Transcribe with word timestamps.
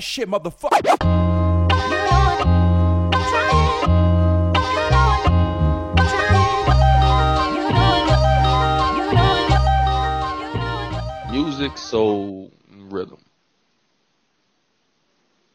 that 0.00 0.04
shit, 0.04 0.28
motherfucker. 0.28 0.96
Music, 11.30 11.76
soul, 11.76 12.50
rhythm. 12.88 13.18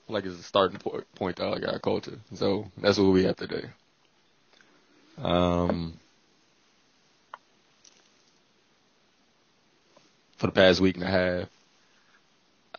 Like 0.07 0.25
it's 0.25 0.39
a 0.39 0.43
starting 0.43 0.77
point, 0.77 1.37
to 1.37 1.71
our 1.71 1.79
culture. 1.79 2.19
So 2.35 2.71
that's 2.77 2.99
what 2.99 3.11
we 3.11 3.23
have 3.23 3.37
today. 3.37 3.65
Um, 5.17 5.99
for 10.37 10.47
the 10.47 10.53
past 10.53 10.79
week 10.81 10.95
and 10.97 11.03
a 11.03 11.07
half, 11.07 11.49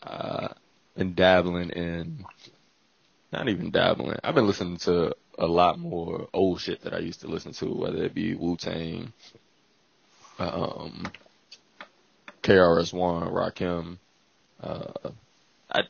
uh, 0.03 0.49
been 0.97 1.15
dabbling 1.15 1.71
in, 1.71 2.25
not 3.33 3.49
even 3.49 3.71
dabbling. 3.71 4.19
I've 4.25 4.35
been 4.35 4.47
listening 4.47 4.79
to 4.79 5.15
a 5.39 5.47
lot 5.47 5.79
more 5.79 6.29
old 6.33 6.61
shit 6.61 6.83
that 6.83 6.95
I 6.95 6.99
used 6.99 7.21
to 7.21 7.29
listen 7.29 7.53
to, 7.53 7.67
whether 7.67 8.03
it 8.05 8.15
be 8.15 8.35
Wu 8.35 8.57
Tang, 8.57 9.13
um, 10.39 11.07
KRS 12.43 12.93
One, 12.93 13.29
Rakim. 13.29 13.99
Uh, 14.63 15.11
I 15.71 15.83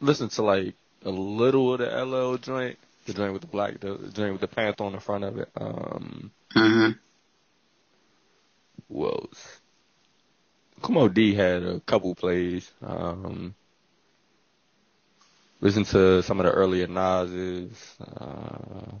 listened 0.00 0.30
to 0.32 0.42
like 0.42 0.74
a 1.04 1.10
little 1.10 1.74
of 1.74 1.80
the 1.80 2.04
LL 2.04 2.38
joint, 2.38 2.78
the 3.04 3.12
joint 3.12 3.32
with 3.32 3.42
the 3.42 3.48
black, 3.48 3.80
the, 3.80 3.98
joint 4.14 4.32
with 4.32 4.40
the 4.40 4.48
panther 4.48 4.84
on 4.84 4.92
the 4.92 5.00
front 5.00 5.24
of 5.24 5.38
it. 5.38 5.48
Um, 5.56 6.30
Mm-hmm. 6.54 6.92
who 8.88 9.06
else? 9.06 9.60
Kool 10.80 10.94
Moe 10.94 11.08
Dee 11.08 11.34
had 11.34 11.64
a 11.64 11.80
couple 11.80 12.14
plays. 12.14 12.70
Um, 12.80 13.56
listen 15.64 15.84
to 15.84 16.22
some 16.22 16.38
of 16.40 16.46
the 16.46 16.52
earlier 16.52 16.86
Nas's. 16.86 17.96
Uh, 18.00 18.98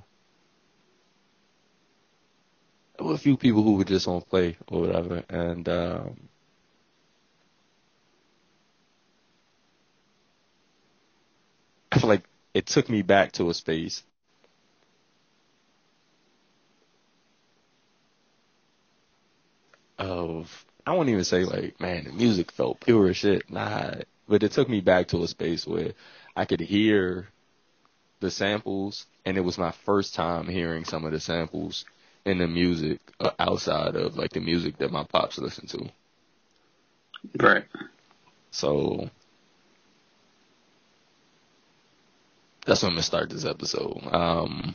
there 2.96 3.06
were 3.06 3.14
a 3.14 3.18
few 3.18 3.36
people 3.36 3.62
who 3.62 3.74
were 3.74 3.84
just 3.84 4.08
on 4.08 4.22
play 4.22 4.56
or 4.68 4.80
whatever, 4.80 5.22
and 5.28 5.68
um, 5.68 6.28
I 11.92 11.98
feel 11.98 12.08
like 12.08 12.24
it 12.54 12.66
took 12.66 12.88
me 12.88 13.02
back 13.02 13.32
to 13.32 13.50
a 13.50 13.54
space 13.54 14.02
of 19.98 20.64
I 20.86 20.92
won't 20.92 21.10
even 21.10 21.24
say 21.24 21.44
like, 21.44 21.78
man, 21.80 22.04
the 22.04 22.12
music 22.12 22.52
felt 22.52 22.80
pure 22.80 23.08
as 23.08 23.16
shit. 23.18 23.50
Nah, 23.50 23.96
but 24.28 24.42
it 24.42 24.52
took 24.52 24.68
me 24.68 24.80
back 24.80 25.08
to 25.08 25.22
a 25.22 25.28
space 25.28 25.66
where 25.66 25.92
I 26.36 26.44
could 26.44 26.60
hear 26.60 27.28
the 28.20 28.30
samples, 28.30 29.06
and 29.24 29.36
it 29.36 29.42
was 29.42 29.58
my 29.58 29.72
first 29.84 30.14
time 30.14 30.48
hearing 30.48 30.84
some 30.84 31.04
of 31.04 31.12
the 31.12 31.20
samples 31.20 31.84
in 32.24 32.38
the 32.38 32.46
music 32.46 33.00
uh, 33.20 33.30
outside 33.38 33.96
of 33.96 34.16
like 34.16 34.32
the 34.32 34.40
music 34.40 34.78
that 34.78 34.90
my 34.90 35.04
pops 35.04 35.38
listened 35.38 35.68
to. 35.70 35.90
Right. 37.38 37.64
So 38.50 39.10
that's 42.66 42.82
when 42.82 42.90
I'm 42.90 42.94
gonna 42.94 43.02
start 43.02 43.30
this 43.30 43.44
episode. 43.44 44.00
Um, 44.10 44.74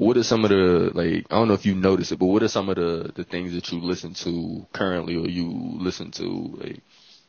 what 0.00 0.16
are 0.16 0.22
some 0.22 0.44
of 0.44 0.50
the 0.50 0.90
like 0.94 1.26
I 1.30 1.34
don't 1.36 1.48
know 1.48 1.54
if 1.54 1.66
you 1.66 1.74
notice 1.74 2.10
it, 2.10 2.18
but 2.18 2.24
what 2.24 2.42
are 2.42 2.48
some 2.48 2.70
of 2.70 2.76
the 2.76 3.12
the 3.14 3.22
things 3.22 3.52
that 3.52 3.70
you 3.70 3.80
listen 3.80 4.14
to 4.14 4.66
currently 4.72 5.14
or 5.14 5.28
you 5.28 5.50
listen 5.78 6.10
to 6.12 6.24
like 6.58 6.80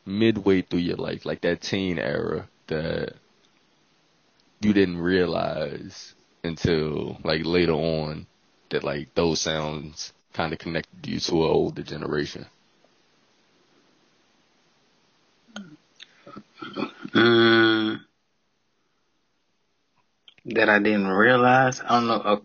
midway 0.06 0.62
through 0.62 0.80
your 0.80 0.96
life, 0.96 1.26
like 1.26 1.42
that 1.42 1.60
teen 1.62 2.00
era 2.00 2.48
that 2.68 3.16
you 4.62 4.72
didn't 4.72 5.00
realize 5.00 6.16
until 6.46 7.18
like 7.26 7.42
later 7.44 7.74
on 7.74 8.26
that 8.70 8.86
like 8.86 9.14
those 9.16 9.42
sounds 9.42 10.14
kind 10.32 10.54
of 10.54 10.60
connected 10.60 11.06
you 11.06 11.20
to 11.20 11.44
an 11.44 11.52
older 11.52 11.84
generation. 11.84 12.46
Mm, 17.14 18.00
that 20.46 20.70
I 20.70 20.80
didn't 20.80 21.08
realize. 21.08 21.82
I 21.82 21.88
don't 21.90 22.08
know. 22.08 22.14
Uh, 22.16 22.40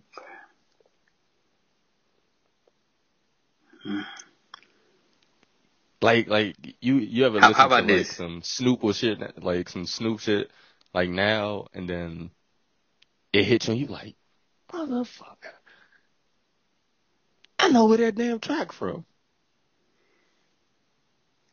Like 6.02 6.28
like 6.28 6.56
you 6.80 6.96
you 6.96 7.24
ever 7.24 7.40
How- 7.40 7.48
listen 7.48 7.62
how 7.62 7.68
to 7.68 7.74
like 7.82 7.86
this? 7.86 8.10
some 8.10 8.42
Snoop 8.42 8.84
or 8.84 8.92
shit 8.92 9.42
like 9.42 9.68
some 9.68 9.86
Snoop 9.86 10.20
shit 10.20 10.50
like 10.92 11.08
now 11.08 11.66
and 11.72 11.88
then 11.88 12.30
it 13.32 13.44
hits 13.44 13.66
you 13.66 13.72
and 13.72 13.80
you 13.80 13.86
like 13.88 14.14
motherfucker. 14.70 15.54
I 17.58 17.68
know 17.70 17.86
where 17.86 17.98
that 17.98 18.14
damn 18.14 18.38
track 18.40 18.72
from. 18.72 19.06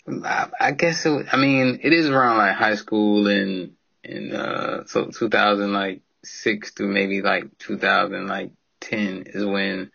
I, 0.07 0.49
I 0.59 0.71
guess 0.71 1.05
it. 1.05 1.27
I 1.31 1.37
mean, 1.37 1.79
it 1.81 1.93
is 1.93 2.09
around 2.09 2.37
like 2.37 2.55
high 2.55 2.75
school 2.75 3.27
and 3.27 3.71
and 4.03 4.33
uh, 4.33 4.85
so 4.85 5.05
2000 5.05 5.71
like 5.71 6.01
six 6.23 6.73
to 6.75 6.83
maybe 6.83 7.21
like 7.21 7.57
2000 7.59 8.27
like 8.27 8.51
10 8.81 9.23
is 9.27 9.45
when 9.45 9.91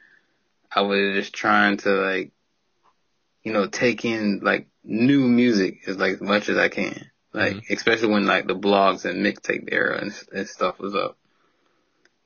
I 0.74 0.82
was 0.82 1.14
just 1.14 1.32
trying 1.32 1.78
to 1.78 1.90
like, 1.90 2.32
you 3.42 3.52
know, 3.52 3.66
take 3.66 4.04
in 4.04 4.40
like 4.42 4.68
new 4.84 5.20
music 5.20 5.80
as 5.86 5.96
like 5.96 6.14
as 6.14 6.20
much 6.20 6.48
as 6.48 6.56
I 6.58 6.68
can. 6.68 7.10
Like 7.32 7.64
especially 7.70 8.08
when 8.08 8.26
like 8.26 8.46
the 8.46 8.54
blogs 8.56 9.04
and 9.04 9.24
mixtape 9.24 9.68
era 9.70 9.98
and, 10.00 10.12
and 10.32 10.48
stuff 10.48 10.78
was 10.78 10.94
up. 10.94 11.16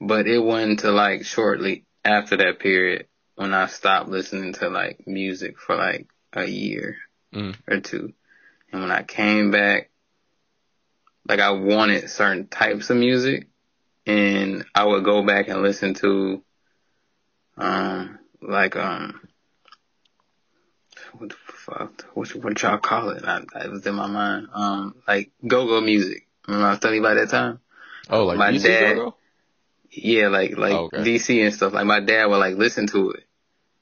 But 0.00 0.26
it 0.26 0.38
wasn't 0.38 0.80
to 0.80 0.90
like 0.90 1.24
shortly 1.24 1.84
after 2.04 2.36
that 2.36 2.58
period 2.60 3.06
when 3.36 3.54
I 3.54 3.66
stopped 3.66 4.08
listening 4.08 4.52
to 4.54 4.68
like 4.68 5.06
music 5.06 5.58
for 5.58 5.76
like 5.76 6.08
a 6.32 6.44
year 6.44 6.96
Mm. 7.34 7.56
or 7.66 7.80
two. 7.80 8.12
And 8.72 8.82
when 8.82 8.90
I 8.90 9.02
came 9.02 9.50
back, 9.50 9.88
like 11.26 11.40
I 11.40 11.50
wanted 11.52 12.10
certain 12.10 12.46
types 12.46 12.90
of 12.90 12.98
music 12.98 13.48
and 14.06 14.64
I 14.74 14.84
would 14.84 15.04
go 15.04 15.22
back 15.22 15.48
and 15.48 15.62
listen 15.62 15.94
to, 15.94 16.42
um, 17.56 18.18
like, 18.40 18.76
um, 18.76 19.20
what 21.18 21.30
the 21.30 21.36
fuck, 21.46 22.02
what, 22.14 22.34
what 22.36 22.62
y'all 22.62 22.78
call 22.78 23.10
it? 23.10 23.24
I, 23.24 23.42
it 23.64 23.70
was 23.70 23.86
in 23.86 23.94
my 23.94 24.06
mind. 24.06 24.48
Um, 24.52 24.96
like 25.06 25.30
go-go 25.46 25.80
music. 25.80 26.26
Remember 26.46 26.66
I 26.66 26.70
was 26.70 26.80
telling 26.80 26.96
you 26.96 27.02
about 27.06 27.14
that 27.14 27.30
time? 27.30 27.60
Oh, 28.10 28.24
like 28.24 28.38
My 28.38 28.52
DC 28.52 28.62
dad- 28.62 28.96
Go-Go? 28.96 29.16
Yeah, 29.90 30.28
like, 30.28 30.56
like 30.56 30.72
Oh, 30.72 30.84
okay. 30.84 30.98
DC 30.98 31.44
and 31.44 31.54
stuff. 31.54 31.74
Like 31.74 31.84
my 31.86 32.00
dad 32.00 32.26
would 32.26 32.38
like 32.38 32.56
listen 32.56 32.86
to 32.88 33.10
it. 33.10 33.24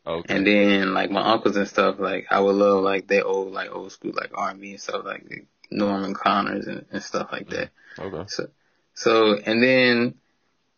Okay. 0.06 0.34
And 0.34 0.46
then 0.46 0.92
like 0.92 1.10
my 1.10 1.20
uncles 1.20 1.56
and 1.56 1.68
stuff, 1.68 1.96
like 1.98 2.26
I 2.30 2.40
would 2.40 2.56
love 2.56 2.82
like 2.82 3.06
their 3.06 3.24
old 3.24 3.52
like 3.52 3.70
old 3.70 3.92
school 3.92 4.12
like 4.14 4.30
R 4.34 4.50
and 4.50 4.60
B 4.60 4.72
and 4.72 4.80
stuff 4.80 5.04
like 5.04 5.46
Norman 5.70 6.14
Connors 6.14 6.66
and, 6.66 6.84
and 6.90 7.02
stuff 7.02 7.28
like 7.30 7.48
that. 7.50 7.70
okay. 7.98 8.24
So 8.28 8.48
so 8.94 9.34
and 9.34 9.62
then 9.62 10.14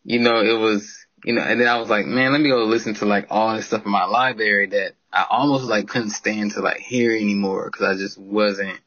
you 0.04 0.18
know 0.18 0.40
it 0.40 0.58
was 0.58 1.06
you 1.24 1.32
know 1.32 1.42
and 1.42 1.60
then 1.60 1.68
I 1.68 1.78
was 1.78 1.88
like 1.88 2.06
man 2.06 2.32
let 2.32 2.40
me 2.40 2.48
go 2.48 2.64
listen 2.64 2.94
to 2.94 3.06
like 3.06 3.26
all 3.30 3.54
this 3.54 3.66
stuff 3.66 3.84
in 3.84 3.90
my 3.90 4.04
library 4.04 4.68
that 4.68 4.94
I 5.12 5.26
almost 5.28 5.64
like 5.64 5.88
couldn't 5.88 6.10
stand 6.10 6.52
to 6.52 6.60
like 6.60 6.78
hear 6.78 7.12
anymore 7.14 7.66
because 7.70 7.86
I 7.86 7.98
just 7.98 8.18
wasn't 8.18 8.80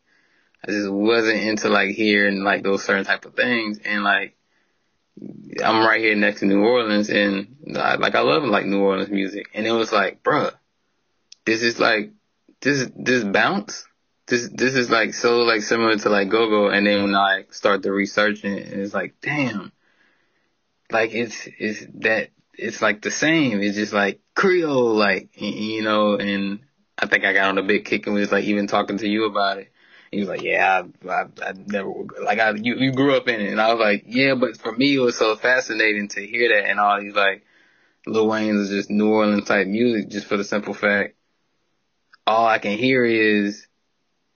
I 0.68 0.72
just 0.72 0.90
wasn't 0.90 1.42
into 1.42 1.70
like 1.70 1.90
hearing 1.92 2.44
like 2.44 2.64
those 2.64 2.84
certain 2.84 3.06
type 3.06 3.26
of 3.26 3.36
things. 3.36 3.80
And 3.86 4.04
like 4.04 4.36
I'm 5.64 5.86
right 5.86 6.02
here 6.02 6.16
next 6.16 6.40
to 6.40 6.48
New 6.48 6.64
Orleans 6.64 7.10
and 7.10 7.78
I, 7.78 7.96
like 7.96 8.16
I 8.16 8.22
love 8.22 8.44
like 8.44 8.66
New 8.66 8.82
Orleans 8.82 9.10
music. 9.10 9.48
And 9.54 9.68
it 9.68 9.72
was 9.72 9.92
like 9.92 10.24
bruh 10.24 10.54
this 11.46 11.62
is 11.62 11.80
like 11.80 12.12
this 12.62 12.90
this 12.96 13.24
bounce 13.24 13.86
this 14.28 14.50
this 14.54 14.76
is 14.76 14.90
like 14.90 15.14
so 15.14 15.40
like 15.40 15.62
similar 15.62 15.98
to 15.98 16.10
like 16.10 16.30
go-go 16.30 16.70
and 16.70 16.86
then 16.86 17.04
when 17.04 17.16
I 17.16 17.46
start 17.52 17.84
to 17.84 17.92
research 17.92 18.44
it 18.44 18.74
it's 18.74 18.94
like 18.94 19.16
damn. 19.22 19.72
Like 20.92 21.14
it's 21.14 21.48
it's 21.58 21.86
that 21.96 22.30
it's 22.54 22.82
like 22.82 23.02
the 23.02 23.12
same. 23.12 23.62
It's 23.62 23.76
just 23.76 23.94
like 23.94 24.22
Creole 24.36 24.96
like 24.96 25.30
you 25.40 25.82
know 25.84 26.16
and 26.16 26.60
I 26.98 27.08
think 27.08 27.26
I 27.26 27.34
got 27.34 27.50
on 27.50 27.58
a 27.58 27.64
big 27.64 27.86
kick 27.86 28.08
and 28.08 28.16
was 28.16 28.32
like 28.32 28.46
even 28.46 28.68
talking 28.68 28.98
to 28.98 29.08
you 29.08 29.26
about 29.26 29.58
it. 29.58 29.72
He 30.12 30.20
was 30.20 30.30
like, 30.30 30.44
yeah, 30.44 30.84
I, 31.06 31.10
I, 31.10 31.26
I 31.44 31.54
never, 31.66 31.92
like, 32.24 32.40
I, 32.40 32.52
you, 32.52 32.76
you 32.76 32.94
grew 32.94 33.18
up 33.18 33.28
in 33.28 33.42
it. 33.42 33.52
And 33.52 33.60
I 33.60 33.74
was 33.74 33.82
like, 33.82 34.06
yeah, 34.08 34.36
but 34.36 34.56
for 34.56 34.72
me, 34.72 34.96
it 34.96 35.00
was 35.00 35.18
so 35.18 35.36
fascinating 35.36 36.08
to 36.10 36.26
hear 36.26 36.48
that 36.50 36.70
and 36.70 36.80
all 36.80 37.02
these, 37.02 37.16
like, 37.16 37.44
Lil 38.08 38.28
Wayne's 38.28 38.62
is 38.62 38.70
just 38.70 38.90
New 38.90 39.10
Orleans 39.10 39.46
type 39.46 39.68
music 39.68 40.10
just 40.10 40.28
for 40.28 40.38
the 40.38 40.44
simple 40.44 40.74
fact, 40.74 41.16
all 42.26 42.46
I 42.48 42.60
can 42.60 42.78
hear 42.78 43.04
is 43.04 43.68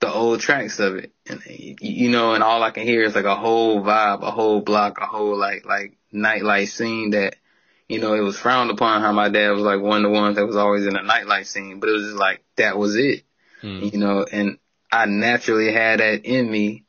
the 0.00 0.12
old 0.12 0.40
tracks 0.40 0.78
of 0.80 0.96
it. 0.96 1.12
And, 1.26 1.40
uh, 1.40 1.52
you 1.80 2.10
know, 2.10 2.34
and 2.34 2.42
all 2.42 2.62
I 2.62 2.70
can 2.70 2.84
hear 2.84 3.02
is 3.04 3.14
like 3.14 3.24
a 3.24 3.36
whole 3.36 3.82
vibe, 3.82 4.22
a 4.22 4.30
whole 4.30 4.60
block, 4.60 4.98
a 5.00 5.06
whole, 5.06 5.38
like, 5.38 5.64
like, 5.64 5.96
nightlife 6.12 6.68
scene 6.68 7.10
that, 7.10 7.36
you 7.88 8.00
know, 8.00 8.14
it 8.14 8.20
was 8.20 8.38
frowned 8.38 8.70
upon 8.70 9.02
how 9.02 9.12
my 9.12 9.28
dad 9.28 9.50
was 9.50 9.62
like 9.62 9.80
one 9.80 10.04
of 10.04 10.10
the 10.10 10.18
ones 10.18 10.36
that 10.36 10.46
was 10.46 10.56
always 10.56 10.86
in 10.86 10.96
a 10.96 11.00
nightlife 11.00 11.46
scene, 11.46 11.80
but 11.80 11.88
it 11.88 11.92
was 11.92 12.04
just 12.04 12.16
like, 12.16 12.42
that 12.56 12.76
was 12.76 12.96
it. 12.96 13.24
Hmm. 13.60 13.80
you 13.82 13.98
know, 13.98 14.24
and 14.30 14.58
I 14.90 15.06
naturally 15.06 15.72
had 15.72 16.00
that 16.00 16.24
in 16.24 16.50
me. 16.50 16.84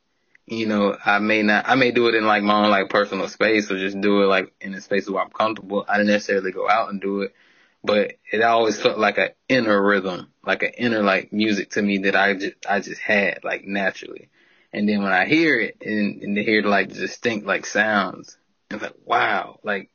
You 0.46 0.66
know, 0.66 0.96
I 1.04 1.18
may 1.18 1.42
not, 1.42 1.68
I 1.68 1.76
may 1.76 1.92
do 1.92 2.08
it 2.08 2.14
in 2.14 2.26
like 2.26 2.42
my 2.42 2.64
own 2.64 2.70
like 2.70 2.88
personal 2.88 3.28
space 3.28 3.70
or 3.70 3.78
just 3.78 4.00
do 4.00 4.22
it 4.22 4.26
like 4.26 4.52
in 4.60 4.74
a 4.74 4.80
space 4.80 5.08
where 5.08 5.22
I'm 5.22 5.30
comfortable. 5.30 5.84
I 5.88 5.98
didn't 5.98 6.08
necessarily 6.08 6.50
go 6.50 6.68
out 6.68 6.90
and 6.90 7.00
do 7.00 7.22
it, 7.22 7.34
but 7.84 8.14
it 8.30 8.42
always 8.42 8.80
felt 8.80 8.98
like 8.98 9.18
an 9.18 9.30
inner 9.48 9.80
rhythm, 9.80 10.32
like 10.44 10.62
an 10.62 10.72
inner 10.78 11.02
like 11.02 11.32
music 11.32 11.70
to 11.70 11.82
me 11.82 11.98
that 11.98 12.14
I 12.14 12.34
just, 12.34 12.54
I 12.68 12.80
just 12.80 13.00
had 13.00 13.40
like 13.42 13.64
naturally. 13.64 14.28
And 14.72 14.88
then 14.88 15.02
when 15.02 15.12
I 15.12 15.26
hear 15.26 15.58
it 15.58 15.78
and, 15.84 16.22
and 16.22 16.36
to 16.36 16.42
hear 16.42 16.62
like 16.62 16.92
distinct 16.92 17.46
like 17.46 17.66
sounds, 17.66 18.38
it's 18.70 18.82
like, 18.82 18.94
wow, 19.04 19.58
like, 19.62 19.90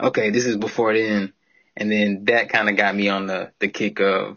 okay, 0.00 0.30
this 0.30 0.46
is 0.46 0.56
before 0.56 0.94
then. 0.94 1.32
And 1.76 1.92
then 1.92 2.24
that 2.24 2.48
kind 2.48 2.68
of 2.68 2.76
got 2.76 2.94
me 2.94 3.08
on 3.08 3.26
the, 3.26 3.52
the 3.60 3.68
kick 3.68 4.00
of 4.00 4.36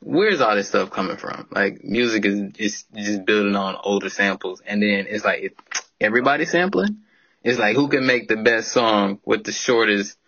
where's 0.00 0.40
all 0.40 0.56
this 0.56 0.68
stuff 0.68 0.90
coming 0.90 1.16
from? 1.16 1.46
Like 1.50 1.82
music 1.84 2.24
is 2.26 2.52
just, 2.52 2.92
just 2.92 3.24
building 3.24 3.56
on 3.56 3.76
older 3.82 4.10
samples. 4.10 4.60
And 4.66 4.82
then 4.82 5.06
it's 5.08 5.24
like, 5.24 5.42
it, 5.42 5.56
everybody 6.00 6.44
sampling. 6.44 6.98
It's 7.44 7.58
like 7.58 7.76
who 7.76 7.88
can 7.88 8.06
make 8.06 8.28
the 8.28 8.36
best 8.36 8.72
song 8.72 9.20
with 9.24 9.44
the 9.44 9.52
shortest 9.52 10.18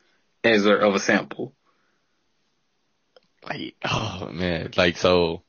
excerpt 0.43 0.83
of 0.83 0.95
a 0.95 1.01
sample? 1.01 1.55
Like, 3.49 3.77
oh 3.85 4.31
man, 4.33 4.73
like 4.77 4.97
so, 4.97 5.43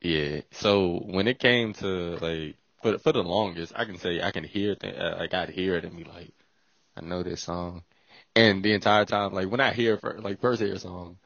yeah. 0.00 0.42
So 0.52 0.98
when 1.06 1.28
it 1.28 1.38
came 1.38 1.72
to 1.74 2.16
like 2.18 2.58
for 2.82 2.98
for 2.98 3.12
the 3.12 3.22
longest, 3.22 3.72
I 3.76 3.84
can 3.84 3.98
say 3.98 4.22
I 4.22 4.30
can 4.32 4.44
hear 4.44 4.74
th- 4.76 4.96
uh, 4.96 5.16
like 5.18 5.34
I'd 5.34 5.50
hear 5.50 5.76
it 5.76 5.84
and 5.84 5.96
be 5.96 6.04
like, 6.04 6.34
I 6.96 7.02
know 7.02 7.22
this 7.22 7.42
song, 7.42 7.84
and 8.36 8.62
the 8.64 8.72
entire 8.74 9.04
time, 9.04 9.32
like 9.34 9.50
when 9.50 9.60
I 9.60 9.72
hear 9.72 9.96
for 9.98 10.20
like 10.20 10.40
first 10.40 10.60
hear 10.62 10.74
a 10.74 10.78
song, 10.78 11.18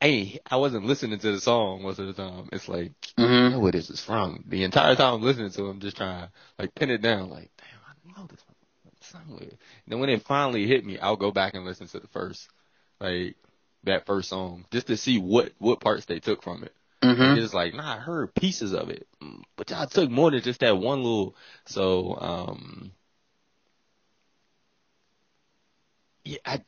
hey, 0.00 0.40
I 0.50 0.56
wasn't 0.56 0.86
listening 0.86 1.18
to 1.20 1.32
the 1.32 1.40
song 1.40 1.82
most 1.82 1.98
of 1.98 2.06
the 2.06 2.12
time. 2.14 2.48
It's 2.52 2.68
like, 2.68 2.92
Mm-hmm. 3.18 3.52
know 3.52 3.60
where 3.60 3.72
this 3.72 3.90
is 3.90 4.00
from. 4.02 4.44
The 4.48 4.64
entire 4.64 4.94
time 4.96 5.14
I'm 5.14 5.22
listening 5.22 5.50
to, 5.52 5.66
it, 5.66 5.70
I'm 5.70 5.80
just 5.80 5.96
trying 5.96 6.28
like 6.58 6.74
pin 6.74 6.90
it 6.90 7.02
down. 7.02 7.30
Like, 7.30 7.50
damn, 7.58 7.80
I 8.16 8.20
know 8.20 8.26
this 8.26 8.40
from 8.42 8.54
somewhere. 9.00 9.40
And 9.50 9.58
then 9.88 10.00
when 10.00 10.10
it 10.10 10.22
finally 10.22 10.66
hit 10.66 10.84
me, 10.84 10.98
I'll 10.98 11.16
go 11.16 11.30
back 11.32 11.54
and 11.54 11.64
listen 11.64 11.86
to 11.88 12.00
the 12.00 12.08
first, 12.08 12.48
like 13.00 13.36
that 13.84 14.06
first 14.06 14.28
song, 14.28 14.64
just 14.70 14.86
to 14.88 14.96
see 14.96 15.18
what 15.18 15.52
what 15.58 15.80
parts 15.80 16.06
they 16.06 16.20
took 16.20 16.42
from 16.42 16.64
it. 16.64 16.74
Mm-hmm. 17.02 17.38
It's 17.38 17.52
like, 17.52 17.74
nah, 17.74 17.96
I 17.96 17.98
heard 17.98 18.34
pieces 18.34 18.72
of 18.72 18.88
it, 18.88 19.08
but 19.56 19.70
y'all 19.70 19.86
took 19.86 20.08
more 20.08 20.30
than 20.30 20.40
just 20.42 20.60
that 20.60 20.78
one 20.78 21.02
little. 21.02 21.34
So, 21.66 22.16
um, 22.16 22.92
yeah, 26.24 26.38
I, 26.46 26.62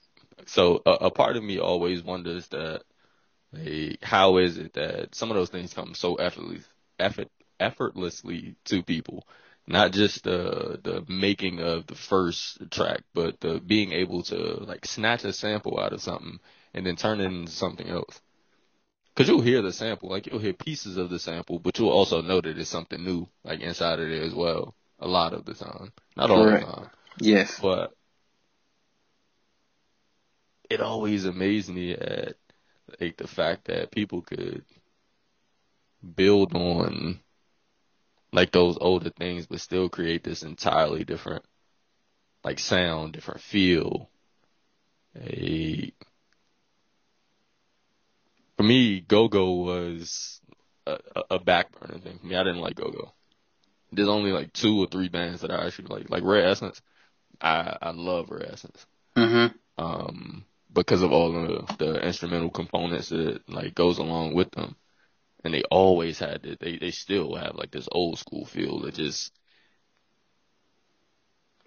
so 0.47 0.83
a, 0.85 0.91
a 0.91 1.11
part 1.13 1.37
of 1.37 1.45
me 1.45 1.61
always 1.61 2.03
wonders 2.03 2.49
that, 2.49 2.83
like, 3.53 4.03
how 4.03 4.39
is 4.39 4.59
it 4.59 4.73
that 4.73 5.15
some 5.15 5.31
of 5.31 5.37
those 5.37 5.51
things 5.51 5.73
come 5.73 5.95
so 5.95 6.17
effortlessly, 6.17 6.65
effort, 6.99 7.29
effortlessly 7.61 8.57
to 8.65 8.83
people? 8.83 9.27
Not 9.69 9.93
just 9.93 10.25
the 10.25 10.81
the 10.83 11.05
making 11.09 11.61
of 11.61 11.87
the 11.87 11.95
first 11.95 12.71
track, 12.71 13.03
but 13.15 13.41
the 13.41 13.61
being 13.61 13.93
able 13.93 14.25
to 14.25 14.37
like 14.65 14.85
snatch 14.85 15.25
a 15.25 15.33
sample 15.33 15.79
out 15.79 15.93
of 15.93 16.03
something 16.03 16.39
and 16.75 16.87
then 16.87 16.97
turn 16.97 17.21
it 17.21 17.27
into 17.27 17.53
something 17.53 17.89
else. 17.89 18.21
Cause 19.17 19.29
you'll 19.29 19.43
hear 19.43 19.63
the 19.63 19.73
sample, 19.73 20.11
like 20.11 20.27
you'll 20.27 20.41
hear 20.41 20.53
pieces 20.53 20.97
of 20.97 21.09
the 21.09 21.21
sample, 21.21 21.61
but 21.61 21.79
you'll 21.79 21.89
also 21.91 22.21
know 22.21 22.41
that 22.41 22.59
it's 22.59 22.69
something 22.69 23.03
new, 23.05 23.29
like 23.45 23.61
inside 23.61 24.01
of 24.01 24.09
it 24.11 24.23
as 24.23 24.35
well. 24.35 24.75
A 24.99 25.07
lot 25.09 25.33
of 25.33 25.45
the 25.45 25.55
time, 25.55 25.93
not 26.17 26.31
all 26.31 26.45
Correct. 26.45 26.65
the 26.65 26.67
time, 26.67 26.91
Yes. 27.21 27.61
but 27.61 27.93
it 30.69 30.81
always 30.81 31.25
amazed 31.25 31.69
me 31.71 31.93
at 31.93 32.37
like 33.01 33.17
the 33.17 33.29
fact 33.29 33.67
that 33.67 33.91
people 33.93 34.23
could 34.23 34.65
build 36.17 36.55
on 36.55 37.21
like 38.33 38.51
those 38.53 38.77
older 38.81 39.11
things, 39.11 39.47
but 39.47 39.61
still 39.61 39.89
create 39.89 40.25
this 40.25 40.43
entirely 40.43 41.05
different 41.05 41.45
like 42.45 42.59
sound, 42.59 43.13
different 43.13 43.41
feel. 43.41 44.11
A 45.17 45.93
for 48.57 48.63
me, 48.63 49.01
Go 49.01 49.29
Go 49.29 49.53
was 49.53 50.41
a, 50.87 50.99
a, 51.31 51.39
back 51.39 51.73
burner 51.73 51.99
thing 51.99 52.19
for 52.19 52.27
me. 52.27 52.37
I 52.37 52.45
didn't 52.45 52.61
like 52.61 52.77
Go 52.77 52.91
Go. 52.91 53.13
There's 53.93 54.09
only 54.09 54.33
like 54.33 54.53
two 54.53 54.83
or 54.83 54.87
three 54.87 55.09
bands 55.09 55.41
that 55.43 55.51
I 55.51 55.67
actually 55.67 55.89
like, 55.89 56.11
like 56.11 56.25
Rare 56.25 56.47
Essence. 56.47 56.81
I 57.41 57.77
I 57.81 57.91
love 57.91 58.31
Rare 58.31 58.53
Essence. 58.53 58.87
Mm-hmm. 59.17 59.57
Um, 59.83 60.45
because 60.73 61.03
of 61.03 61.13
all 61.13 61.33
the 61.33 61.75
the 61.79 62.07
instrumental 62.07 62.51
components 62.51 63.09
that 63.11 63.41
like 63.49 63.75
goes 63.75 63.99
along 63.99 64.35
with 64.35 64.51
them, 64.53 64.77
and 65.45 65.55
they 65.55 65.63
always 65.71 66.19
had 66.19 66.45
it. 66.45 66.61
They 66.61 66.79
they 66.79 66.91
still 66.91 67.35
have 67.37 67.55
like 67.55 67.71
this 67.71 67.89
old 67.91 68.19
school 68.19 68.45
feel 68.45 68.81
that 68.81 68.95
just 68.95 69.33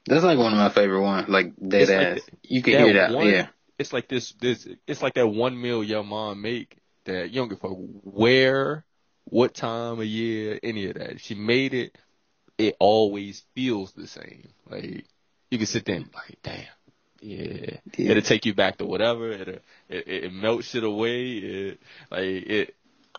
That's 0.08 0.24
like 0.24 0.38
one 0.38 0.54
of 0.54 0.58
my 0.58 0.70
favorite 0.70 1.02
ones, 1.02 1.28
like 1.28 1.54
dead 1.56 1.82
It's 1.82 1.92
like 1.92 2.08
ass. 2.08 2.30
you 2.44 2.62
can 2.62 2.74
hear 2.86 2.94
that, 2.94 3.14
one- 3.14 3.28
yeah. 3.28 3.48
It's 3.80 3.94
like 3.94 4.08
this 4.08 4.34
this 4.42 4.68
it's 4.88 5.02
like 5.02 5.14
that 5.16 5.28
one 5.28 5.60
meal 5.60 5.84
your 5.84 6.04
mom 6.04 6.42
make 6.42 6.78
that 7.06 7.30
you 7.30 7.36
don't 7.42 7.48
give 7.50 7.60
a 7.60 7.62
fuck 7.62 7.78
where, 8.04 8.84
what 9.26 9.54
time 9.54 10.00
of 10.00 10.06
year, 10.06 10.60
any 10.64 10.88
of 10.88 10.96
that. 10.96 11.22
She 11.22 11.36
made 11.36 11.74
it. 11.74 11.98
It 12.58 12.76
always 12.80 13.44
feels 13.56 13.94
the 13.94 14.08
same. 14.08 14.50
Like 14.70 15.06
you 15.52 15.58
can 15.58 15.68
sit 15.68 15.86
there 15.86 15.96
and 15.98 16.06
be 16.12 16.18
like, 16.18 16.38
damn, 16.44 16.64
yeah. 17.22 17.78
Yeah. 17.98 18.12
It'll 18.12 18.24
take 18.24 18.46
you 18.46 18.54
back 18.54 18.78
to 18.78 18.86
whatever. 18.86 19.32
It'll, 19.32 19.54
it 19.90 20.08
it 20.08 20.34
melts 20.34 20.74
it 20.76 20.84
away. 20.84 21.32
It 21.38 21.80
like 22.10 22.22
it, 22.22 22.76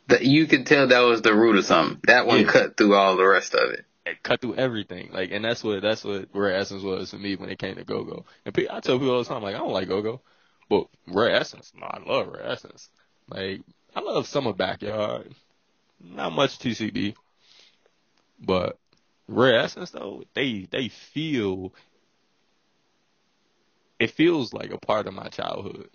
That 0.09 0.25
you 0.25 0.47
can 0.47 0.65
tell 0.65 0.89
that 0.89 1.01
was 1.01 1.23
the 1.23 1.35
root 1.35 1.57
of 1.57 1.65
something. 1.67 2.01
That 2.07 2.27
one 2.27 2.41
Yeah. 2.41 2.47
cut 2.53 2.77
through 2.77 2.95
all 2.95 3.17
the 3.17 3.27
rest 3.27 3.55
of 3.55 3.71
it. 3.71 3.85
it 4.05 4.23
cut 4.23 4.41
through 4.41 4.57
everything. 4.57 5.11
Like, 5.13 5.31
and 5.31 5.45
that's 5.45 5.63
what 5.63 5.81
that's 5.83 6.03
what 6.05 6.29
Rare 6.35 6.55
Essence 6.57 6.83
was 6.83 7.11
for 7.11 7.17
me 7.17 7.37
when 7.37 7.49
it 7.49 7.59
came 7.59 7.77
to 7.77 7.85
Go 7.85 8.03
Go. 8.05 8.25
And 8.45 8.55
pe- 8.55 8.67
I 8.69 8.81
tell 8.81 8.99
people 8.99 9.13
all 9.15 9.23
the 9.23 9.29
time, 9.29 9.43
like, 9.43 9.55
I 9.55 9.59
don't 9.59 9.73
like 9.73 9.89
Go 9.89 10.03
Go, 10.03 10.21
but 10.69 10.87
Rare 11.07 11.31
Essence, 11.37 11.73
no, 11.75 11.87
I 11.87 11.99
love 12.07 12.29
Rare 12.29 12.47
Essence. 12.47 12.89
Like, 13.29 13.63
I 13.95 14.01
love 14.01 14.27
Summer 14.27 14.53
Backyard. 14.53 15.35
Not 16.01 16.33
much 16.33 16.59
TCB, 16.59 17.15
but 18.41 18.79
Rare 19.29 19.59
Essence 19.61 19.91
though, 19.91 20.25
they 20.35 20.67
they 20.71 20.89
feel. 20.89 21.73
It 23.99 24.11
feels 24.13 24.53
like 24.53 24.71
a 24.71 24.79
part 24.79 25.07
of 25.07 25.15
my 25.15 25.29
childhood. 25.29 25.89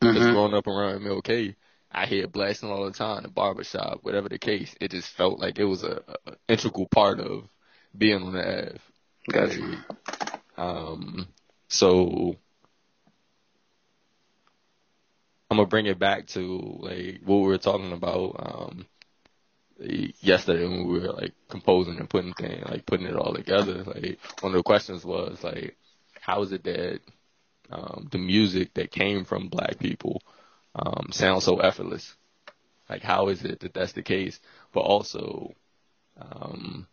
Because 0.00 0.26
Mm-hmm. 0.26 0.34
growing 0.34 0.54
up 0.54 0.66
around 0.66 1.00
MLK, 1.02 1.54
I 1.90 2.06
hear 2.06 2.26
blasting 2.26 2.70
all 2.70 2.84
the 2.84 2.92
time, 2.92 3.22
the 3.22 3.28
barbershop, 3.28 4.00
whatever 4.02 4.28
the 4.28 4.38
case. 4.38 4.74
It 4.80 4.90
just 4.90 5.08
felt 5.08 5.40
like 5.40 5.58
it 5.58 5.64
was 5.64 5.82
a, 5.84 6.02
a 6.26 6.32
integral 6.48 6.86
part 6.88 7.20
of 7.20 7.48
being 7.96 8.22
on 8.22 8.32
the 8.34 8.66
Ave. 8.68 8.80
Gotcha. 9.32 9.84
Um, 10.56 11.28
so 11.68 12.36
I'm 15.54 15.58
gonna 15.58 15.68
bring 15.68 15.86
it 15.86 16.00
back 16.00 16.26
to 16.28 16.78
like 16.80 17.20
what 17.24 17.36
we 17.38 17.46
were 17.46 17.58
talking 17.58 17.92
about 17.92 18.36
um 18.40 18.86
yesterday 20.20 20.66
when 20.66 20.88
we 20.88 20.98
were 20.98 21.12
like 21.12 21.32
composing 21.48 21.98
and 22.00 22.10
putting 22.10 22.34
things 22.34 22.64
like 22.68 22.86
putting 22.86 23.06
it 23.06 23.14
all 23.14 23.34
together. 23.34 23.84
Like 23.84 24.18
one 24.40 24.52
of 24.52 24.56
the 24.58 24.64
questions 24.64 25.04
was 25.04 25.44
like, 25.44 25.76
how 26.20 26.42
is 26.42 26.50
it 26.50 26.64
that 26.64 27.00
um, 27.70 28.08
the 28.10 28.18
music 28.18 28.74
that 28.74 28.90
came 28.90 29.24
from 29.24 29.48
black 29.48 29.78
people 29.78 30.22
um, 30.74 31.10
sounds 31.12 31.44
so 31.44 31.58
effortless? 31.60 32.16
Like 32.90 33.02
how 33.02 33.28
is 33.28 33.44
it 33.44 33.60
that 33.60 33.74
that's 33.74 33.92
the 33.92 34.02
case? 34.02 34.40
But 34.72 34.80
also, 34.80 35.54
um, 36.20 36.88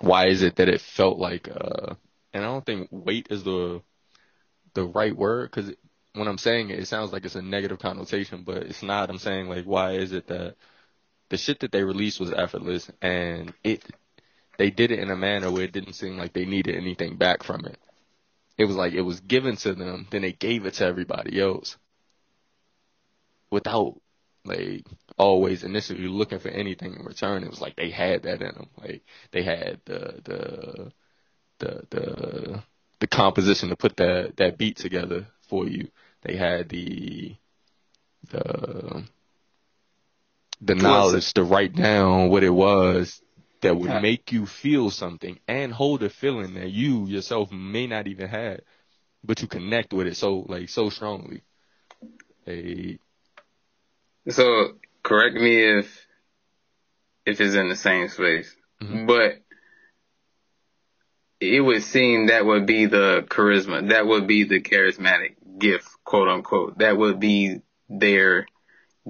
why 0.00 0.26
is 0.26 0.42
it 0.42 0.56
that 0.56 0.68
it 0.68 0.82
felt 0.82 1.18
like 1.18 1.48
uh 1.48 1.94
and 2.34 2.42
I 2.44 2.48
don't 2.48 2.66
think 2.66 2.88
weight 2.90 3.28
is 3.30 3.44
the 3.44 3.80
the 4.74 4.84
right 4.84 5.16
word 5.16 5.50
because 5.50 5.72
when 6.14 6.28
I'm 6.28 6.38
saying 6.38 6.70
it, 6.70 6.80
it 6.80 6.86
sounds 6.86 7.12
like 7.12 7.24
it's 7.24 7.36
a 7.36 7.42
negative 7.42 7.78
connotation, 7.78 8.42
but 8.44 8.58
it's 8.58 8.82
not. 8.82 9.08
I'm 9.08 9.18
saying 9.18 9.48
like, 9.48 9.64
why 9.64 9.92
is 9.92 10.12
it 10.12 10.26
that 10.26 10.56
the 11.30 11.36
shit 11.36 11.60
that 11.60 11.72
they 11.72 11.84
released 11.84 12.20
was 12.20 12.32
effortless 12.32 12.90
and 13.00 13.54
it 13.62 13.84
they 14.58 14.70
did 14.70 14.90
it 14.90 14.98
in 14.98 15.10
a 15.10 15.16
manner 15.16 15.50
where 15.50 15.64
it 15.64 15.72
didn't 15.72 15.94
seem 15.94 16.16
like 16.16 16.32
they 16.32 16.44
needed 16.44 16.76
anything 16.76 17.16
back 17.16 17.42
from 17.42 17.64
it. 17.64 17.78
It 18.58 18.66
was 18.66 18.76
like 18.76 18.92
it 18.92 19.02
was 19.02 19.20
given 19.20 19.56
to 19.58 19.74
them, 19.74 20.06
then 20.10 20.22
they 20.22 20.32
gave 20.32 20.66
it 20.66 20.74
to 20.74 20.84
everybody 20.84 21.40
else 21.40 21.76
without 23.50 24.00
like 24.44 24.84
always 25.16 25.64
initially 25.64 26.06
looking 26.06 26.38
for 26.40 26.48
anything 26.48 26.94
in 26.94 27.04
return. 27.04 27.44
It 27.44 27.50
was 27.50 27.60
like 27.60 27.76
they 27.76 27.90
had 27.90 28.24
that 28.24 28.42
in 28.42 28.54
them. 28.54 28.68
Like 28.76 29.02
they 29.30 29.42
had 29.42 29.80
the 29.86 30.20
the 30.24 30.92
the 31.58 31.82
the 31.90 32.62
the 33.00 33.06
composition 33.06 33.68
to 33.70 33.76
put 33.76 33.96
that 33.96 34.36
that 34.36 34.58
beat 34.58 34.76
together 34.76 35.26
for 35.48 35.68
you. 35.68 35.88
They 36.22 36.36
had 36.36 36.68
the 36.68 37.36
the 38.30 39.04
the 40.60 40.74
knowledge 40.74 41.32
to 41.34 41.44
write 41.44 41.74
down 41.74 42.30
what 42.30 42.42
it 42.44 42.50
was 42.50 43.20
that 43.62 43.76
would 43.76 44.02
make 44.02 44.32
you 44.32 44.46
feel 44.46 44.90
something 44.90 45.38
and 45.48 45.72
hold 45.72 46.02
a 46.02 46.10
feeling 46.10 46.54
that 46.54 46.70
you 46.70 47.06
yourself 47.06 47.50
may 47.52 47.86
not 47.86 48.06
even 48.06 48.28
have. 48.28 48.60
but 49.24 49.40
you 49.42 49.48
connect 49.48 49.92
with 49.92 50.06
it 50.06 50.16
so 50.16 50.44
like 50.48 50.68
so 50.68 50.90
strongly. 50.90 51.42
Hey, 52.46 52.98
So 54.28 54.78
correct 55.02 55.36
me 55.36 55.62
if 55.78 56.06
if 57.26 57.40
it's 57.40 57.54
in 57.54 57.68
the 57.68 57.76
same 57.76 58.08
space, 58.08 58.54
Mhm. 58.82 59.06
but 59.06 59.43
it 61.44 61.60
would 61.60 61.82
seem 61.82 62.26
that 62.26 62.44
would 62.44 62.66
be 62.66 62.86
the 62.86 63.24
charisma, 63.28 63.88
that 63.90 64.06
would 64.06 64.26
be 64.26 64.44
the 64.44 64.60
charismatic 64.60 65.34
gift, 65.58 65.88
quote 66.04 66.28
unquote. 66.28 66.78
That 66.78 66.96
would 66.96 67.20
be 67.20 67.60
their 67.88 68.46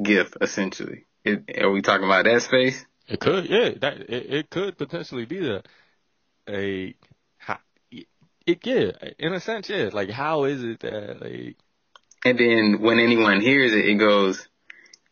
gift, 0.00 0.36
essentially. 0.40 1.06
It, 1.24 1.58
are 1.62 1.70
we 1.70 1.82
talking 1.82 2.04
about 2.04 2.24
that 2.24 2.42
space? 2.42 2.84
it 3.06 3.20
could, 3.20 3.48
yeah, 3.48 3.70
that 3.80 4.00
it, 4.00 4.34
it 4.34 4.50
could 4.50 4.78
potentially 4.78 5.26
be 5.26 5.40
the 5.40 5.62
a 6.48 6.94
it 8.46 8.58
yeah, 8.64 8.90
in 9.18 9.32
a 9.32 9.40
sense, 9.40 9.68
yeah. 9.68 9.88
Like 9.92 10.10
how 10.10 10.44
is 10.44 10.62
it 10.62 10.80
that 10.80 11.20
like 11.20 11.56
And 12.24 12.38
then 12.38 12.80
when 12.80 12.98
anyone 12.98 13.40
hears 13.40 13.72
it, 13.72 13.86
it 13.86 13.94
goes, 13.94 14.46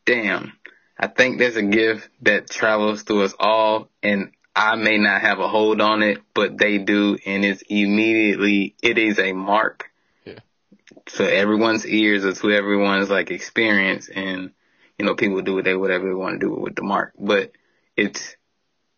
damn, 0.04 0.52
I 0.98 1.06
think 1.06 1.38
there's 1.38 1.56
a 1.56 1.62
gift 1.62 2.08
that 2.22 2.50
travels 2.50 3.02
through 3.02 3.22
us 3.22 3.34
all 3.38 3.88
and 4.02 4.32
I 4.54 4.76
may 4.76 4.98
not 4.98 5.22
have 5.22 5.38
a 5.38 5.48
hold 5.48 5.80
on 5.80 6.02
it, 6.02 6.18
but 6.34 6.58
they 6.58 6.78
do 6.78 7.16
and 7.24 7.44
it's 7.44 7.62
immediately, 7.68 8.74
it 8.82 8.98
is 8.98 9.18
a 9.18 9.32
mark. 9.32 9.90
Yeah. 10.24 10.40
To 11.16 11.24
everyone's 11.24 11.86
ears 11.86 12.24
or 12.24 12.32
to 12.34 12.50
everyone's 12.50 13.10
like 13.10 13.30
experience 13.30 14.08
and, 14.08 14.52
you 14.98 15.06
know, 15.06 15.14
people 15.14 15.40
do 15.40 15.54
what 15.54 15.64
they, 15.64 15.74
whatever 15.74 16.08
they 16.08 16.14
want 16.14 16.40
to 16.40 16.46
do 16.46 16.54
with 16.54 16.74
the 16.74 16.82
mark, 16.82 17.14
but 17.18 17.52
it's, 17.96 18.36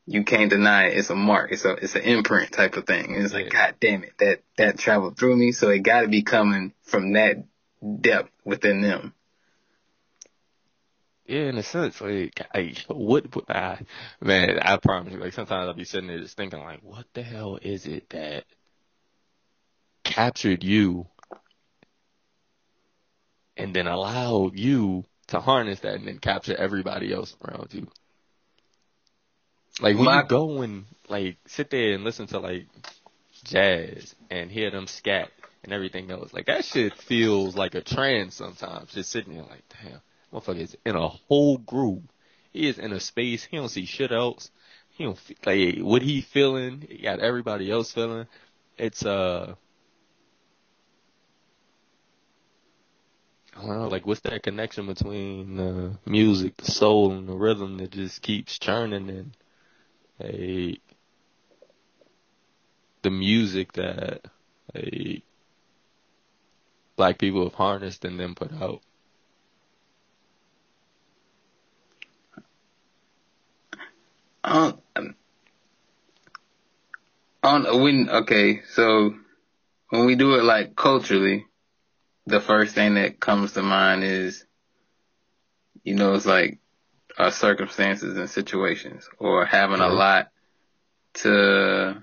you 0.07 0.25
can't 0.25 0.51
deny 0.51 0.87
it. 0.87 0.99
It's 0.99 1.11
a 1.11 1.15
mark. 1.15 1.51
It's 1.53 1.65
a, 1.65 1.73
it's 1.73 1.95
an 1.95 2.03
imprint 2.03 2.53
type 2.53 2.77
of 2.77 2.87
thing. 2.87 3.15
And 3.15 3.25
it's 3.25 3.33
like, 3.33 3.53
Yeah. 3.53 3.69
God 3.69 3.75
damn 3.81 4.05
it, 4.05 4.13
that, 4.19 4.43
that 4.59 4.79
traveled 4.79 5.17
through 5.17 5.37
me. 5.37 5.53
So 5.53 5.71
it 5.71 5.79
gotta 5.79 6.09
be 6.09 6.23
coming 6.23 6.73
from 6.83 7.13
that 7.13 7.45
depth 8.01 8.31
within 8.45 8.83
them. 8.83 9.15
Yeah, 11.27 11.49
in 11.49 11.57
a 11.57 11.63
sense, 11.63 12.01
like, 12.03 12.41
I, 12.55 12.75
what, 12.89 13.35
what 13.35 13.51
I, 13.51 13.81
man, 14.21 14.59
I 14.61 14.77
promise 14.77 15.13
you, 15.15 15.21
like, 15.21 15.33
sometimes 15.33 15.69
I'll 15.69 15.75
be 15.75 15.85
sitting 15.85 16.09
there 16.09 16.19
just 16.19 16.37
thinking, 16.37 16.61
like, 16.61 16.81
what 16.83 17.07
the 17.15 17.23
hell 17.23 17.59
is 17.63 17.87
it 17.87 18.11
that 18.11 18.45
captured 20.05 20.63
you 20.63 21.07
and 23.57 23.75
then 23.75 23.87
allowed 23.87 24.59
you 24.59 25.05
to 25.29 25.41
harness 25.41 25.81
that 25.81 25.95
and 25.95 26.07
then 26.09 26.19
capture 26.19 26.55
everybody 26.57 27.13
else 27.13 27.35
around 27.43 27.73
you? 27.73 27.89
Like, 29.81 29.97
when 29.97 30.05
My- 30.05 30.21
you 30.23 30.29
go 30.29 30.61
and, 30.61 30.85
like, 31.09 31.39
sit 31.47 31.71
there 31.71 31.95
and 31.95 32.05
listen 32.05 32.27
to, 32.29 32.39
like, 32.39 32.67
jazz 33.45 34.15
and 34.31 34.51
hear 34.51 34.71
them 34.71 34.87
scat 34.87 35.31
and 35.65 35.73
everything 35.73 36.11
else, 36.11 36.35
like, 36.35 36.47
that 36.47 36.67
shit 36.67 36.95
feels 36.99 37.57
like 37.57 37.75
a 37.75 37.81
trance 37.81 38.35
sometimes, 38.35 38.93
just 38.93 39.11
sitting 39.11 39.35
there, 39.35 39.45
like, 39.45 39.65
damn. 39.83 40.03
Motherfucker 40.35 40.61
is 40.61 40.77
in 40.85 40.97
a 40.97 41.09
whole 41.09 41.59
groove. 41.59 42.03
He 42.53 42.69
is 42.69 42.79
in 42.79 42.93
a 42.93 43.01
space. 43.01 43.45
He 43.45 43.57
don't 43.57 43.69
see 43.69 43.87
shit 43.87 44.11
else. 44.11 44.51
He 44.91 45.05
don't 45.05 45.19
fe- 45.19 45.37
like 45.47 45.79
what 45.79 46.03
he 46.03 46.21
feeling. 46.21 46.85
He 46.89 46.99
got 46.99 47.21
everybody 47.21 47.71
else 47.71 47.93
feeling. 47.93 48.27
It's 48.77 49.05
uh, 49.05 49.55
I 53.57 53.61
don't 53.61 53.79
know. 53.79 53.89
Like 53.89 54.07
what's 54.07 54.21
that 54.23 54.43
connection 54.43 54.87
between 54.87 55.57
the 55.57 55.99
music, 56.05 56.57
the 56.57 56.71
soul, 56.71 57.13
and 57.13 57.29
the 57.29 57.37
rhythm 57.37 57.79
that 57.79 57.93
just 57.93 58.21
keeps 58.21 58.59
churning 58.59 59.09
and 59.09 59.37
a 60.21 60.79
the 63.03 63.11
music 63.11 63.73
that 63.75 64.23
a 64.75 65.23
black 66.97 67.19
people 67.19 67.45
have 67.45 67.55
harnessed 67.55 68.05
and 68.05 68.19
then 68.19 68.35
put 68.35 68.53
out. 68.55 68.81
Um, 74.45 74.79
on 77.43 77.83
when 77.83 78.11
okay, 78.11 78.61
so 78.73 79.15
when 79.89 80.05
we 80.05 80.17
do 80.17 80.35
it 80.35 80.45
like 80.45 80.77
culturally, 80.77 81.47
the 82.27 82.41
first 82.41 82.75
thing 82.75 82.95
that 82.95 83.19
comes 83.21 83.53
to 83.53 83.63
mind 83.63 84.05
is, 84.05 84.45
you 85.83 85.95
know, 85.95 86.15
it's 86.15 86.27
like 86.27 86.59
uh, 87.17 87.31
circumstances 87.31 88.19
and 88.19 88.29
situations, 88.29 89.09
or 89.19 89.47
having 89.47 89.81
a 89.81 89.89
lot 89.89 90.29
to 91.15 92.03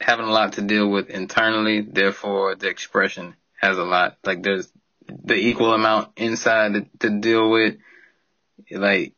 having 0.00 0.26
a 0.26 0.30
lot 0.30 0.54
to 0.54 0.62
deal 0.62 0.88
with 0.88 1.10
internally. 1.10 1.82
Therefore, 1.82 2.54
the 2.54 2.68
expression 2.68 3.34
has 3.60 3.76
a 3.76 3.84
lot. 3.84 4.16
Like 4.24 4.42
there's 4.42 4.72
the 5.06 5.34
equal 5.34 5.74
amount 5.74 6.12
inside 6.16 6.72
to, 6.72 6.86
to 7.00 7.20
deal 7.20 7.50
with, 7.50 7.76
like 8.70 9.12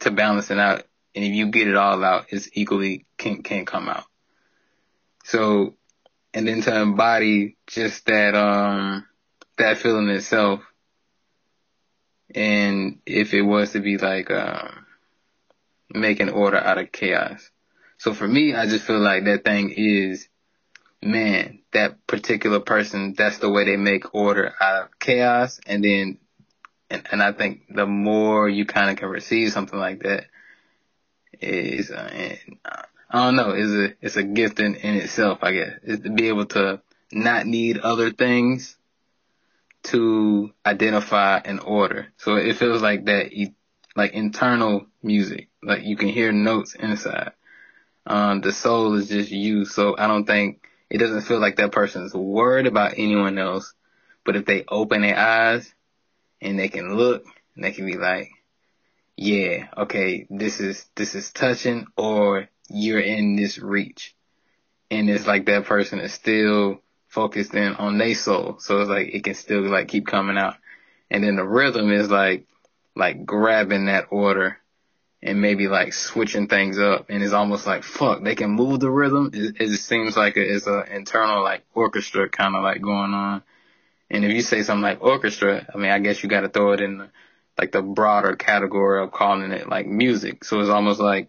to 0.00 0.10
balance 0.10 0.50
it 0.50 0.58
out. 0.58 0.84
And 1.16 1.24
if 1.24 1.32
you 1.32 1.50
get 1.50 1.66
it 1.66 1.76
all 1.76 2.04
out, 2.04 2.26
it's 2.28 2.50
equally 2.52 3.06
can 3.16 3.42
can 3.42 3.64
come 3.64 3.88
out. 3.88 4.04
So, 5.24 5.74
and 6.34 6.46
then 6.46 6.60
to 6.60 6.78
embody 6.78 7.56
just 7.66 8.04
that 8.04 8.34
um 8.34 9.06
that 9.56 9.78
feeling 9.78 10.10
itself, 10.10 10.60
and 12.34 12.98
if 13.06 13.32
it 13.32 13.40
was 13.40 13.72
to 13.72 13.80
be 13.80 13.96
like 13.96 14.30
um 14.30 14.84
making 15.88 16.28
order 16.28 16.58
out 16.58 16.76
of 16.76 16.92
chaos. 16.92 17.50
So 17.96 18.12
for 18.12 18.28
me, 18.28 18.54
I 18.54 18.66
just 18.66 18.84
feel 18.84 18.98
like 18.98 19.24
that 19.24 19.42
thing 19.42 19.70
is, 19.74 20.28
man, 21.02 21.60
that 21.72 22.06
particular 22.06 22.60
person, 22.60 23.14
that's 23.16 23.38
the 23.38 23.48
way 23.48 23.64
they 23.64 23.78
make 23.78 24.14
order 24.14 24.52
out 24.60 24.82
of 24.82 24.98
chaos. 24.98 25.60
And 25.64 25.82
then, 25.82 26.18
and, 26.90 27.06
and 27.10 27.22
I 27.22 27.32
think 27.32 27.62
the 27.70 27.86
more 27.86 28.50
you 28.50 28.66
kind 28.66 28.90
of 28.90 28.96
can 28.96 29.08
receive 29.08 29.52
something 29.52 29.78
like 29.78 30.02
that 30.02 30.26
is, 31.40 31.90
uh, 31.90 32.36
uh, 32.64 32.82
I 33.10 33.24
don't 33.24 33.36
know, 33.36 33.52
is 33.52 33.72
a, 33.74 33.94
it's 34.00 34.16
a 34.16 34.22
gift 34.22 34.60
in, 34.60 34.74
in 34.76 34.96
itself, 34.96 35.38
I 35.42 35.52
guess, 35.52 35.72
is 35.82 36.00
to 36.00 36.10
be 36.10 36.28
able 36.28 36.46
to 36.46 36.80
not 37.12 37.46
need 37.46 37.78
other 37.78 38.10
things 38.10 38.76
to 39.84 40.52
identify 40.64 41.38
an 41.38 41.60
order. 41.60 42.08
So 42.16 42.36
it 42.36 42.56
feels 42.56 42.82
like 42.82 43.04
that, 43.06 43.30
like 43.94 44.12
internal 44.12 44.86
music, 45.02 45.48
like 45.62 45.84
you 45.84 45.96
can 45.96 46.08
hear 46.08 46.32
notes 46.32 46.74
inside. 46.74 47.32
Um, 48.06 48.40
the 48.40 48.52
soul 48.52 48.94
is 48.94 49.08
just 49.08 49.30
you. 49.30 49.64
So 49.64 49.96
I 49.96 50.06
don't 50.06 50.26
think 50.26 50.68
it 50.90 50.98
doesn't 50.98 51.22
feel 51.22 51.40
like 51.40 51.56
that 51.56 51.72
person's 51.72 52.14
worried 52.14 52.66
about 52.66 52.94
anyone 52.96 53.38
else. 53.38 53.74
But 54.24 54.36
if 54.36 54.44
they 54.44 54.64
open 54.68 55.02
their 55.02 55.16
eyes 55.18 55.72
and 56.40 56.58
they 56.58 56.68
can 56.68 56.96
look 56.96 57.24
and 57.54 57.64
they 57.64 57.72
can 57.72 57.86
be 57.86 57.96
like, 57.96 58.30
yeah, 59.16 59.68
okay, 59.76 60.26
this 60.28 60.60
is, 60.60 60.84
this 60.94 61.14
is 61.14 61.32
touching 61.32 61.86
or 61.96 62.48
you're 62.68 63.00
in 63.00 63.36
this 63.36 63.58
reach. 63.58 64.14
And 64.90 65.08
it's 65.10 65.26
like 65.26 65.46
that 65.46 65.64
person 65.64 66.00
is 66.00 66.12
still 66.12 66.80
focused 67.08 67.54
in 67.54 67.74
on 67.74 67.98
their 67.98 68.14
soul. 68.14 68.56
So 68.60 68.80
it's 68.80 68.90
like 68.90 69.08
it 69.08 69.24
can 69.24 69.34
still 69.34 69.62
like 69.62 69.88
keep 69.88 70.06
coming 70.06 70.36
out. 70.36 70.56
And 71.10 71.24
then 71.24 71.36
the 71.36 71.44
rhythm 71.44 71.90
is 71.90 72.10
like, 72.10 72.46
like 72.94 73.24
grabbing 73.24 73.86
that 73.86 74.06
order 74.10 74.58
and 75.22 75.40
maybe 75.40 75.66
like 75.66 75.92
switching 75.92 76.46
things 76.46 76.78
up. 76.78 77.06
And 77.08 77.22
it's 77.22 77.32
almost 77.32 77.66
like, 77.66 77.84
fuck, 77.84 78.22
they 78.22 78.34
can 78.34 78.50
move 78.50 78.80
the 78.80 78.90
rhythm. 78.90 79.30
It, 79.32 79.56
it 79.60 79.76
seems 79.78 80.16
like 80.16 80.36
a, 80.36 80.54
it's 80.54 80.66
a 80.66 80.84
internal 80.94 81.42
like 81.42 81.64
orchestra 81.74 82.28
kind 82.28 82.54
of 82.54 82.62
like 82.62 82.82
going 82.82 83.14
on. 83.14 83.42
And 84.10 84.24
if 84.24 84.32
you 84.32 84.42
say 84.42 84.62
something 84.62 84.82
like 84.82 85.02
orchestra, 85.02 85.66
I 85.74 85.78
mean, 85.78 85.90
I 85.90 85.98
guess 85.98 86.22
you 86.22 86.28
got 86.28 86.42
to 86.42 86.48
throw 86.48 86.72
it 86.72 86.80
in 86.80 86.98
the, 86.98 87.10
like 87.58 87.72
the 87.72 87.82
broader 87.82 88.36
category 88.36 89.02
of 89.02 89.12
calling 89.12 89.52
it 89.52 89.68
like 89.68 89.86
music. 89.86 90.44
So 90.44 90.60
it's 90.60 90.70
almost 90.70 91.00
like 91.00 91.28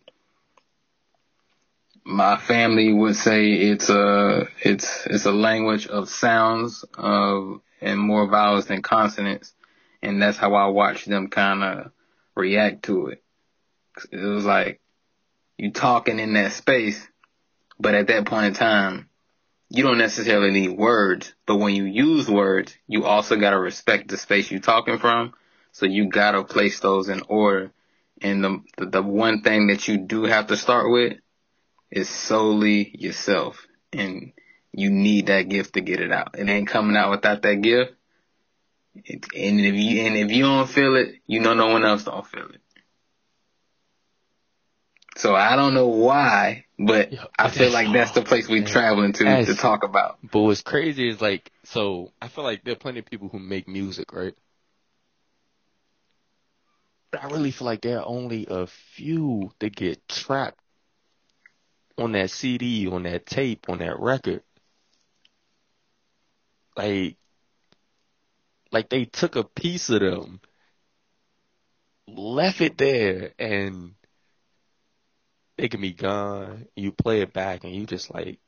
my 2.04 2.38
family 2.38 2.92
would 2.94 3.16
say 3.16 3.52
it's 3.52 3.90
a, 3.90 4.48
it's, 4.62 5.06
it's 5.08 5.26
a 5.26 5.32
language 5.32 5.88
of 5.88 6.10
sounds 6.10 6.86
of, 6.98 7.62
and 7.82 8.00
more 8.00 8.28
vowels 8.28 8.66
than 8.66 8.82
consonants. 8.82 9.54
And 10.02 10.22
that's 10.22 10.38
how 10.38 10.56
I 10.56 10.68
watch 10.68 11.06
them 11.06 11.30
kind 11.30 11.64
of 11.64 11.92
react 12.36 12.84
to 12.84 13.08
it. 13.08 13.24
It 14.12 14.18
was 14.18 14.46
like 14.46 14.80
you 15.58 15.72
talking 15.72 16.20
in 16.20 16.34
that 16.34 16.52
space, 16.52 17.06
but 17.80 17.96
at 17.96 18.08
that 18.08 18.26
point 18.26 18.48
in 18.48 18.54
time, 18.54 19.10
you 19.70 19.84
don't 19.84 19.98
necessarily 19.98 20.52
need 20.52 20.78
words. 20.78 21.34
But 21.46 21.58
when 21.58 21.76
you 21.76 21.84
use 21.86 22.30
words, 22.30 22.76
you 22.88 23.06
also 23.06 23.36
gotta 23.36 23.60
respect 23.60 24.08
the 24.08 24.18
space 24.18 24.50
you're 24.50 24.60
talking 24.60 24.98
from. 24.98 25.34
So 25.78 25.86
you 25.86 26.10
gotta 26.10 26.44
place 26.44 26.80
those 26.80 27.08
in 27.08 27.22
order. 27.30 27.72
And 28.20 28.44
the 28.44 28.62
the, 28.80 29.04
one 29.04 29.44
thing 29.44 29.68
that 29.68 29.88
you 29.88 30.00
do 30.00 30.24
have 30.24 30.48
to 30.48 30.58
start 30.58 30.90
with 30.90 31.20
is 31.92 32.10
solely 32.10 32.96
yourself, 32.98 33.68
and 33.94 34.34
you 34.74 34.90
need 34.90 35.28
that 35.28 35.50
gift 35.50 35.76
to 35.76 35.82
get 35.82 36.00
it 36.00 36.12
out. 36.12 36.34
It 36.36 36.50
ain't 36.50 36.68
coming 36.68 36.98
out 36.98 37.12
without 37.12 37.44
that 37.44 37.62
gift. 37.62 37.94
It, 39.06 39.28
and 39.36 39.60
if 39.60 39.76
you 39.76 40.02
and 40.02 40.18
if 40.18 40.32
you 40.32 40.46
don't 40.46 40.68
feel 40.68 40.96
it, 40.96 41.14
you 41.28 41.42
know 41.42 41.54
no 41.54 41.68
one 41.68 41.86
else 41.86 42.06
don't 42.06 42.26
feel 42.26 42.50
it. 42.50 42.62
So 45.16 45.36
I 45.36 45.56
don't 45.56 45.76
know 45.76 45.90
why, 45.90 46.66
but 46.80 47.14
Yeah, 47.14 47.26
I 47.38 47.50
feel 47.52 47.72
like 47.72 47.94
that's 47.94 48.14
the 48.14 48.24
place 48.24 48.50
we 48.50 48.62
man. 48.62 48.66
traveling 48.66 49.14
to 49.14 49.46
to 49.46 49.56
talk 49.56 49.84
about. 49.84 50.18
But 50.24 50.40
what's 50.40 50.64
crazy 50.64 51.08
is 51.08 51.22
like, 51.22 51.52
so 51.66 52.14
I 52.20 52.30
feel 52.30 52.44
like 52.44 52.64
there 52.64 52.74
are 52.74 52.78
plenty 52.78 52.98
of 52.98 53.06
people 53.06 53.30
who 53.30 53.38
make 53.38 53.68
music, 53.68 54.12
right? 54.12 54.34
I 57.14 57.28
really 57.28 57.52
feel 57.52 57.66
like 57.66 57.82
there 57.82 58.00
are 58.00 58.06
only 58.08 58.48
a 58.50 58.68
few 58.68 59.52
that 59.60 59.76
get 59.76 60.08
trapped 60.08 60.60
on 61.98 62.12
that 62.14 62.30
CD, 62.32 62.88
on 62.88 63.04
that 63.04 63.26
tape, 63.26 63.70
on 63.70 63.80
that 63.80 64.00
record. 64.00 64.44
Like, 66.76 67.18
like 68.72 68.90
they 68.90 69.06
took 69.06 69.36
a 69.36 69.44
piece 69.44 69.90
of 69.90 70.02
them, 70.02 70.42
left 72.08 72.62
it 72.62 72.78
there, 72.78 73.34
and 73.40 73.96
they 75.58 75.68
can 75.70 75.82
be 75.82 75.94
gone. 75.94 76.68
You 76.76 76.92
play 76.92 77.22
it 77.22 77.34
back, 77.34 77.64
and 77.64 77.74
you 77.74 77.86
just 77.86 78.14
like, 78.14 78.40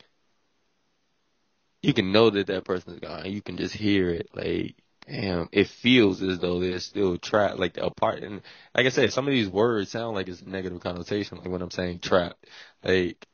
you 1.82 1.94
can 1.94 2.12
know 2.12 2.30
that 2.30 2.48
that 2.48 2.66
person's 2.66 3.00
gone. 3.00 3.26
You 3.32 3.42
can 3.42 3.58
just 3.58 3.74
hear 3.76 4.10
it. 4.10 4.30
Like, 4.34 4.76
damn, 5.10 5.50
it 5.52 5.68
feels 5.68 6.22
as 6.22 6.40
though 6.40 6.60
they're 6.60 6.80
still 6.80 7.18
trapped, 7.18 7.60
like 7.60 7.78
apart. 7.78 8.24
And 8.24 8.42
like 8.76 8.86
I 8.86 8.90
said, 8.90 9.12
some 9.12 9.28
of 9.28 9.34
these 9.34 9.50
words 9.50 9.92
sound 9.92 10.16
like 10.16 10.28
it's 10.28 10.46
negative 10.46 10.82
connotation, 10.82 11.40
like 11.40 11.50
when 11.50 11.62
I'm 11.62 11.72
saying 11.72 12.00
trapped. 12.00 12.46
Like, 12.84 13.28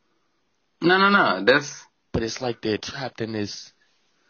No, 0.82 0.98
no, 0.98 1.10
no. 1.10 1.44
That's 1.44 1.86
but 2.14 2.24
it's 2.24 2.42
like 2.42 2.62
they're 2.62 2.78
trapped 2.78 3.22
in 3.22 3.34
this. 3.34 3.74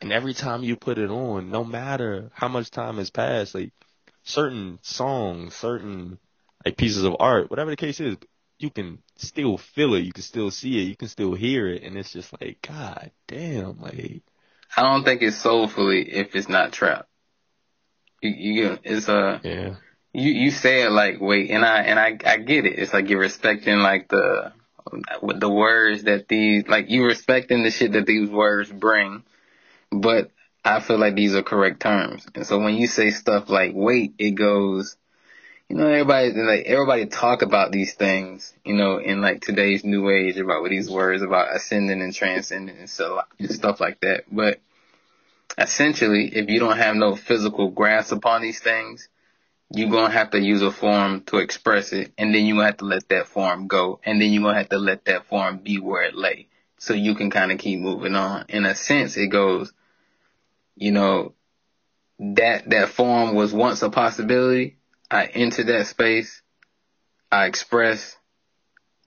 And 0.01 0.11
every 0.11 0.33
time 0.33 0.63
you 0.63 0.75
put 0.75 0.97
it 0.97 1.09
on, 1.09 1.51
no 1.51 1.63
matter 1.63 2.31
how 2.33 2.47
much 2.47 2.71
time 2.71 2.97
has 2.97 3.09
passed, 3.09 3.55
like 3.55 3.71
certain 4.23 4.79
songs, 4.81 5.55
certain 5.55 6.19
like 6.65 6.77
pieces 6.77 7.03
of 7.03 7.15
art, 7.19 7.49
whatever 7.49 7.69
the 7.69 7.77
case 7.77 7.99
is, 7.99 8.17
you 8.59 8.69
can 8.69 8.99
still 9.17 9.57
feel 9.57 9.93
it, 9.95 10.05
you 10.05 10.13
can 10.13 10.23
still 10.23 10.51
see 10.51 10.79
it, 10.79 10.87
you 10.87 10.95
can 10.95 11.07
still 11.07 11.33
hear 11.33 11.67
it, 11.67 11.83
and 11.83 11.97
it's 11.97 12.11
just 12.13 12.33
like, 12.41 12.59
God 12.61 13.11
damn, 13.27 13.79
like 13.81 14.23
I 14.75 14.81
don't 14.81 15.03
think 15.03 15.21
it's 15.21 15.37
soulfully 15.37 16.11
if 16.11 16.35
it's 16.35 16.49
not 16.49 16.73
trap. 16.73 17.07
You, 18.21 18.29
you 18.29 18.79
it's 18.83 19.09
uh 19.09 19.39
yeah, 19.43 19.75
you 20.13 20.31
you 20.31 20.51
say 20.51 20.83
it 20.83 20.91
like 20.91 21.19
wait, 21.19 21.51
and 21.51 21.65
I 21.65 21.81
and 21.81 21.99
I 21.99 22.17
I 22.25 22.37
get 22.37 22.65
it. 22.65 22.79
It's 22.79 22.93
like 22.93 23.09
you're 23.09 23.19
respecting 23.19 23.79
like 23.79 24.07
the 24.07 24.53
with 25.21 25.39
the 25.39 25.49
words 25.49 26.03
that 26.03 26.27
these 26.27 26.67
like 26.67 26.89
you 26.89 27.05
respecting 27.05 27.63
the 27.63 27.71
shit 27.71 27.93
that 27.93 28.05
these 28.05 28.29
words 28.29 28.71
bring, 28.71 29.23
but 29.91 30.31
I 30.63 30.79
feel 30.79 30.97
like 30.97 31.15
these 31.15 31.35
are 31.35 31.43
correct 31.43 31.81
terms. 31.81 32.25
And 32.33 32.45
so 32.45 32.59
when 32.59 32.75
you 32.75 32.87
say 32.87 33.11
stuff 33.11 33.49
like 33.49 33.71
wait, 33.73 34.13
it 34.17 34.31
goes. 34.31 34.95
You 35.69 35.77
know, 35.77 35.87
everybody 35.87 36.31
like 36.33 36.65
everybody 36.67 37.07
talk 37.07 37.41
about 37.41 37.71
these 37.71 37.95
things. 37.95 38.53
You 38.63 38.75
know, 38.75 38.99
in 38.99 39.21
like 39.21 39.41
today's 39.41 39.83
new 39.83 40.11
age 40.11 40.37
about 40.37 40.61
what 40.61 40.69
these 40.69 40.91
words 40.91 41.23
about 41.23 41.55
ascending 41.55 42.03
and 42.03 42.13
transcending 42.13 42.77
and 42.77 42.89
so 42.89 43.21
and 43.39 43.51
stuff 43.51 43.79
like 43.79 43.99
that. 44.01 44.25
But 44.31 44.59
essentially, 45.57 46.35
if 46.35 46.49
you 46.49 46.59
don't 46.59 46.77
have 46.77 46.95
no 46.95 47.15
physical 47.15 47.69
grasp 47.69 48.11
upon 48.11 48.41
these 48.41 48.59
things, 48.59 49.09
you're 49.71 49.89
gonna 49.89 50.13
have 50.13 50.31
to 50.31 50.39
use 50.39 50.61
a 50.61 50.71
form 50.71 51.21
to 51.23 51.37
express 51.37 51.91
it, 51.91 52.13
and 52.17 52.33
then 52.33 52.45
you're 52.45 52.57
gonna 52.57 52.67
have 52.67 52.77
to 52.77 52.85
let 52.85 53.09
that 53.09 53.27
form 53.27 53.67
go, 53.67 53.99
and 54.03 54.21
then 54.21 54.31
you're 54.31 54.43
gonna 54.43 54.57
have 54.57 54.69
to 54.69 54.77
let 54.77 55.05
that 55.05 55.25
form 55.25 55.57
be 55.57 55.79
where 55.79 56.03
it 56.03 56.15
lay, 56.15 56.47
so 56.77 56.93
you 56.93 57.15
can 57.15 57.31
kind 57.31 57.51
of 57.51 57.57
keep 57.57 57.79
moving 57.79 58.15
on. 58.15 58.45
In 58.49 58.65
a 58.65 58.75
sense, 58.75 59.17
it 59.17 59.27
goes, 59.27 59.73
you 60.75 60.91
know, 60.91 61.33
that 62.19 62.69
that 62.69 62.89
form 62.89 63.35
was 63.35 63.53
once 63.53 63.81
a 63.81 63.89
possibility. 63.89 64.77
I 65.09 65.25
entered 65.25 65.67
that 65.67 65.87
space, 65.87 66.41
I 67.31 67.45
expressed 67.45 68.17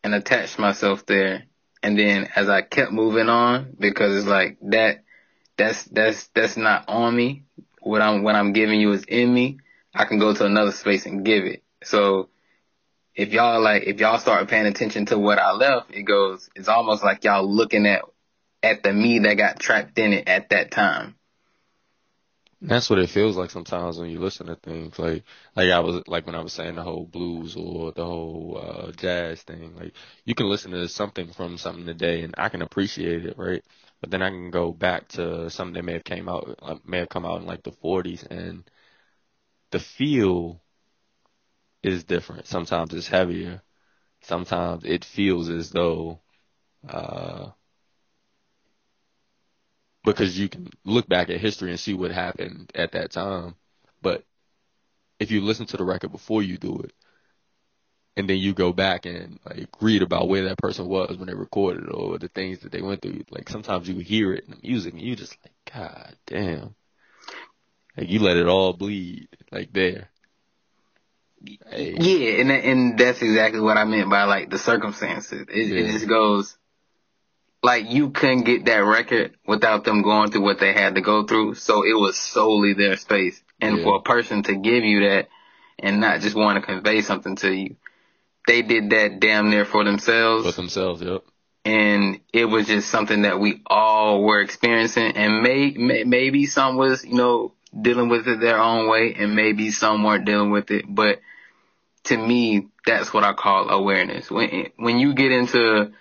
and 0.02 0.14
attached 0.14 0.58
myself 0.58 1.06
there, 1.06 1.44
and 1.82 1.98
then 1.98 2.28
as 2.34 2.48
I 2.48 2.62
kept 2.62 2.92
moving 2.92 3.28
on, 3.28 3.76
because 3.78 4.16
it's 4.16 4.26
like 4.26 4.58
that, 4.62 5.04
that's 5.58 5.84
that's 5.84 6.28
that's 6.28 6.56
not 6.56 6.88
on 6.88 7.16
me. 7.16 7.44
What 7.82 8.02
I'm 8.02 8.22
what 8.22 8.36
I'm 8.36 8.52
giving 8.54 8.80
you 8.80 8.92
is 8.92 9.04
in 9.04 9.32
me. 9.34 9.58
I 9.94 10.06
can 10.06 10.18
go 10.18 10.34
to 10.34 10.46
another 10.46 10.72
space 10.72 11.06
and 11.06 11.24
give 11.24 11.44
it. 11.44 11.64
So 11.84 12.30
if 13.14 13.32
y'all 13.32 13.60
like, 13.60 13.84
if 13.84 14.00
y'all 14.00 14.18
start 14.18 14.48
paying 14.48 14.66
attention 14.66 15.06
to 15.06 15.18
what 15.18 15.38
I 15.38 15.52
left, 15.52 15.92
it 15.92 16.04
goes, 16.04 16.48
it's 16.54 16.68
almost 16.68 17.04
like 17.04 17.24
y'all 17.24 17.52
looking 17.52 17.86
at, 17.86 18.02
at 18.62 18.82
the 18.84 18.92
me 18.92 19.20
that 19.20 19.34
got 19.34 19.58
trapped 19.60 19.98
in 19.98 20.12
it 20.14 20.28
at 20.28 20.50
that 20.50 20.70
time. 20.70 21.16
that's 22.60 22.90
what 22.90 22.98
it 22.98 23.10
feels 23.10 23.36
like 23.36 23.50
sometimes 23.50 23.98
when 23.98 24.10
you 24.10 24.18
listen 24.18 24.46
to 24.46 24.56
things. 24.56 24.98
Like, 24.98 25.24
like 25.54 25.70
I 25.70 25.80
was 25.80 26.02
like 26.08 26.26
when 26.26 26.34
I 26.34 26.42
was 26.42 26.52
saying 26.52 26.74
the 26.74 26.82
whole 26.82 27.06
blues 27.06 27.56
or 27.56 27.92
the 27.92 28.04
whole 28.04 28.60
uh, 28.60 28.92
jazz 28.92 29.42
thing. 29.42 29.76
Like, 29.76 29.94
you 30.24 30.34
can 30.34 30.48
listen 30.48 30.72
to 30.72 30.88
something 30.88 31.32
from 31.32 31.56
something 31.58 31.86
today, 31.86 32.22
and 32.22 32.34
I 32.36 32.48
can 32.48 32.62
appreciate 32.62 33.26
it, 33.26 33.38
right? 33.38 33.62
But 34.00 34.10
then 34.10 34.22
I 34.22 34.30
can 34.30 34.50
go 34.50 34.72
back 34.72 35.08
to 35.10 35.50
something 35.50 35.74
that 35.74 35.84
may 35.84 35.94
have 35.94 36.04
came 36.04 36.28
out, 36.28 36.58
uh, 36.62 36.76
may 36.84 36.98
have 36.98 37.08
come 37.08 37.26
out 37.26 37.40
in 37.40 37.46
like 37.46 37.62
the 37.64 37.72
40s, 37.72 38.24
and 38.30 38.68
the 39.70 39.80
feel 39.80 40.60
is 41.82 42.04
different. 42.04 42.46
Sometimes 42.46 42.94
it's 42.94 43.08
heavier. 43.08 43.62
Sometimes 44.22 44.84
it 44.84 45.04
feels 45.04 45.48
as 45.48 45.70
though, 45.70 46.20
uh, 46.88 47.50
because 50.04 50.38
you 50.38 50.48
can 50.48 50.68
look 50.84 51.08
back 51.08 51.30
at 51.30 51.40
history 51.40 51.70
and 51.70 51.80
see 51.80 51.94
what 51.94 52.10
happened 52.10 52.70
at 52.74 52.92
that 52.92 53.12
time. 53.12 53.54
But 54.02 54.24
if 55.20 55.30
you 55.30 55.40
listen 55.42 55.66
to 55.66 55.76
the 55.76 55.84
record 55.84 56.12
before 56.12 56.42
you 56.42 56.56
do 56.58 56.78
it, 56.80 56.92
and 58.18 58.28
then 58.28 58.38
you 58.38 58.52
go 58.52 58.72
back 58.72 59.06
and 59.06 59.38
like 59.46 59.68
read 59.80 60.02
about 60.02 60.28
where 60.28 60.44
that 60.48 60.58
person 60.58 60.88
was 60.88 61.16
when 61.16 61.28
they 61.28 61.34
recorded 61.34 61.88
or 61.90 62.18
the 62.18 62.28
things 62.28 62.58
that 62.60 62.72
they 62.72 62.82
went 62.82 63.00
through, 63.00 63.24
like 63.30 63.48
sometimes 63.48 63.88
you 63.88 63.98
hear 63.98 64.34
it 64.34 64.44
in 64.44 64.50
the 64.50 64.68
music 64.68 64.92
and 64.92 65.02
you 65.02 65.14
just 65.14 65.36
like, 65.44 65.54
God 65.72 66.16
damn. 66.26 66.74
Like 67.96 68.08
you 68.08 68.18
let 68.20 68.36
it 68.36 68.46
all 68.46 68.72
bleed, 68.72 69.28
like 69.52 69.72
there. 69.72 70.10
Hey. 71.70 71.94
Yeah, 71.96 72.40
and 72.40 72.50
and 72.50 72.98
that's 72.98 73.22
exactly 73.22 73.60
what 73.60 73.76
I 73.76 73.84
meant 73.84 74.10
by 74.10 74.24
like 74.24 74.50
the 74.50 74.58
circumstances. 74.58 75.42
It, 75.42 75.48
it 75.48 75.92
just 75.92 76.08
goes 76.08 76.56
like 77.62 77.90
you 77.90 78.10
couldn't 78.10 78.42
get 78.42 78.64
that 78.66 78.78
record 78.78 79.36
without 79.46 79.84
them 79.84 80.02
going 80.02 80.30
through 80.30 80.42
what 80.42 80.58
they 80.58 80.72
had 80.72 80.96
to 80.96 81.00
go 81.00 81.24
through. 81.24 81.54
So 81.54 81.84
it 81.84 81.98
was 81.98 82.16
solely 82.16 82.74
their 82.74 82.96
space. 82.96 83.40
And 83.60 83.78
Yeah. 83.78 83.84
for 83.84 83.96
a 83.96 84.02
person 84.02 84.42
to 84.44 84.56
give 84.56 84.84
you 84.84 85.08
that 85.08 85.28
and 85.78 86.00
not 86.00 86.20
just 86.20 86.36
want 86.36 86.56
to 86.60 86.66
convey 86.66 87.02
something 87.02 87.36
to 87.36 87.52
you, 87.52 87.76
they 88.48 88.62
did 88.62 88.90
that 88.90 89.20
damn 89.20 89.50
near 89.50 89.64
for 89.64 89.84
themselves. 89.84 90.46
With 90.46 90.56
themselves, 90.56 91.02
yep. 91.02 91.22
and 91.64 92.18
it 92.32 92.46
was 92.46 92.66
just 92.66 92.88
something 92.88 93.22
that 93.22 93.38
we 93.38 93.62
all 93.66 94.22
were 94.22 94.40
experiencing 94.40 95.16
and 95.16 95.42
may, 95.42 95.70
may 95.72 96.02
maybe 96.04 96.46
some 96.46 96.76
was 96.76 97.04
you 97.04 97.14
know 97.14 97.52
dealing 97.80 98.08
with 98.08 98.26
it 98.26 98.40
their 98.40 98.58
own 98.58 98.88
way 98.88 99.14
and 99.16 99.36
maybe 99.36 99.70
some 99.70 100.02
weren't 100.02 100.24
dealing 100.24 100.50
with 100.50 100.70
it 100.70 100.86
but 100.88 101.20
to 102.04 102.16
me 102.16 102.66
that's 102.86 103.12
what 103.12 103.22
I 103.22 103.34
call 103.34 103.68
awareness 103.68 104.30
when 104.30 104.70
when 104.76 104.98
you 104.98 105.12
get 105.12 105.30
into 105.30 105.92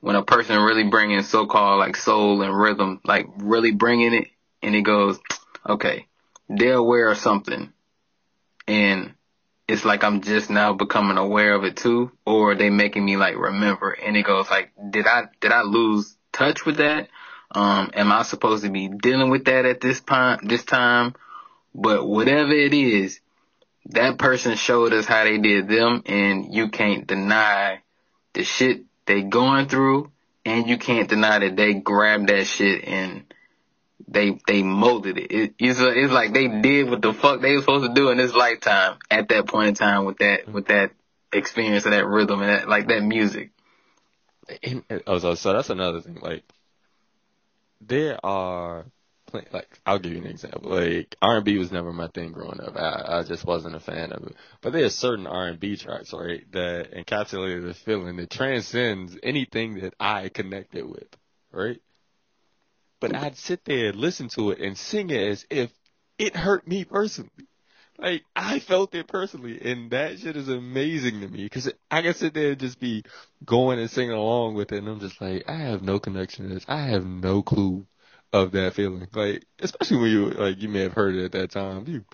when 0.00 0.14
a 0.14 0.22
person 0.22 0.60
really 0.60 0.84
bringing 0.84 1.22
so-called 1.22 1.80
like 1.80 1.96
soul 1.96 2.42
and 2.42 2.56
rhythm 2.56 3.00
like 3.04 3.26
really 3.38 3.72
bringing 3.72 4.14
it 4.14 4.28
and 4.62 4.76
it 4.76 4.82
goes 4.82 5.18
okay 5.68 6.06
they're 6.48 6.74
aware 6.74 7.08
of 7.08 7.18
something 7.18 7.72
and 8.68 9.15
it's 9.68 9.84
like 9.84 10.04
I'm 10.04 10.20
just 10.20 10.48
now 10.48 10.72
becoming 10.74 11.16
aware 11.16 11.54
of 11.54 11.64
it 11.64 11.76
too, 11.76 12.12
or 12.24 12.54
they 12.54 12.70
making 12.70 13.04
me 13.04 13.16
like 13.16 13.36
remember. 13.36 13.90
And 13.90 14.16
it 14.16 14.22
goes 14.22 14.48
like, 14.50 14.72
did 14.90 15.06
I 15.06 15.24
did 15.40 15.52
I 15.52 15.62
lose 15.62 16.16
touch 16.32 16.64
with 16.64 16.76
that? 16.76 17.08
Um, 17.50 17.90
am 17.94 18.12
I 18.12 18.22
supposed 18.22 18.64
to 18.64 18.70
be 18.70 18.88
dealing 18.88 19.30
with 19.30 19.46
that 19.46 19.64
at 19.64 19.80
this 19.80 20.00
time? 20.00 20.40
This 20.42 20.64
time, 20.64 21.14
but 21.74 22.06
whatever 22.06 22.52
it 22.52 22.74
is, 22.74 23.20
that 23.86 24.18
person 24.18 24.56
showed 24.56 24.92
us 24.92 25.06
how 25.06 25.24
they 25.24 25.38
did 25.38 25.68
them, 25.68 26.02
and 26.06 26.54
you 26.54 26.68
can't 26.68 27.06
deny 27.06 27.82
the 28.34 28.44
shit 28.44 28.84
they 29.06 29.22
going 29.22 29.68
through, 29.68 30.10
and 30.44 30.68
you 30.68 30.78
can't 30.78 31.08
deny 31.08 31.38
that 31.40 31.56
they 31.56 31.74
grabbed 31.74 32.28
that 32.28 32.46
shit 32.46 32.84
and 32.84 33.24
they 34.08 34.38
they 34.46 34.62
molded 34.62 35.18
it. 35.18 35.32
it 35.32 35.54
it's, 35.58 35.78
a, 35.80 35.88
it's 35.88 36.12
like 36.12 36.32
they 36.32 36.48
did 36.48 36.90
what 36.90 37.02
the 37.02 37.12
fuck 37.12 37.40
they 37.40 37.54
were 37.54 37.60
supposed 37.60 37.88
to 37.88 37.94
do 37.94 38.10
in 38.10 38.18
this 38.18 38.34
lifetime 38.34 38.98
at 39.10 39.28
that 39.28 39.46
point 39.46 39.68
in 39.68 39.74
time 39.74 40.04
with 40.04 40.18
that 40.18 40.42
mm-hmm. 40.42 40.52
with 40.52 40.66
that 40.66 40.92
experience 41.32 41.84
of 41.86 41.92
that 41.92 42.06
rhythm 42.06 42.40
and 42.40 42.50
that 42.50 42.68
like 42.68 42.88
that 42.88 43.02
music. 43.02 43.50
And, 44.62 44.84
oh, 45.06 45.18
so, 45.18 45.34
so 45.34 45.52
that's 45.52 45.70
another 45.70 46.00
thing. 46.00 46.18
Like, 46.20 46.44
there 47.80 48.24
are, 48.24 48.86
like, 49.32 49.80
I'll 49.84 49.98
give 49.98 50.12
you 50.12 50.18
an 50.18 50.26
example. 50.26 50.70
Like, 50.70 51.16
R&B 51.20 51.58
was 51.58 51.72
never 51.72 51.92
my 51.92 52.08
thing 52.08 52.32
growing 52.32 52.60
up. 52.60 52.76
I, 52.76 53.18
I 53.18 53.22
just 53.24 53.44
wasn't 53.44 53.74
a 53.74 53.80
fan 53.80 54.12
of 54.12 54.22
it. 54.24 54.36
But 54.60 54.72
there 54.72 54.84
are 54.84 54.90
certain 54.90 55.26
R&B 55.26 55.76
tracks, 55.76 56.12
right, 56.12 56.44
that 56.52 56.92
encapsulate 56.92 57.66
the 57.66 57.74
feeling 57.74 58.16
that 58.16 58.30
transcends 58.30 59.16
anything 59.22 59.80
that 59.80 59.94
I 59.98 60.28
connected 60.28 60.88
with, 60.88 61.08
right? 61.50 61.80
But 63.00 63.14
I'd 63.14 63.36
sit 63.36 63.64
there 63.64 63.88
and 63.90 63.96
listen 63.96 64.28
to 64.30 64.50
it 64.50 64.58
and 64.60 64.76
sing 64.76 65.10
it 65.10 65.22
as 65.22 65.46
if 65.50 65.70
it 66.18 66.34
hurt 66.34 66.66
me 66.66 66.84
personally. 66.84 67.30
Like 67.98 68.24
I 68.34 68.58
felt 68.58 68.94
it 68.94 69.06
personally, 69.08 69.58
and 69.62 69.90
that 69.90 70.18
shit 70.18 70.36
is 70.36 70.48
amazing 70.48 71.20
to 71.22 71.28
me 71.28 71.44
because 71.44 71.70
I 71.90 72.02
can 72.02 72.12
sit 72.14 72.34
there 72.34 72.50
and 72.50 72.60
just 72.60 72.78
be 72.78 73.04
going 73.44 73.78
and 73.78 73.90
singing 73.90 74.12
along 74.12 74.54
with 74.54 74.72
it, 74.72 74.78
and 74.78 74.88
I'm 74.88 75.00
just 75.00 75.18
like, 75.20 75.48
I 75.48 75.54
have 75.54 75.82
no 75.82 75.98
connection 75.98 76.46
to 76.48 76.54
this. 76.54 76.64
I 76.68 76.82
have 76.88 77.06
no 77.06 77.42
clue 77.42 77.86
of 78.34 78.52
that 78.52 78.74
feeling. 78.74 79.08
Like, 79.14 79.44
especially 79.60 79.96
when 79.96 80.10
you 80.10 80.30
like 80.30 80.60
you 80.60 80.68
may 80.68 80.80
have 80.82 80.92
heard 80.92 81.14
it 81.14 81.24
at 81.24 81.32
that 81.32 81.50
time. 81.52 81.84
You 81.86 82.04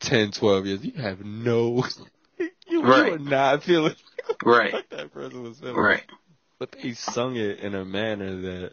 10, 0.00 0.32
12 0.32 0.66
years, 0.66 0.84
you 0.84 1.00
have 1.00 1.24
no, 1.24 1.84
you, 2.38 2.82
Right. 2.82 3.08
you 3.08 3.14
are 3.14 3.18
not 3.18 3.62
feeling 3.62 3.94
Right. 4.44 4.72
what 4.72 4.90
that 4.90 5.12
person 5.12 5.42
was 5.42 5.58
feeling. 5.58 5.76
Right. 5.76 6.04
But 6.58 6.72
they 6.72 6.94
sung 6.94 7.36
it 7.36 7.60
in 7.60 7.74
a 7.74 7.84
manner 7.84 8.40
that 8.40 8.72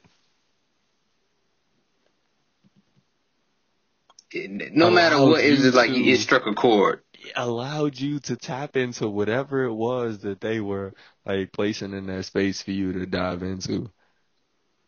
no 4.73 4.91
matter 4.91 5.21
what, 5.21 5.43
it 5.43 5.52
was 5.60 5.73
like 5.76 5.89
it 5.91 6.19
struck 6.19 6.45
a 6.47 6.54
chord. 6.54 7.02
allowed 7.36 8.00
you 8.00 8.19
to 8.19 8.36
tap 8.36 8.78
into 8.78 9.08
whatever 9.08 9.63
it 9.63 9.73
was 9.73 10.19
that 10.19 10.41
they 10.41 10.60
were 10.60 10.93
like 11.26 11.52
placing 11.52 11.93
in 11.93 12.06
that 12.08 12.26
space 12.26 12.62
for 12.62 12.71
you 12.71 12.93
to 12.93 13.06
dive 13.06 13.43
into. 13.43 13.89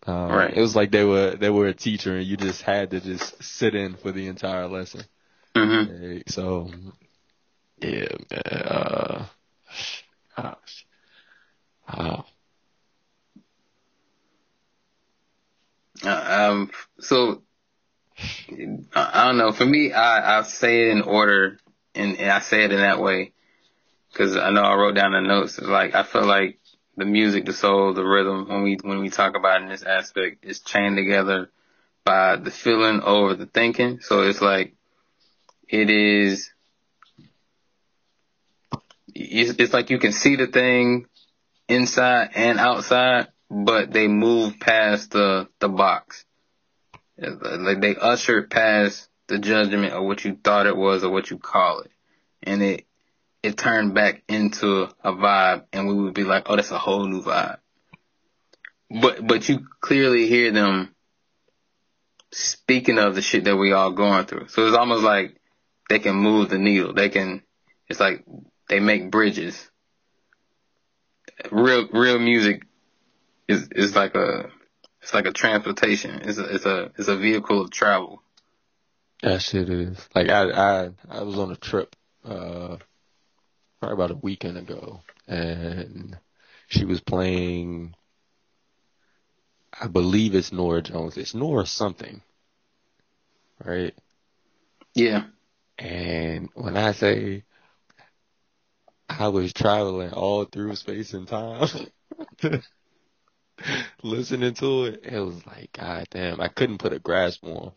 Um, 0.06 0.32
Right. 0.32 0.54
It 0.56 0.62
was 0.62 0.76
like 0.76 0.92
they 0.92 1.04
were 1.04 1.36
they 1.36 1.50
were 1.50 1.68
a 1.68 1.74
teacher 1.74 2.18
and 2.18 2.26
you 2.26 2.38
just 2.38 2.62
had 2.62 2.92
to 2.92 3.02
just 3.02 3.44
sit 3.44 3.76
in 3.76 3.96
for 3.96 4.12
the 4.12 4.28
entire 4.28 4.68
lesson. 4.68 5.04
hmm 5.56 5.84
Hey, 5.84 6.24
so 6.28 6.70
yeah, 7.82 8.08
man. 8.32 8.64
Uh, 8.64 9.26
gosh. 10.36 10.86
Wow. 11.88 12.26
Uh, 16.04 16.50
um. 16.52 16.72
So 17.00 17.44
I 18.94 19.28
don't 19.28 19.38
know. 19.38 19.52
For 19.52 19.66
me, 19.66 19.94
I 19.94 20.40
I 20.40 20.44
say 20.44 20.84
it 20.84 20.90
in 20.90 21.02
order, 21.02 21.60
and, 21.96 22.18
and 22.18 22.32
I 22.32 22.40
say 22.40 22.64
it 22.64 22.72
in 22.72 22.80
that 22.80 23.00
way 23.00 23.34
because 24.12 24.36
I 24.36 24.50
know 24.52 24.62
I 24.62 24.76
wrote 24.76 24.96
down 24.96 25.12
the 25.12 25.22
notes. 25.22 25.60
Like 25.60 25.96
I 25.96 26.04
feel 26.04 26.26
like 26.26 26.60
the 26.98 27.06
music, 27.06 27.46
the 27.46 27.54
soul, 27.54 27.94
the 27.94 28.04
rhythm, 28.04 28.48
when 28.48 28.64
we 28.64 28.78
when 28.82 29.00
we 29.00 29.10
talk 29.10 29.36
about 29.36 29.62
in 29.62 29.70
this 29.70 29.84
aspect, 29.84 30.44
is 30.46 30.60
chained 30.60 30.98
together 30.98 31.50
by 32.04 32.36
the 32.36 32.52
feeling 32.52 33.02
over 33.02 33.36
the 33.36 33.46
thinking. 33.46 34.00
So 34.02 34.24
it's 34.24 34.42
like 34.42 34.76
it 35.68 35.90
is. 35.90 36.52
It's, 39.16 39.60
it's 39.60 39.74
like 39.74 39.90
you 39.90 40.00
can 40.00 40.12
see 40.12 40.36
the 40.36 40.48
thing 40.48 41.06
inside 41.68 42.32
and 42.36 42.60
outside, 42.60 43.28
but 43.50 43.92
they 43.92 44.08
move 44.08 44.60
past 44.60 45.12
the 45.12 45.48
the 45.60 45.70
box. 45.70 46.26
Like 47.22 47.82
they 47.82 47.96
ushered 47.96 48.50
past 48.50 49.08
the 49.28 49.40
judgment 49.40 49.94
of 49.94 50.04
what 50.04 50.24
you 50.24 50.38
thought 50.42 50.68
it 50.68 50.76
was 50.76 51.04
or 51.04 51.12
what 51.12 51.30
you 51.30 51.38
call 51.38 51.82
it, 51.82 51.92
and 52.44 52.62
it 52.62 52.86
it 53.44 53.58
turned 53.58 53.94
back 53.94 54.24
into 54.28 54.90
a 55.04 55.12
vibe, 55.14 55.66
and 55.72 55.88
we 55.88 55.96
would 55.96 56.14
be 56.14 56.24
like, 56.24 56.44
oh, 56.48 56.56
that's 56.56 56.72
a 56.72 56.78
whole 56.78 57.06
new 57.06 57.22
vibe. 57.22 57.58
But 58.90 59.26
but 59.26 59.48
you 59.48 59.68
clearly 59.82 60.28
hear 60.28 60.52
them 60.52 60.96
speaking 62.32 62.98
of 62.98 63.16
the 63.16 63.22
shit 63.22 63.46
that 63.46 63.58
we 63.58 63.72
all 63.72 63.92
going 63.92 64.26
through. 64.26 64.48
So 64.48 64.68
it's 64.68 64.78
almost 64.78 65.04
like 65.04 65.40
they 65.90 66.00
can 66.00 66.16
move 66.16 66.50
the 66.50 66.58
needle. 66.58 66.94
They 66.94 67.10
can. 67.10 67.44
It's 67.88 68.00
like 68.00 68.24
they 68.68 68.80
make 68.80 69.12
bridges. 69.12 69.70
Real 71.52 71.88
real 71.92 72.20
music 72.20 72.64
is 73.48 73.70
is 73.72 73.96
like 73.96 74.16
a 74.16 74.50
it's 75.10 75.16
like 75.16 75.26
a 75.26 75.32
transportation. 75.32 76.22
It's 76.24 76.38
a 76.38 76.44
it's 76.44 76.66
a 76.68 76.92
it's 76.96 77.08
a 77.08 77.18
vehicle 77.18 77.62
of 77.62 77.72
travel. 77.72 78.22
That 79.24 79.42
shit 79.42 79.68
is 79.68 79.98
like 80.14 80.30
I 80.30 80.52
I 80.52 80.90
I 81.10 81.24
was 81.24 81.40
on 81.40 81.52
a 81.52 81.56
trip 81.56 81.96
uh 82.24 82.78
probably 83.80 83.94
about 83.94 84.12
a 84.12 84.20
weekend 84.22 84.60
ago 84.60 85.02
and 85.28 86.16
she 86.68 86.86
was 86.86 87.02
playing 87.02 87.96
I 89.74 89.88
believe 89.88 90.36
it's 90.36 90.52
Norah 90.52 90.84
Jones. 90.84 91.18
It's 91.18 91.34
Nora 91.34 91.66
something. 91.66 92.22
Right? 93.66 93.96
Yeah. 94.94 95.24
And 95.80 96.50
when 96.54 96.78
I 96.78 96.92
say 96.92 97.46
I 99.10 99.30
was 99.30 99.54
traveling 99.54 100.12
all 100.12 100.46
through 100.46 100.76
space 100.76 101.16
and 101.16 101.28
time 101.28 101.68
listening 104.04 104.54
to 104.56 104.86
it, 104.86 105.02
it 105.04 105.20
was 105.20 105.46
like, 105.46 105.72
God 105.74 106.08
damn, 106.12 106.42
I 106.42 106.48
couldn't 106.48 106.78
put 106.80 106.94
a 106.94 107.00
grasp 107.00 107.44
on 107.46 107.72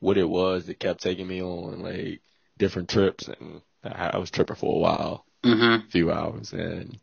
what 0.00 0.18
it 0.18 0.28
was 0.28 0.66
that 0.66 0.80
kept 0.80 1.02
taking 1.02 1.26
me 1.26 1.42
on 1.42 1.80
like 1.80 2.20
different 2.58 2.88
trips 2.88 3.28
and 3.28 3.62
I 3.82 4.10
I 4.14 4.18
was 4.18 4.30
tripping 4.30 4.56
for 4.56 4.74
a 4.76 4.78
while, 4.78 5.26
Mhm. 5.42 5.86
a 5.86 5.90
few 5.90 6.10
hours 6.12 6.52
and 6.52 6.98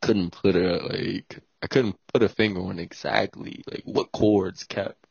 couldn't 0.00 0.30
put 0.32 0.56
a 0.56 0.76
like 0.86 1.38
I 1.62 1.66
couldn't 1.66 1.96
put 2.12 2.22
a 2.22 2.28
finger 2.28 2.60
on 2.60 2.78
exactly 2.78 3.64
like 3.70 3.82
what 3.84 4.12
chords 4.12 4.64
kept 4.64 5.06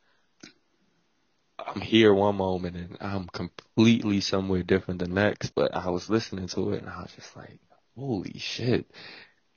I'm 1.59 1.81
here 1.81 2.13
one 2.13 2.35
moment 2.35 2.75
and 2.75 2.97
I'm 2.99 3.27
completely 3.27 4.21
somewhere 4.21 4.63
different 4.63 4.99
the 4.99 5.07
next, 5.07 5.53
but 5.55 5.75
I 5.75 5.89
was 5.89 6.09
listening 6.09 6.47
to 6.49 6.73
it 6.73 6.81
and 6.81 6.89
I 6.89 7.01
was 7.01 7.11
just 7.15 7.35
like, 7.35 7.59
holy 7.95 8.37
shit. 8.37 8.89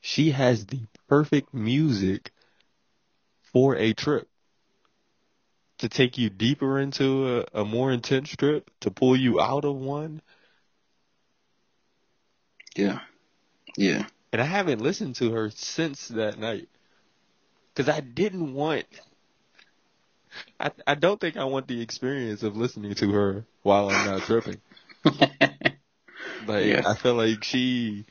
She 0.00 0.30
has 0.30 0.66
the 0.66 0.80
perfect 1.08 1.52
music 1.54 2.30
for 3.52 3.76
a 3.76 3.92
trip. 3.94 4.28
To 5.78 5.88
take 5.88 6.18
you 6.18 6.28
deeper 6.30 6.78
into 6.78 7.38
a, 7.54 7.61
a 7.61 7.64
more 7.64 7.92
intense 7.92 8.30
trip, 8.37 8.70
to 8.80 8.90
pull 8.90 9.16
you 9.16 9.40
out 9.40 9.64
of 9.64 9.76
one. 9.76 10.22
Yeah. 12.76 13.00
Yeah. 13.76 14.06
And 14.32 14.40
I 14.42 14.44
haven't 14.44 14.80
listened 14.80 15.16
to 15.16 15.32
her 15.32 15.50
since 15.50 16.09
that 16.09 16.38
night. 16.38 16.68
Cause 17.74 17.88
I 17.88 18.00
didn't 18.00 18.54
want, 18.54 18.87
I, 20.61 20.70
I 20.87 20.94
don't 20.94 21.20
think 21.20 21.37
I 21.37 21.44
want 21.44 21.66
the 21.68 21.80
experience 21.80 22.42
of 22.42 22.56
listening 22.56 22.94
to 22.96 23.12
her 23.12 23.46
while 23.62 23.88
I'm 23.90 24.04
not 24.04 24.22
tripping. 24.22 24.61
Like 26.46 26.64
Yeah. 26.66 26.82
I 26.85 26.94
feel 26.94 27.14
like 27.14 27.44
she 27.44 28.06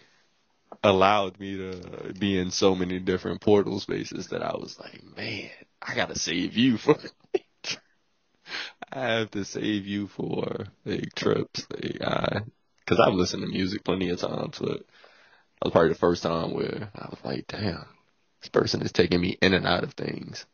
allowed 0.86 1.40
me 1.40 1.58
to 1.58 2.14
be 2.18 2.38
in 2.40 2.52
so 2.52 2.76
many 2.76 3.00
different 3.00 3.42
portal 3.42 3.80
spaces 3.80 4.28
that 4.30 4.44
I 4.44 4.56
was 4.56 4.80
like, 4.80 5.02
man, 5.18 5.50
I 5.82 5.96
gotta 5.96 6.18
save 6.18 6.56
you 6.58 6.78
for. 6.80 6.98
I 8.92 9.00
have 9.00 9.32
to 9.32 9.46
save 9.46 9.86
you 9.86 10.08
for 10.08 10.68
like 10.86 11.14
trips, 11.16 11.68
like 11.72 12.02
I, 12.02 12.42
cause 12.86 13.00
I've 13.00 13.14
listened 13.14 13.44
to 13.44 13.50
music 13.50 13.84
plenty 13.84 14.10
of 14.10 14.20
times, 14.20 14.60
but 14.60 14.80
that 14.80 15.66
was 15.66 15.72
probably 15.72 15.90
the 15.90 15.96
first 15.96 16.24
time 16.24 16.54
where 16.54 16.92
I 16.96 17.08
was 17.10 17.20
like, 17.24 17.48
damn, 17.48 17.86
this 18.42 18.50
person 18.50 18.82
is 18.82 18.92
taking 18.92 19.22
me 19.22 19.38
in 19.42 19.54
and 19.54 19.68
out 19.68 19.84
of 19.84 19.94
things 19.94 20.46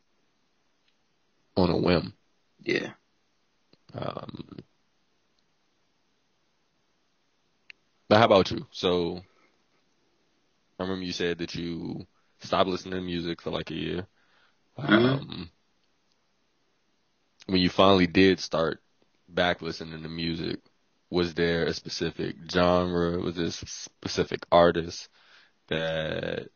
on 1.55 1.69
a 1.69 1.77
whim. 1.77 2.13
Yeah. 2.61 2.91
Um, 3.93 4.59
but 8.07 8.19
how 8.19 8.25
about 8.25 8.51
you? 8.51 8.67
So, 8.71 9.21
I 10.81 10.85
remember 10.85 11.05
you 11.05 11.13
said 11.13 11.39
that 11.39 11.55
you 11.55 12.07
stopped 12.41 12.69
listening 12.69 12.99
to 12.99 13.01
music 13.05 13.41
for 13.41 13.51
like 13.51 13.71
a 13.71 13.75
year. 13.75 14.07
Um, 14.77 15.51
when 17.47 17.61
you 17.61 17.69
finally 17.69 18.07
did 18.07 18.39
start 18.39 18.81
back 19.29 19.61
listening 19.61 20.03
to 20.03 20.09
music, 20.09 20.59
was 21.09 21.33
there 21.35 21.65
a 21.65 21.73
specific 21.73 22.35
genre? 22.51 23.19
Was 23.19 23.35
there 23.35 23.47
a 23.47 23.51
specific 23.51 24.45
artist 24.51 25.09
that 25.69 26.49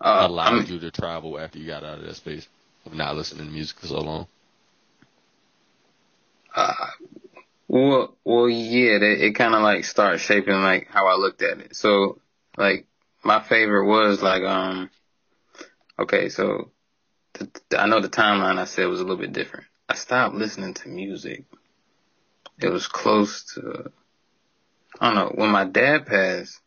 Uh, 0.00 0.28
allowed 0.28 0.66
I'm- 0.66 0.66
you 0.68 0.78
to 0.80 0.90
travel 0.90 1.38
after 1.38 1.58
you 1.58 1.66
got 1.66 1.84
out 1.84 1.98
of 1.98 2.04
that 2.04 2.16
space 2.16 2.48
of 2.86 2.94
not 2.94 3.16
listening 3.16 3.46
to 3.46 3.52
music 3.52 3.78
for 3.78 3.86
so 3.88 4.00
long? 4.00 4.28
Uh, 6.54 6.90
well, 7.68 8.16
well, 8.24 8.48
yeah, 8.48 8.98
it 9.00 9.34
kind 9.34 9.54
of 9.54 9.62
like 9.62 9.84
started 9.84 10.18
shaping 10.18 10.62
like 10.62 10.88
how 10.88 11.06
I 11.08 11.16
looked 11.16 11.42
at 11.42 11.58
it. 11.60 11.76
So, 11.76 12.20
like, 12.56 12.86
my 13.24 13.40
favorite 13.42 13.86
was 13.86 14.22
like, 14.22 14.42
um, 14.42 14.90
okay, 15.98 16.28
so 16.28 16.70
the, 17.34 17.50
the- 17.70 17.80
I 17.80 17.86
know 17.86 18.00
the 18.00 18.08
timeline 18.08 18.58
I 18.58 18.64
said 18.64 18.86
was 18.86 19.00
a 19.00 19.04
little 19.04 19.18
bit 19.18 19.32
different. 19.32 19.66
I 19.88 19.94
stopped 19.94 20.34
listening 20.34 20.74
to 20.74 20.88
music. 20.88 21.44
It 22.60 22.68
was 22.68 22.86
close 22.88 23.44
to, 23.54 23.90
I 25.00 25.06
don't 25.06 25.14
know, 25.14 25.32
when 25.34 25.50
my 25.50 25.64
dad 25.64 26.06
passed. 26.06 26.60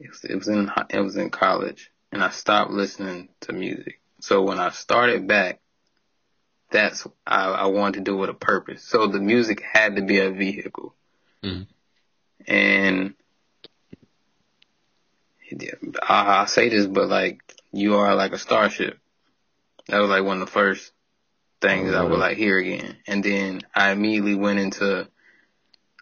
It 0.00 0.08
was, 0.10 0.24
it 0.24 0.34
was 0.36 0.48
in 0.48 0.70
it 0.90 1.00
was 1.00 1.16
in 1.16 1.30
college, 1.30 1.90
and 2.12 2.22
I 2.22 2.30
stopped 2.30 2.70
listening 2.70 3.28
to 3.42 3.52
music. 3.52 4.00
So 4.20 4.42
when 4.42 4.58
I 4.58 4.70
started 4.70 5.26
back, 5.26 5.60
that's 6.70 7.06
I, 7.26 7.46
I 7.50 7.66
wanted 7.66 7.94
to 8.04 8.10
do 8.10 8.16
with 8.16 8.30
a 8.30 8.34
purpose. 8.34 8.82
So 8.84 9.06
the 9.06 9.20
music 9.20 9.62
had 9.62 9.96
to 9.96 10.02
be 10.02 10.18
a 10.18 10.30
vehicle, 10.30 10.94
Mhm. 11.42 11.66
and 12.46 13.14
I, 16.02 16.42
I 16.42 16.44
say 16.46 16.68
this, 16.68 16.86
but 16.86 17.08
like 17.08 17.40
you 17.72 17.96
are 17.96 18.14
like 18.14 18.32
a 18.32 18.38
starship. 18.38 18.98
That 19.88 19.98
was 19.98 20.10
like 20.10 20.24
one 20.24 20.40
of 20.40 20.46
the 20.46 20.52
first 20.52 20.92
things 21.60 21.94
I 21.94 22.02
would 22.02 22.12
Mhm. 22.12 22.20
like 22.20 22.36
hear 22.36 22.58
again. 22.58 22.96
And 23.06 23.24
then 23.24 23.62
I 23.74 23.90
immediately 23.90 24.34
went 24.34 24.58
into 24.58 25.08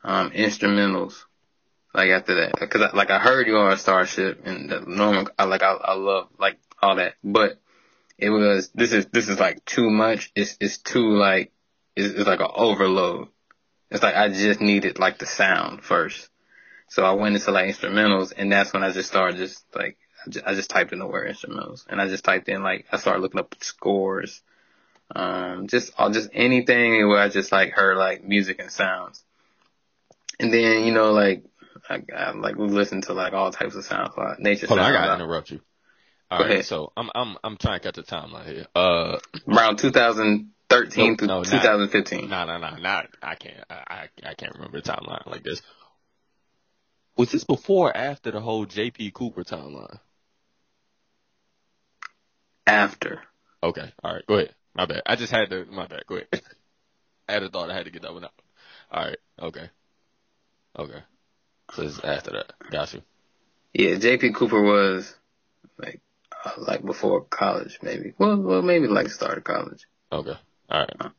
um 0.02 0.30
instrumentals. 0.30 1.24
Like 1.94 2.10
after 2.10 2.34
that, 2.34 2.60
because 2.60 2.82
I, 2.82 2.90
like 2.96 3.10
I 3.10 3.18
heard 3.18 3.46
you 3.46 3.56
on 3.56 3.72
a 3.72 3.76
Starship 3.78 4.42
and 4.44 4.68
the 4.68 4.80
normal, 4.80 5.28
I 5.38 5.44
like 5.44 5.62
I, 5.62 5.72
I 5.72 5.94
love 5.94 6.28
like 6.38 6.58
all 6.82 6.96
that, 6.96 7.14
but 7.24 7.58
it 8.18 8.30
was 8.30 8.70
this 8.74 8.92
is 8.92 9.06
this 9.06 9.28
is 9.28 9.38
like 9.38 9.64
too 9.64 9.90
much. 9.90 10.32
It's 10.34 10.56
it's 10.60 10.78
too 10.78 11.16
like 11.16 11.52
it's, 11.94 12.14
it's 12.14 12.26
like 12.26 12.40
an 12.40 12.50
overload. 12.54 13.28
It's 13.90 14.02
like 14.02 14.16
I 14.16 14.28
just 14.28 14.60
needed 14.60 14.98
like 14.98 15.18
the 15.18 15.26
sound 15.26 15.82
first, 15.82 16.28
so 16.88 17.04
I 17.04 17.12
went 17.12 17.36
into 17.36 17.50
like 17.50 17.68
instrumentals, 17.68 18.32
and 18.36 18.50
that's 18.50 18.72
when 18.72 18.82
I 18.82 18.90
just 18.90 19.08
started 19.08 19.36
just 19.36 19.64
like 19.74 19.98
I 20.26 20.30
just, 20.30 20.46
I 20.46 20.54
just 20.54 20.70
typed 20.70 20.92
in 20.92 20.98
the 20.98 21.06
word 21.06 21.30
instrumentals, 21.30 21.84
and 21.88 22.00
I 22.00 22.08
just 22.08 22.24
typed 22.24 22.48
in 22.48 22.62
like 22.62 22.86
I 22.90 22.96
started 22.96 23.20
looking 23.20 23.40
up 23.40 23.54
scores, 23.60 24.42
um, 25.14 25.66
just 25.66 25.92
all 25.98 26.10
just 26.10 26.30
anything 26.32 27.06
where 27.06 27.20
I 27.20 27.28
just 27.28 27.52
like 27.52 27.72
heard 27.72 27.98
like 27.98 28.24
music 28.24 28.60
and 28.60 28.70
sounds, 28.70 29.22
and 30.40 30.52
then 30.52 30.84
you 30.84 30.92
know 30.92 31.12
like 31.12 31.44
I, 31.88 32.02
I 32.16 32.30
like 32.32 32.56
we 32.56 32.66
listened 32.68 33.04
to 33.04 33.12
like 33.12 33.34
all 33.34 33.52
types 33.52 33.76
of 33.76 33.84
sounds, 33.84 34.16
like 34.16 34.38
nature 34.38 34.66
Hold 34.68 34.80
on, 34.80 34.86
I 34.86 34.92
gotta 34.92 35.22
interrupt 35.22 35.50
you. 35.50 35.60
All 36.30 36.38
Go 36.38 36.44
right, 36.44 36.52
ahead. 36.54 36.64
so 36.64 36.92
I'm 36.96 37.08
I'm 37.14 37.36
I'm 37.44 37.56
trying 37.56 37.78
to 37.80 37.84
catch 37.84 37.94
the 37.94 38.02
timeline 38.02 38.46
here. 38.46 38.66
Uh, 38.74 39.18
around 39.48 39.78
2013 39.78 40.48
Nope, 41.10 41.18
through 41.18 41.28
no, 41.28 41.36
not- 41.42 41.46
2015. 41.46 42.28
No, 42.28 42.44
nah, 42.44 42.58
nah, 42.58 42.76
not 42.78 43.06
I 43.22 43.34
can't 43.36 43.56
I 43.70 44.08
I, 44.24 44.34
can't 44.34 44.54
remember 44.54 44.80
the 44.80 44.90
timeline 44.90 45.24
like 45.26 45.44
this. 45.44 45.62
Was 47.16 47.30
this 47.30 47.44
before 47.44 47.88
or 47.90 47.96
after 47.96 48.30
the 48.32 48.40
whole 48.40 48.66
J.P. 48.66 49.12
Cooper 49.12 49.44
timeline? 49.44 50.00
After. 52.66 53.22
Okay, 53.62 53.92
all 54.02 54.14
right, 54.14 54.26
go 54.26 54.34
ahead. 54.34 54.54
My 54.74 54.86
bad. 54.86 55.02
I 55.06 55.16
just 55.16 55.32
had 55.32 55.48
to. 55.50 55.64
My 55.66 55.86
bad. 55.86 56.04
Go 56.06 56.16
ahead. 56.16 56.28
I 57.28 57.32
had 57.34 57.42
a 57.44 57.48
thought. 57.48 57.70
I 57.70 57.74
had 57.74 57.86
to 57.86 57.90
get 57.90 58.02
that 58.02 58.12
one 58.12 58.24
out. 58.24 58.32
All 58.90 59.04
right. 59.04 59.18
Okay. 59.40 59.70
Okay. 60.78 60.98
So 61.72 61.82
it's 61.82 61.98
after 62.04 62.32
that. 62.32 62.52
Got 62.70 62.92
you. 62.94 63.02
Yeah, 63.72 63.96
JP 63.96 64.34
Cooper 64.34 64.60
was 64.62 65.14
like 65.78 66.00
like 66.58 66.84
before 66.84 67.22
college, 67.24 67.78
maybe. 67.82 68.14
Well, 68.18 68.36
well, 68.36 68.62
maybe 68.62 68.86
like 68.86 69.10
start 69.10 69.38
of 69.38 69.44
college. 69.44 69.86
Okay. 70.12 70.36
All 70.70 70.86
right. 71.00 71.12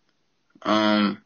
Um, 0.64 1.24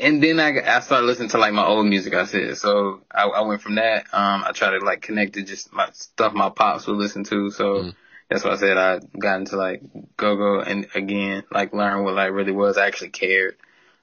and 0.00 0.22
then 0.22 0.40
I, 0.40 0.76
I 0.76 0.80
started 0.80 1.06
listening 1.06 1.30
to 1.30 1.38
like 1.38 1.52
my 1.52 1.64
old 1.64 1.86
music. 1.86 2.14
I 2.14 2.24
said 2.24 2.56
so. 2.58 3.02
I, 3.10 3.24
I 3.24 3.40
went 3.42 3.62
from 3.62 3.76
that. 3.76 4.06
Um, 4.12 4.44
I 4.44 4.52
tried 4.52 4.78
to 4.78 4.84
like 4.84 5.02
connect 5.02 5.34
to 5.34 5.42
just 5.42 5.72
my 5.72 5.88
stuff 5.92 6.32
my 6.32 6.50
pops 6.50 6.86
would 6.86 6.96
listen 6.96 7.24
to. 7.24 7.50
So 7.50 7.64
Mhm. 7.64 7.94
that's 8.28 8.44
why 8.44 8.52
I 8.52 8.56
said 8.56 8.76
I 8.76 9.00
got 9.18 9.40
into 9.40 9.56
like 9.56 9.82
go 10.16 10.36
go 10.36 10.60
and 10.60 10.86
again 10.94 11.44
like 11.50 11.72
learn 11.72 12.04
what 12.04 12.14
like 12.14 12.32
really 12.32 12.52
was. 12.52 12.76
I 12.78 12.86
actually 12.86 13.10
cared. 13.10 13.56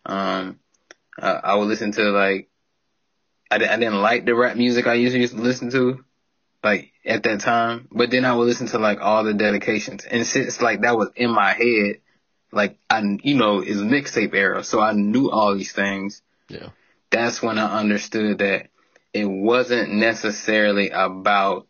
Um, 0.05 0.59
I, 1.19 1.31
I 1.31 1.55
would 1.55 1.67
listen 1.67 1.91
to 1.93 2.03
like 2.11 2.49
I, 3.49 3.55
I 3.55 3.77
didn't 3.77 4.01
like 4.01 4.25
the 4.25 4.35
rap 4.35 4.57
music 4.57 4.87
I 4.87 4.95
usually 4.95 5.21
used 5.21 5.35
to 5.35 5.41
listen 5.41 5.71
to 5.71 6.03
like 6.63 6.91
at 7.05 7.23
that 7.23 7.39
time. 7.41 7.87
But 7.91 8.11
then 8.11 8.25
I 8.25 8.33
would 8.33 8.47
listen 8.47 8.67
to 8.67 8.79
like 8.79 8.99
all 9.01 9.23
the 9.23 9.33
dedications, 9.33 10.05
and 10.05 10.25
since 10.25 10.61
like 10.61 10.81
that 10.81 10.97
was 10.97 11.09
in 11.15 11.31
my 11.31 11.53
head, 11.53 12.01
like 12.51 12.77
I, 12.89 13.01
you 13.23 13.35
know, 13.35 13.59
it's 13.59 13.79
mixtape 13.79 14.33
era, 14.33 14.63
so 14.63 14.81
I 14.81 14.93
knew 14.93 15.29
all 15.29 15.55
these 15.55 15.71
things. 15.71 16.21
Yeah. 16.49 16.69
That's 17.09 17.41
when 17.41 17.57
I 17.57 17.79
understood 17.79 18.39
that 18.39 18.67
it 19.13 19.25
wasn't 19.25 19.93
necessarily 19.93 20.89
about 20.89 21.67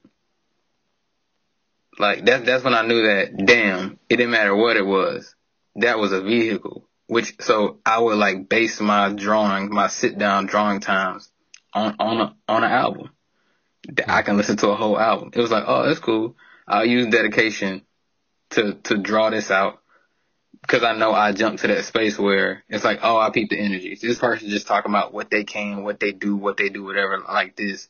like 2.00 2.26
that. 2.26 2.46
That's 2.46 2.64
when 2.64 2.74
I 2.74 2.86
knew 2.86 3.04
that 3.04 3.46
damn, 3.46 4.00
it 4.10 4.18
didn't 4.18 4.32
matter 4.32 4.56
what 4.56 4.78
it 4.78 4.86
was. 4.86 5.34
That 5.76 6.00
was 6.00 6.12
a 6.12 6.22
vehicle. 6.22 6.86
Which 7.06 7.36
so 7.40 7.80
I 7.86 8.00
would 8.00 8.18
like 8.18 8.50
base 8.50 8.82
my 8.82 9.14
drawing, 9.14 9.70
my 9.70 9.88
sit 9.88 10.18
down 10.18 10.48
drawing 10.48 10.82
times 10.82 11.30
on 11.74 11.96
on 12.00 12.22
a, 12.22 12.36
on 12.48 12.64
an 12.64 12.72
album 12.72 13.10
I 14.08 14.22
can 14.22 14.38
listen 14.38 14.58
to 14.58 14.70
a 14.70 14.76
whole 14.76 15.00
album. 15.00 15.32
It 15.34 15.40
was 15.40 15.52
like, 15.52 15.64
oh, 15.66 15.88
that's 15.88 16.00
cool. 16.00 16.36
I'll 16.68 16.86
use 16.86 17.08
dedication 17.08 17.84
to 18.52 18.74
to 18.84 18.98
draw 18.98 19.30
this 19.30 19.50
out 19.52 19.80
because 20.62 20.84
I 20.84 20.98
know 20.98 21.14
I 21.14 21.32
jump 21.32 21.60
to 21.60 21.68
that 21.68 21.86
space 21.86 22.20
where 22.20 22.64
it's 22.68 22.84
like, 22.84 23.00
oh, 23.02 23.18
I 23.18 23.30
peep 23.30 23.50
the 23.50 23.60
energy. 23.60 23.98
This 24.02 24.20
person 24.20 24.50
just 24.50 24.68
talking 24.68 24.92
about 24.92 25.14
what 25.14 25.30
they 25.30 25.44
can, 25.44 25.84
what 25.84 26.00
they 26.00 26.12
do, 26.12 26.36
what 26.36 26.58
they 26.58 26.70
do, 26.70 26.84
whatever, 26.84 27.20
like 27.20 27.56
this. 27.56 27.88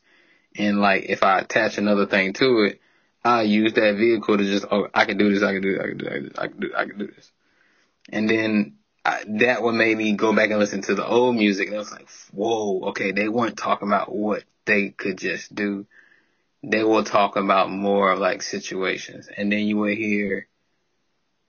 And 0.56 0.80
like, 0.80 1.04
if 1.08 1.22
I 1.22 1.40
attach 1.40 1.78
another 1.78 2.06
thing 2.06 2.32
to 2.34 2.64
it, 2.64 2.80
I 3.24 3.42
use 3.42 3.72
that 3.74 3.96
vehicle 3.96 4.38
to 4.38 4.44
just, 4.44 4.66
oh, 4.70 4.88
I 4.94 5.04
can 5.04 5.18
do 5.18 5.32
this, 5.32 5.42
I 5.42 5.52
can 5.52 5.62
do 5.62 5.72
this, 5.72 5.82
I 5.82 5.88
can 5.88 5.98
do 5.98 6.04
this, 6.04 6.38
I 6.38 6.46
can 6.46 6.60
do, 6.60 6.72
I 6.76 6.84
can 6.84 6.98
do 6.98 7.06
this. 7.08 7.32
And 8.10 8.30
then 8.30 8.77
I, 9.08 9.24
that 9.40 9.62
would 9.62 9.74
make 9.74 9.96
me 9.96 10.12
go 10.12 10.34
back 10.34 10.50
and 10.50 10.58
listen 10.58 10.82
to 10.82 10.94
the 10.94 11.06
old 11.06 11.34
music, 11.34 11.68
and 11.68 11.76
it 11.76 11.78
was 11.78 11.90
like, 11.90 12.08
whoa, 12.32 12.88
okay, 12.90 13.12
they 13.12 13.28
weren't 13.28 13.56
talking 13.56 13.88
about 13.88 14.14
what 14.14 14.44
they 14.66 14.90
could 14.90 15.16
just 15.16 15.54
do. 15.54 15.86
They 16.62 16.84
were 16.84 17.04
talking 17.04 17.42
about 17.42 17.70
more 17.70 18.12
of 18.12 18.18
like 18.18 18.42
situations, 18.42 19.28
and 19.34 19.50
then 19.50 19.60
you 19.60 19.78
would 19.78 19.96
hear, 19.96 20.46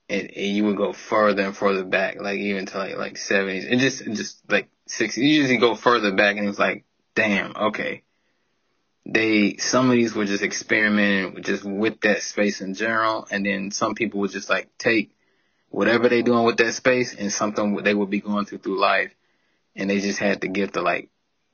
and, 0.08 0.32
and 0.34 0.56
you 0.56 0.64
would 0.66 0.78
go 0.78 0.94
further 0.94 1.44
and 1.44 1.58
further 1.58 1.84
back, 1.84 2.22
like 2.22 2.40
even 2.40 2.66
to 2.68 2.78
like 2.78 2.96
like 2.98 3.18
seventies, 3.18 3.66
and 3.66 3.82
just 3.82 4.06
just 4.06 4.40
like 4.50 4.70
sixties. 4.88 5.24
You 5.24 5.42
usually 5.42 5.58
go 5.58 5.76
further 5.76 6.14
back, 6.14 6.38
and 6.38 6.48
it's 6.48 6.60
like, 6.60 6.86
damn, 7.14 7.56
okay. 7.56 8.04
They 9.06 9.58
some 9.58 9.90
of 9.90 9.98
these 9.98 10.16
were 10.16 10.26
just 10.26 10.44
experimenting 10.44 11.44
just 11.44 11.66
with 11.66 12.00
that 12.02 12.22
space 12.22 12.62
in 12.62 12.74
general, 12.74 13.28
and 13.30 13.46
then 13.46 13.72
some 13.72 13.96
people 13.96 14.22
would 14.22 14.32
just 14.32 14.50
like 14.50 14.70
take 14.78 15.12
whatever 15.70 16.10
they're 16.10 16.24
doing 16.24 16.44
with 16.46 16.58
that 16.58 16.74
space 16.74 17.14
and 17.16 17.32
something 17.32 17.76
they 17.78 17.94
would 17.94 18.10
be 18.10 18.20
going 18.22 18.46
through 18.46 18.60
through 18.60 18.80
life, 18.80 19.12
and 19.76 19.90
they 19.90 20.00
just 20.00 20.20
had 20.20 20.42
the 20.42 20.48
gift 20.48 20.74
to 20.74 20.82
like 20.82 21.10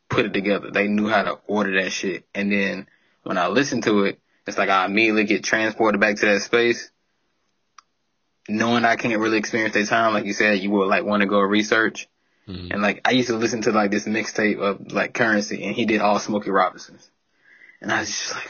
put 0.09 0.25
it 0.25 0.33
together. 0.33 0.71
They 0.71 0.87
knew 0.87 1.07
how 1.07 1.23
to 1.23 1.39
order 1.47 1.81
that 1.83 1.91
shit, 1.91 2.25
and 2.33 2.51
then 2.51 2.87
when 3.23 3.37
I 3.37 3.47
listen 3.47 3.81
to 3.81 4.03
it, 4.05 4.19
it's 4.47 4.57
like 4.57 4.69
I 4.69 4.85
immediately 4.85 5.23
get 5.25 5.43
transported 5.43 5.99
back 5.99 6.17
to 6.17 6.25
that 6.27 6.41
space, 6.41 6.91
knowing 8.47 8.85
I 8.85 8.95
can't 8.95 9.19
really 9.19 9.37
experience 9.37 9.73
that 9.73 9.87
time. 9.87 10.13
Like 10.13 10.25
you 10.25 10.33
said, 10.33 10.59
you 10.59 10.69
would 10.71 10.87
like 10.87 11.03
want 11.03 11.21
to 11.21 11.27
go 11.27 11.39
research, 11.39 12.07
Mhm. 12.47 12.71
and 12.71 12.81
like 12.81 13.01
I 13.05 13.11
used 13.11 13.29
to 13.29 13.35
listen 13.35 13.61
to 13.63 13.71
like 13.71 13.91
this 13.91 14.05
mixtape 14.05 14.59
of 14.59 14.91
like 14.91 15.13
Currency, 15.13 15.63
and 15.65 15.75
he 15.75 15.85
did 15.85 16.01
all 16.01 16.19
Smokey 16.19 16.51
Robinson's, 16.51 17.09
and 17.81 17.91
I 17.91 17.99
was 18.01 18.09
just 18.09 18.33
like. 18.33 18.49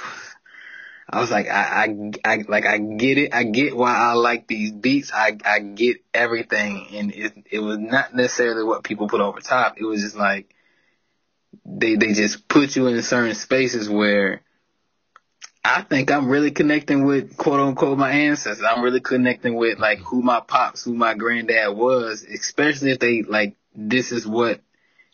I 1.08 1.20
was 1.20 1.30
like, 1.30 1.48
I, 1.48 1.86
I, 1.86 2.12
I, 2.26 2.44
like, 2.48 2.65
I 2.65 2.80
get 2.80 3.18
it. 3.18 3.34
I 3.34 3.44
get 3.44 3.76
why 3.76 3.96
I 3.96 4.13
like 4.13 4.48
these 4.48 4.72
beats. 4.72 5.12
I, 5.13 5.38
I 5.46 5.60
get 5.60 5.98
everything. 6.13 6.88
And 6.94 7.13
it, 7.13 7.34
it 7.52 7.60
was 7.60 7.78
not 7.78 8.15
necessarily 8.15 8.63
what 8.63 8.84
people 8.84 9.08
put 9.08 9.22
over 9.22 9.39
top. 9.39 9.76
It 9.78 9.86
was 9.86 10.02
just 10.02 10.15
like, 10.15 10.54
they, 11.63 11.96
they 11.96 12.13
just 12.13 12.48
put 12.48 12.76
you 12.76 12.88
in 12.88 13.02
certain 13.04 13.36
spaces 13.36 13.88
where 13.88 14.41
I 15.63 15.84
think 15.84 16.12
I'm 16.12 16.28
really 16.28 16.52
connecting 16.52 17.06
with 17.06 17.38
quote 17.38 17.60
unquote 17.60 18.00
my 18.00 18.12
ancestors. 18.12 18.65
I'm 18.68 18.84
really 18.84 19.02
connecting 19.02 19.56
with 19.56 19.78
like 19.78 20.00
who 20.00 20.24
my 20.24 20.39
pops, 20.39 20.84
who 20.84 20.96
my 20.96 21.13
granddad 21.13 21.76
was, 21.76 22.24
especially 22.24 22.91
if 22.91 23.00
they 23.00 23.22
like, 23.22 23.56
this 23.76 24.12
is 24.12 24.26
what, 24.26 24.62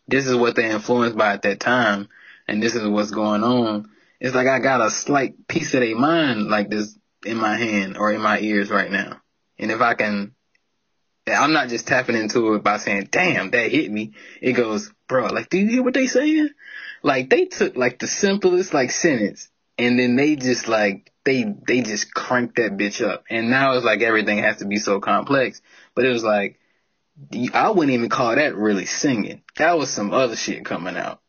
this 0.08 0.26
is 0.26 0.36
what 0.36 0.56
they're 0.56 0.72
influenced 0.72 1.18
by 1.18 1.34
at 1.34 1.42
that 1.42 1.60
time. 1.60 2.08
And 2.48 2.64
this 2.64 2.76
is 2.76 2.88
what's 2.88 3.12
going 3.12 3.44
on 3.44 3.90
it's 4.22 4.36
like 4.36 4.48
I 4.48 4.60
got 4.60 4.86
a 4.86 4.92
slight 4.92 5.48
piece 5.48 5.74
of 5.74 5.82
their 5.82 5.96
mind 5.96 6.48
like 6.48 6.70
this 6.70 6.96
in 7.26 7.38
my 7.38 7.58
hand 7.58 7.98
or 7.98 8.14
in 8.14 8.22
my 8.22 8.40
ears 8.40 8.70
right 8.70 8.90
now. 8.90 9.20
And 9.58 9.72
if 9.72 9.82
I 9.82 9.96
can, 9.96 10.36
I'm 11.28 11.54
not 11.54 11.70
just 11.70 11.88
tapping 11.88 12.16
into 12.16 12.54
it 12.54 12.64
by 12.64 12.78
saying, 12.78 13.10
damn, 13.12 13.50
that 13.50 13.72
hit 13.72 13.92
me. 13.92 14.14
It 14.40 14.54
goes, 14.54 14.92
bro, 15.08 15.26
like, 15.26 15.50
do 15.50 15.58
you 15.58 15.68
hear 15.68 15.84
what 15.84 15.96
they 15.96 16.06
saying? 16.06 16.50
Like 17.02 17.32
they 17.32 17.46
took 17.46 17.76
like 17.76 17.98
the 17.98 18.06
simplest 18.06 18.76
like 18.76 18.92
sentence 18.92 19.50
and 19.80 19.98
then 19.98 20.16
they 20.16 20.36
just 20.36 20.68
like, 20.68 21.12
they, 21.26 21.44
they 21.68 21.82
just 21.82 22.14
cranked 22.14 22.58
that 22.58 22.78
bitch 22.78 23.04
up. 23.04 23.24
And 23.28 23.50
now 23.50 23.74
it's 23.74 23.86
like 23.86 24.02
everything 24.02 24.38
has 24.38 24.58
to 24.58 24.66
be 24.66 24.78
so 24.78 25.00
complex. 25.00 25.64
But 25.96 26.06
it 26.06 26.10
was 26.10 26.24
like, 26.24 26.60
I 27.56 27.72
wouldn't 27.72 27.94
even 27.96 28.10
call 28.10 28.36
that 28.36 28.56
really 28.56 28.86
singing. 28.86 29.42
That 29.58 29.80
was 29.80 29.90
some 29.90 30.14
other 30.14 30.36
shit 30.36 30.64
coming 30.64 30.96
out. 30.96 31.21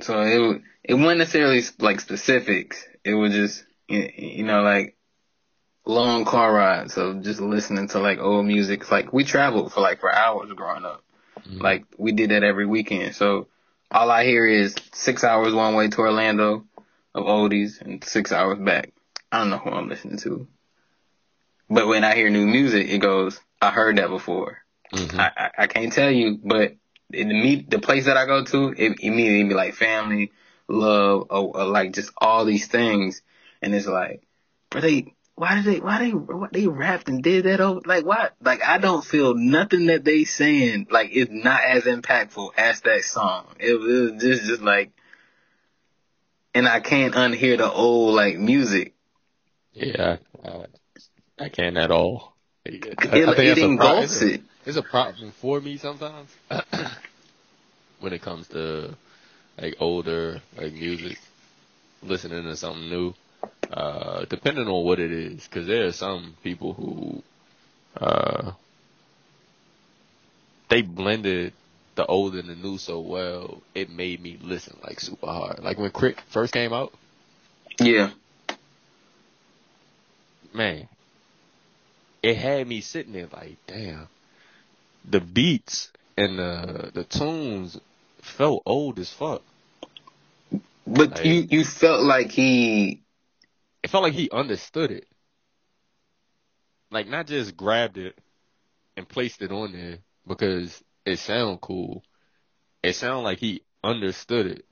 So 0.00 0.20
it 0.20 0.62
it 0.82 0.94
wasn't 0.94 1.18
necessarily 1.18 1.62
like 1.78 2.00
specifics. 2.00 2.84
It 3.04 3.14
was 3.14 3.32
just 3.32 3.64
you 3.88 4.42
know 4.44 4.62
like 4.62 4.96
long 5.86 6.24
car 6.24 6.52
rides 6.52 6.96
of 6.96 7.22
just 7.22 7.40
listening 7.40 7.88
to 7.88 7.98
like 8.00 8.18
old 8.18 8.46
music. 8.46 8.90
Like 8.90 9.12
we 9.12 9.24
traveled 9.24 9.72
for 9.72 9.80
like 9.80 10.00
for 10.00 10.12
hours 10.12 10.50
growing 10.52 10.84
up. 10.84 11.04
Mhm. 11.46 11.60
Like 11.62 11.84
we 11.98 12.12
did 12.12 12.30
that 12.30 12.42
every 12.42 12.66
weekend. 12.66 13.14
So 13.14 13.48
all 13.90 14.10
I 14.10 14.24
hear 14.24 14.46
is 14.46 14.74
six 14.92 15.22
hours 15.24 15.54
one 15.54 15.74
way 15.74 15.88
to 15.88 15.98
Orlando 16.00 16.64
of 17.14 17.24
oldies 17.24 17.80
and 17.80 18.02
six 18.02 18.32
hours 18.32 18.58
back. 18.58 18.92
I 19.30 19.38
don't 19.38 19.50
know 19.50 19.58
who 19.58 19.70
I'm 19.70 19.88
listening 19.88 20.18
to. 20.18 20.48
But 21.68 21.86
when 21.86 22.04
I 22.04 22.14
hear 22.14 22.30
new 22.30 22.46
music, 22.46 22.88
it 22.88 22.98
goes, 22.98 23.40
I 23.60 23.70
heard 23.70 23.98
that 23.98 24.08
before. 24.08 24.58
Mhm. 24.92 25.18
I, 25.18 25.30
I, 25.36 25.50
I 25.64 25.66
can't 25.66 25.92
tell 25.92 26.10
you, 26.10 26.38
but 26.42 26.76
in 27.12 27.28
the 27.28 27.34
meet 27.34 27.70
the 27.70 27.78
place 27.78 28.06
that 28.06 28.16
I 28.16 28.26
go 28.26 28.44
to, 28.44 28.74
it 28.76 29.00
immediately 29.00 29.44
be 29.48 29.54
like 29.54 29.74
family 29.74 30.32
love, 30.68 31.26
or, 31.30 31.56
or 31.56 31.64
like 31.64 31.92
just 31.92 32.10
all 32.18 32.44
these 32.44 32.66
things, 32.66 33.22
and 33.62 33.74
it's 33.74 33.86
like, 33.86 34.22
but 34.70 34.82
they, 34.82 35.14
why 35.34 35.56
did 35.56 35.64
they, 35.64 35.80
why 35.80 35.98
they, 35.98 36.10
why 36.10 36.48
they 36.52 36.66
rapped 36.66 37.08
and 37.08 37.22
did 37.22 37.44
that 37.44 37.60
over, 37.60 37.80
like 37.84 38.04
why, 38.04 38.30
like 38.40 38.62
I 38.62 38.78
don't 38.78 39.04
feel 39.04 39.34
nothing 39.34 39.86
that 39.86 40.04
they 40.04 40.24
saying 40.24 40.86
like 40.90 41.10
is 41.10 41.28
not 41.30 41.62
as 41.62 41.84
impactful 41.84 42.50
as 42.56 42.80
that 42.82 43.04
song. 43.04 43.46
It, 43.58 43.74
it 43.74 43.78
was 43.78 44.22
just 44.22 44.44
just 44.46 44.62
like, 44.62 44.92
and 46.54 46.68
I 46.68 46.80
can't 46.80 47.14
unhear 47.14 47.58
the 47.58 47.70
old 47.70 48.14
like 48.14 48.38
music. 48.38 48.94
Yeah, 49.72 50.18
I, 50.44 50.66
I 51.38 51.48
can't 51.48 51.76
at 51.76 51.90
all. 51.90 52.36
I, 52.66 52.70
It, 52.70 52.96
I 52.96 52.96
think 52.96 53.18
it 53.18 53.26
that's 53.26 53.62
a 53.62 53.76
pro- 53.76 54.00
engulfs 54.00 54.12
it's 54.12 54.22
a- 54.22 54.34
it. 54.34 54.42
It's 54.66 54.76
a 54.76 54.82
problem 54.82 55.30
for 55.32 55.60
me 55.60 55.76
sometimes 55.76 56.30
when 58.00 58.12
it 58.12 58.22
comes 58.22 58.48
to 58.48 58.94
like 59.60 59.76
older 59.78 60.40
like 60.56 60.72
music, 60.72 61.18
listening 62.02 62.44
to 62.44 62.56
something 62.56 62.88
new. 62.88 63.14
Uh, 63.70 64.24
depending 64.26 64.68
on 64.68 64.84
what 64.84 65.00
it 65.00 65.10
is, 65.10 65.44
because 65.44 65.66
there 65.66 65.86
are 65.86 65.92
some 65.92 66.34
people 66.42 66.74
who 66.74 67.22
uh, 68.00 68.52
they 70.68 70.82
blended 70.82 71.52
the 71.94 72.06
old 72.06 72.34
and 72.34 72.48
the 72.48 72.54
new 72.54 72.78
so 72.78 73.00
well, 73.00 73.62
it 73.74 73.90
made 73.90 74.20
me 74.22 74.38
listen 74.42 74.76
like 74.82 75.00
super 75.00 75.26
hard. 75.26 75.60
Like 75.62 75.78
when 75.78 75.90
Crick 75.90 76.20
first 76.28 76.52
came 76.52 76.72
out, 76.72 76.92
Yeah, 77.80 78.10
man, 80.52 80.88
it 82.22 82.36
had 82.36 82.66
me 82.66 82.80
sitting 82.80 83.12
there 83.12 83.28
like, 83.32 83.56
damn, 83.66 84.08
the 85.04 85.20
beats 85.20 85.90
and 86.16 86.38
the 86.38 86.90
the 86.94 87.04
tunes 87.04 87.78
felt 88.22 88.62
old 88.66 88.98
as 88.98 89.10
fuck. 89.12 89.42
but 90.86 91.10
Like- 91.10 91.24
you 91.24 91.46
you 91.50 91.64
felt 91.64 92.02
like 92.02 92.30
he 92.30 93.02
It 93.82 93.90
felt 93.90 94.02
like 94.04 94.14
he 94.14 94.30
understood 94.30 94.90
it, 94.90 95.06
like 96.90 97.08
not 97.08 97.26
just 97.26 97.56
grabbed 97.56 97.98
it 97.98 98.16
and 98.96 99.08
placed 99.08 99.42
it 99.42 99.50
on 99.52 99.72
there 99.72 99.98
because 100.26 100.82
it 101.04 101.18
sound 101.18 101.60
cool. 101.60 102.02
It 102.82 102.94
sounded 102.94 103.22
like 103.22 103.38
he 103.38 103.62
understood 103.82 104.46
it. 104.46 104.64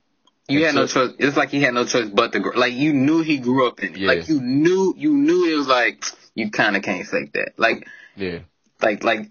You 0.47 0.57
And 0.59 0.65
had 0.65 0.75
no 0.75 0.87
choice. 0.87 1.15
It's 1.19 1.37
like 1.37 1.49
he 1.49 1.61
had 1.61 1.73
no 1.73 1.85
choice 1.85 2.09
but 2.09 2.31
to 2.33 2.39
grow. 2.39 2.53
Like 2.57 2.73
you 2.73 2.93
knew 2.93 3.21
he 3.21 3.37
grew 3.37 3.67
up 3.67 3.81
in 3.81 3.93
it. 3.93 3.97
Yeah. 3.97 4.07
Like 4.07 4.27
you 4.27 4.41
knew, 4.41 4.93
you 4.97 5.13
knew 5.13 5.51
it 5.53 5.57
was 5.57 5.67
like 5.67 6.03
you 6.35 6.51
kind 6.51 6.75
of 6.75 6.83
can't 6.83 7.05
fake 7.07 7.33
that. 7.33 7.53
Like, 7.57 7.87
Yeah, 8.15 8.39
like, 8.81 9.03
like 9.03 9.29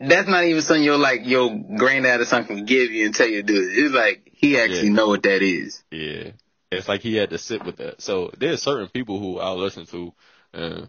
that's 0.00 0.28
not 0.28 0.44
even 0.44 0.62
something 0.62 0.84
your 0.84 0.98
like 0.98 1.20
your 1.24 1.50
granddad 1.76 2.20
or 2.20 2.24
something 2.24 2.56
can 2.58 2.66
give 2.66 2.90
you 2.90 3.06
and 3.06 3.14
tell 3.14 3.28
you 3.28 3.42
to 3.42 3.46
do. 3.46 3.54
it. 3.56 3.78
It's 3.78 3.94
like 3.94 4.30
he 4.32 4.58
actually 4.58 4.88
Yeah. 4.88 4.94
know 4.94 5.08
what 5.08 5.22
that 5.24 5.42
is. 5.42 5.82
yeah. 5.90 6.30
It's 6.70 6.88
like 6.88 7.02
he 7.02 7.16
had 7.16 7.30
to 7.30 7.38
sit 7.38 7.64
with 7.64 7.76
that. 7.76 8.00
So 8.02 8.30
there's 8.38 8.62
certain 8.62 8.88
people 8.88 9.18
who 9.20 9.38
I'll 9.38 9.56
listen 9.58 9.86
to, 9.86 10.12
and 10.52 10.88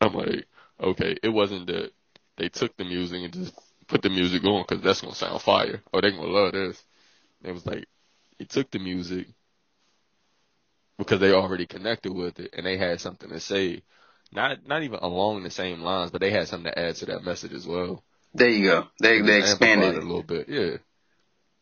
I'm 0.00 0.14
like, 0.14 0.46
okay, 0.80 1.16
it 1.22 1.28
wasn't 1.28 1.66
that 1.68 1.92
they 2.36 2.48
took 2.48 2.76
the 2.76 2.84
music 2.84 3.22
and 3.22 3.32
just 3.32 3.54
put 3.86 4.02
the 4.02 4.10
music 4.10 4.44
on 4.44 4.64
because 4.66 4.82
that's 4.82 5.00
gonna 5.00 5.14
sound 5.14 5.40
fire 5.42 5.80
or 5.92 6.00
they 6.00 6.10
gonna 6.10 6.22
love 6.26 6.52
this. 6.52 6.82
It 7.44 7.52
was 7.52 7.64
like 7.66 7.86
he 8.38 8.44
took 8.44 8.70
the 8.70 8.78
music 8.80 9.28
because 10.98 11.20
they 11.20 11.32
already 11.32 11.66
connected 11.66 12.12
with 12.12 12.38
it 12.40 12.50
and 12.56 12.66
they 12.66 12.76
had 12.76 13.00
something 13.00 13.28
to 13.30 13.40
say, 13.40 13.82
not 14.32 14.66
not 14.66 14.82
even 14.82 14.98
along 15.00 15.42
the 15.42 15.50
same 15.50 15.80
lines, 15.80 16.10
but 16.10 16.20
they 16.20 16.30
had 16.30 16.48
something 16.48 16.72
to 16.72 16.78
add 16.78 16.96
to 16.96 17.06
that 17.06 17.24
message 17.24 17.52
as 17.52 17.66
well. 17.66 18.02
There 18.34 18.48
you 18.48 18.64
go. 18.68 18.88
They 18.98 19.20
they 19.20 19.38
expanded 19.38 19.94
it 19.94 20.02
a 20.02 20.06
little 20.06 20.22
bit, 20.22 20.48
yeah. 20.48 20.76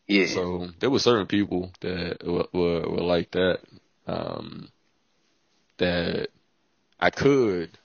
Yeah. 0.06 0.26
So 0.26 0.68
there 0.80 0.90
were 0.90 0.98
certain 0.98 1.26
people 1.26 1.72
that 1.80 2.24
were, 2.24 2.46
were, 2.52 2.88
were 2.88 3.02
like 3.02 3.30
that, 3.30 3.60
um, 4.08 4.68
that 5.78 6.28
I 6.98 7.10
could, 7.10 7.78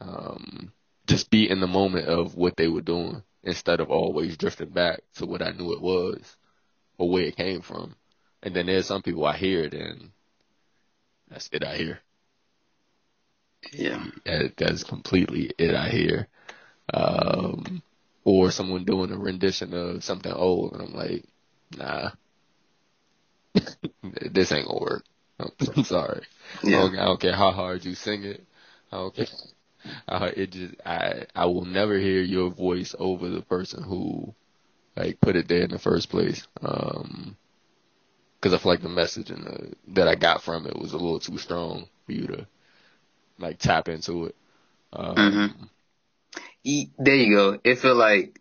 um, 0.00 0.72
just 1.06 1.28
be 1.28 1.50
in 1.50 1.60
the 1.60 1.66
moment 1.66 2.06
of 2.06 2.36
what 2.36 2.56
they 2.56 2.68
were 2.68 2.82
doing 2.82 3.22
instead 3.42 3.80
of 3.80 3.90
always 3.90 4.36
drifting 4.36 4.68
back 4.68 5.00
to 5.16 5.26
what 5.26 5.42
I 5.42 5.50
knew 5.50 5.72
it 5.72 5.80
was 5.80 6.36
or 6.98 7.10
where 7.10 7.24
it 7.24 7.36
came 7.36 7.62
from. 7.62 7.96
And 8.42 8.54
then 8.54 8.66
there's 8.66 8.86
some 8.86 9.02
people 9.02 9.24
I 9.24 9.36
hear 9.36 9.64
it 9.64 9.74
and 9.74 10.10
that's 11.28 11.48
it 11.52 11.64
I 11.64 11.76
hear. 11.76 12.00
Yeah. 13.72 14.04
That, 14.24 14.56
that's 14.56 14.84
completely 14.84 15.50
it 15.58 15.74
I 15.74 15.88
hear. 15.88 16.28
Um, 16.92 17.82
or 18.24 18.50
someone 18.50 18.84
doing 18.84 19.12
a 19.12 19.18
rendition 19.18 19.74
of 19.74 20.04
something 20.04 20.32
old, 20.32 20.72
and 20.74 20.82
I'm 20.82 20.94
like, 20.94 21.24
nah, 21.76 22.10
this 24.32 24.52
ain't 24.52 24.66
gonna 24.66 24.80
work. 24.80 25.04
I'm 25.40 25.84
sorry. 25.84 26.22
I, 26.70 26.70
Yeah. 26.70 26.78
don't, 26.78 26.98
I 26.98 27.04
don't 27.04 27.20
care 27.20 27.34
how 27.34 27.50
hard 27.52 27.84
you 27.84 27.94
sing 27.94 28.24
it. 28.24 28.44
I 28.92 28.96
don't 28.96 29.14
care. 29.14 29.26
Uh, 30.08 30.30
it 30.36 30.50
just 30.50 30.74
I 30.84 31.26
I 31.34 31.46
will 31.46 31.64
never 31.64 31.98
hear 31.98 32.20
your 32.20 32.50
voice 32.50 32.94
over 32.98 33.28
the 33.28 33.42
person 33.42 33.82
who 33.84 34.34
like 34.96 35.20
put 35.20 35.36
it 35.36 35.48
there 35.48 35.62
in 35.62 35.70
the 35.70 35.78
first 35.78 36.10
place. 36.10 36.46
Um, 36.62 37.36
because 38.40 38.54
I 38.54 38.58
feel 38.62 38.72
like 38.72 38.82
the 38.82 38.88
message 38.88 39.30
and 39.30 39.44
the, 39.44 39.72
that 39.88 40.08
I 40.08 40.14
got 40.14 40.42
from 40.42 40.66
it 40.66 40.76
was 40.78 40.92
a 40.92 40.96
little 40.98 41.20
too 41.20 41.38
strong 41.38 41.88
for 42.06 42.12
you 42.12 42.26
to 42.28 42.46
like 43.38 43.58
tap 43.58 43.88
into 43.88 44.26
it. 44.26 44.36
Um, 44.92 45.16
Mhm. 45.16 45.68
E- 46.64 46.90
there 46.98 47.14
you 47.14 47.34
go. 47.34 47.58
It 47.62 47.78
feel 47.78 47.94
like 47.94 48.40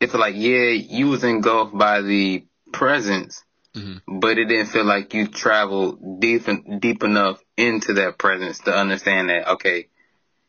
it 0.00 0.10
feel 0.10 0.20
like 0.20 0.34
yeah, 0.36 0.68
you 0.70 1.08
was 1.08 1.24
engulfed 1.24 1.76
by 1.76 2.02
the 2.02 2.44
presence, 2.72 3.42
Mhm. 3.74 4.02
but 4.06 4.38
it 4.38 4.46
didn't 4.46 4.66
feel 4.66 4.84
like 4.84 5.14
you 5.14 5.28
traveled 5.28 6.20
deep 6.20 6.46
deep 6.80 7.02
enough 7.02 7.40
into 7.56 7.94
that 7.94 8.18
presence 8.18 8.58
to 8.60 8.76
understand 8.76 9.30
that 9.30 9.48
okay, 9.52 9.88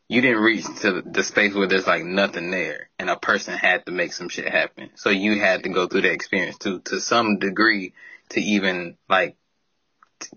you 0.08 0.20
didn't 0.20 0.42
reach 0.42 0.64
to 0.82 1.02
the 1.02 1.22
space 1.24 1.54
where 1.54 1.66
there's 1.66 1.86
like 1.86 2.04
nothing 2.04 2.50
there, 2.50 2.90
and 2.98 3.08
a 3.08 3.16
person 3.16 3.54
had 3.54 3.86
to 3.86 3.92
make 3.92 4.12
some 4.12 4.28
shit 4.28 4.48
happen. 4.48 4.90
So 4.96 5.10
you 5.10 5.40
had 5.40 5.62
to 5.62 5.70
go 5.70 5.86
through 5.86 6.02
the 6.02 6.12
experience 6.12 6.58
to 6.58 6.80
to 6.80 7.00
some 7.00 7.38
degree 7.38 7.94
to 8.30 8.40
even 8.40 8.98
like 9.08 9.36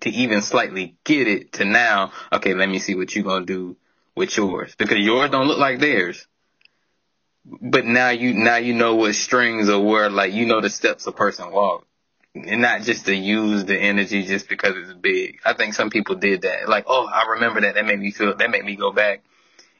to 0.01 0.09
even 0.09 0.41
slightly 0.41 0.97
get 1.03 1.27
it 1.27 1.53
to 1.53 1.65
now. 1.65 2.11
Okay, 2.31 2.53
let 2.53 2.69
me 2.69 2.79
see 2.79 2.95
what 2.95 3.15
you're 3.15 3.23
gonna 3.23 3.45
do 3.45 3.77
with 4.15 4.35
yours 4.35 4.75
because 4.77 4.99
yours 4.99 5.29
don't 5.29 5.47
look 5.47 5.59
like 5.59 5.79
theirs. 5.79 6.27
But 7.45 7.85
now 7.85 8.09
you 8.09 8.33
now 8.33 8.57
you 8.57 8.73
know 8.73 8.95
what 8.95 9.15
strings 9.15 9.69
are 9.69 9.79
where 9.79 10.09
like 10.09 10.33
you 10.33 10.45
know 10.45 10.61
the 10.61 10.69
steps 10.69 11.07
a 11.07 11.11
person 11.11 11.51
walk. 11.51 11.85
And 12.35 12.61
not 12.61 12.83
just 12.83 13.05
to 13.07 13.15
use 13.15 13.65
the 13.65 13.77
energy 13.77 14.23
just 14.23 14.47
because 14.47 14.75
it's 14.77 14.93
big. 14.93 15.39
I 15.43 15.53
think 15.53 15.73
some 15.73 15.89
people 15.89 16.15
did 16.15 16.43
that. 16.43 16.69
Like, 16.69 16.85
oh, 16.87 17.07
I 17.07 17.31
remember 17.31 17.61
that. 17.61 17.73
That 17.73 17.85
made 17.85 17.99
me 17.99 18.11
feel, 18.11 18.35
that 18.35 18.51
made 18.51 18.63
me 18.63 18.75
go 18.75 18.91
back. 18.91 19.23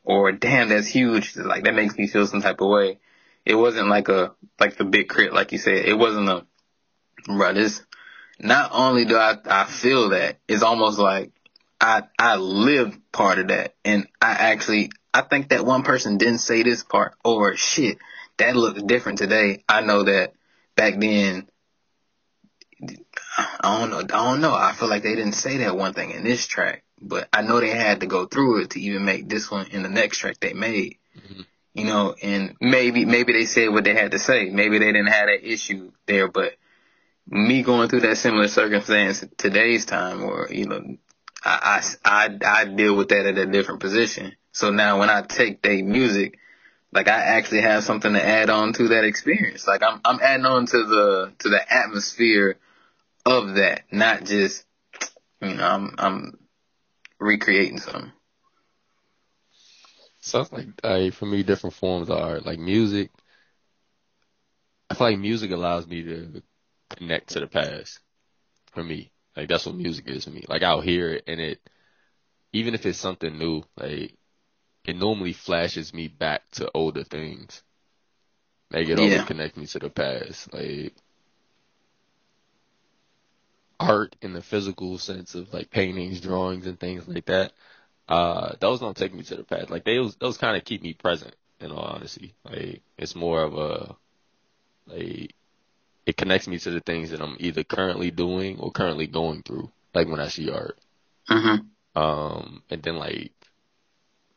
Or, 0.04 0.32
damn, 0.32 0.70
that's 0.70 0.88
huge. 0.88 1.36
Like, 1.38 1.64
that 1.66 1.76
makes 1.76 1.96
me 1.96 2.08
feel 2.08 2.26
some 2.26 2.42
type 2.42 2.60
of 2.60 2.70
way. 2.70 2.98
It 3.46 3.54
wasn't 3.54 3.88
like 3.88 4.10
a, 4.10 4.34
like 4.60 4.78
the 4.78 4.84
big 4.84 5.10
crit, 5.10 5.32
like 5.32 5.52
you 5.52 5.60
said. 5.60 5.86
It 5.86 5.94
wasn't 5.94 6.28
a, 6.28 6.46
bro, 7.28 7.54
this, 7.54 7.84
not 8.40 8.72
only 8.74 9.06
do 9.06 9.18
I, 9.18 9.38
I 9.46 9.66
feel 9.66 10.10
that, 10.10 10.38
it's 10.48 10.64
almost 10.64 11.00
like 11.00 11.32
I, 11.80 12.04
I 12.18 12.36
live 12.38 12.98
part 13.12 13.40
of 13.40 13.48
that. 13.50 13.76
And 13.84 14.08
I 14.22 14.32
actually, 14.32 14.92
I 15.14 15.22
think 15.22 15.50
that 15.50 15.66
one 15.66 15.84
person 15.84 16.18
didn't 16.18 16.40
say 16.40 16.64
this 16.64 16.84
part, 16.84 17.16
or 17.24 17.56
shit, 17.56 17.98
that 18.38 18.56
looked 18.56 18.86
different 18.88 19.18
today. 19.18 19.64
I 19.68 19.82
know 19.82 20.04
that 20.04 20.34
back 20.76 21.00
then, 21.00 21.50
I 23.38 23.80
don't 23.80 23.90
know. 23.90 24.00
I 24.00 24.04
don't 24.04 24.42
know. 24.42 24.54
I 24.56 24.72
feel 24.72 24.88
like 24.88 25.04
they 25.04 25.16
didn't 25.16 25.34
say 25.34 25.58
that 25.58 25.76
one 25.76 25.94
thing 25.94 26.12
in 26.12 26.24
this 26.24 26.48
track, 26.48 26.84
but 27.02 27.28
I 27.34 27.42
know 27.42 27.60
they 27.60 27.70
had 27.70 28.00
to 28.02 28.08
go 28.08 28.26
through 28.26 28.64
it 28.64 28.70
to 28.72 28.82
even 28.82 29.04
make 29.04 29.28
this 29.28 29.52
one 29.52 29.68
in 29.68 29.84
the 29.84 29.90
next 29.90 30.20
track 30.20 30.40
they 30.40 30.54
made. 30.54 30.98
Mhm. 31.18 31.46
You 31.74 31.86
know, 31.86 32.16
and 32.22 32.56
maybe 32.62 33.06
maybe 33.06 33.34
they 33.34 33.46
said 33.46 33.70
what 33.70 33.84
they 33.84 33.94
had 33.94 34.12
to 34.12 34.20
say. 34.20 34.50
Maybe 34.50 34.80
they 34.80 34.92
didn't 34.94 35.08
have 35.08 35.28
that 35.28 35.46
issue 35.46 35.92
there, 36.06 36.30
but 36.30 36.56
me 37.32 37.64
going 37.64 37.90
through 37.90 38.02
that 38.02 38.18
similar 38.18 38.48
circumstance 38.48 39.24
today's 39.38 39.86
time, 39.86 40.24
or 40.24 40.48
you 40.52 40.66
know, 40.66 40.98
I 41.44 41.84
I 42.06 42.30
I, 42.30 42.62
I 42.62 42.66
deal 42.66 42.96
with 42.96 43.10
that 43.10 43.26
at 43.26 43.38
a 43.38 43.46
different 43.46 43.80
position. 43.82 44.36
So 44.52 44.72
now 44.72 45.00
when 45.00 45.10
I 45.10 45.22
take 45.22 45.62
their 45.62 45.84
music, 45.84 46.40
like 46.92 47.08
I 47.08 47.20
actually 47.20 47.62
have 47.62 47.84
something 47.84 48.14
to 48.14 48.26
add 48.26 48.50
on 48.50 48.74
to 48.74 48.90
that 48.90 49.04
experience. 49.04 49.68
Like 49.68 49.84
I'm 49.84 50.02
I'm 50.04 50.20
adding 50.22 50.46
on 50.46 50.66
to 50.68 50.78
the 50.86 51.34
to 51.40 51.50
the 51.50 51.74
atmosphere 51.74 52.58
of 53.26 53.56
that, 53.56 53.84
not 53.92 54.26
just 54.26 54.66
you 55.42 55.54
know 55.56 55.68
I'm 55.68 55.96
I'm 55.98 56.40
recreating 57.20 57.80
something. 57.80 58.12
Sounds 60.22 60.52
like 60.52 60.68
uh, 60.84 61.12
for 61.12 61.26
me, 61.26 61.44
different 61.44 61.76
forms 61.76 62.10
of 62.10 62.18
art, 62.18 62.46
like 62.46 62.60
music. 62.60 63.10
I 64.90 64.96
feel 64.96 65.08
like 65.08 65.20
music 65.20 65.52
allows 65.52 65.88
me 65.88 66.04
to 66.04 66.44
connect 66.90 67.30
to 67.30 67.40
the 67.42 67.48
past. 67.48 68.00
For 68.72 68.84
me, 68.84 69.12
like 69.36 69.50
that's 69.50 69.66
what 69.66 69.76
music 69.76 70.08
is 70.10 70.26
for 70.26 70.32
me. 70.32 70.46
Like 70.48 70.64
I'll 70.64 70.82
hear 70.82 71.14
it, 71.14 71.24
and 71.28 71.40
it, 71.42 71.60
even 72.54 72.74
if 72.76 72.86
it's 72.86 73.00
something 73.00 73.38
new, 73.38 73.64
like 73.78 74.16
it 74.86 74.96
normally 74.98 75.34
flashes 75.34 75.94
me 75.94 76.08
back 76.08 76.50
to 76.54 76.72
older 76.74 77.04
things. 77.04 77.64
Like 78.72 78.88
it 78.90 79.00
always 79.00 79.24
Yeah. 79.24 79.26
connects 79.26 79.58
me 79.58 79.66
to 79.68 79.80
the 79.80 79.90
past. 79.90 80.54
Like 80.54 80.96
art 83.80 84.16
in 84.22 84.34
the 84.34 84.42
physical 84.42 84.98
sense 84.98 85.36
of 85.36 85.54
like 85.54 85.70
paintings, 85.72 86.22
drawings, 86.22 86.68
and 86.68 86.80
things 86.80 87.08
like 87.08 87.26
that. 87.26 87.54
Uh, 88.08 88.56
those 88.60 88.80
don't 88.80 88.98
take 88.98 89.14
me 89.14 89.24
to 89.24 89.36
the 89.38 89.44
past. 89.44 89.70
Like 89.70 89.86
those, 89.86 90.16
those 90.18 90.38
kind 90.38 90.58
of 90.58 90.66
keep 90.66 90.82
me 90.82 90.94
present. 90.94 91.36
In 91.62 91.72
all 91.72 91.80
honesty, 91.84 92.36
like 92.46 92.84
it's 92.98 93.16
more 93.16 93.44
of 93.44 93.54
a 93.58 93.98
like 94.88 95.36
it 96.10 96.18
connects 96.18 96.48
me 96.48 96.58
to 96.58 96.72
the 96.72 96.80
things 96.80 97.12
that 97.12 97.22
I'm 97.22 97.38
either 97.40 97.64
currently 97.64 98.10
doing 98.10 98.58
or 98.60 98.72
currently 98.72 99.06
going 99.06 99.44
through. 99.44 99.70
Like 99.94 100.08
when 100.08 100.20
I 100.20 100.28
see 100.28 100.50
art. 100.50 100.76
Mm-hmm. 101.30 102.02
Um, 102.02 102.64
and 102.72 102.82
then 102.82 102.96
like 102.96 103.32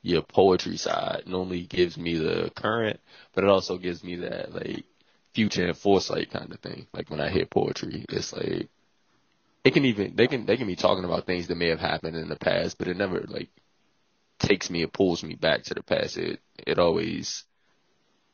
your 0.02 0.20
poetry 0.20 0.76
side 0.76 1.22
normally 1.26 1.62
gives 1.62 1.96
me 1.96 2.16
the 2.18 2.52
current, 2.54 3.00
but 3.32 3.44
it 3.44 3.48
also 3.48 3.78
gives 3.78 4.04
me 4.04 4.16
that 4.16 4.52
like 4.54 4.84
future 5.32 5.64
and 5.66 5.76
foresight 5.76 6.30
kind 6.30 6.52
of 6.52 6.60
thing. 6.60 6.88
Like 6.92 7.08
when 7.08 7.22
I 7.22 7.30
hear 7.30 7.46
poetry, 7.46 8.04
it's 8.10 8.34
like 8.34 8.68
it 9.64 9.72
can 9.72 9.86
even 9.86 10.14
they 10.14 10.26
can 10.26 10.44
they 10.44 10.58
can 10.58 10.66
be 10.66 10.76
talking 10.76 11.04
about 11.04 11.24
things 11.24 11.46
that 11.46 11.56
may 11.56 11.68
have 11.68 11.80
happened 11.80 12.16
in 12.16 12.28
the 12.28 12.36
past, 12.36 12.76
but 12.76 12.88
it 12.88 12.98
never 12.98 13.24
like 13.28 13.48
takes 14.38 14.68
me 14.68 14.82
it 14.82 14.92
pulls 14.92 15.24
me 15.24 15.36
back 15.36 15.62
to 15.62 15.74
the 15.74 15.82
past. 15.82 16.18
It 16.18 16.38
it 16.58 16.78
always 16.78 17.44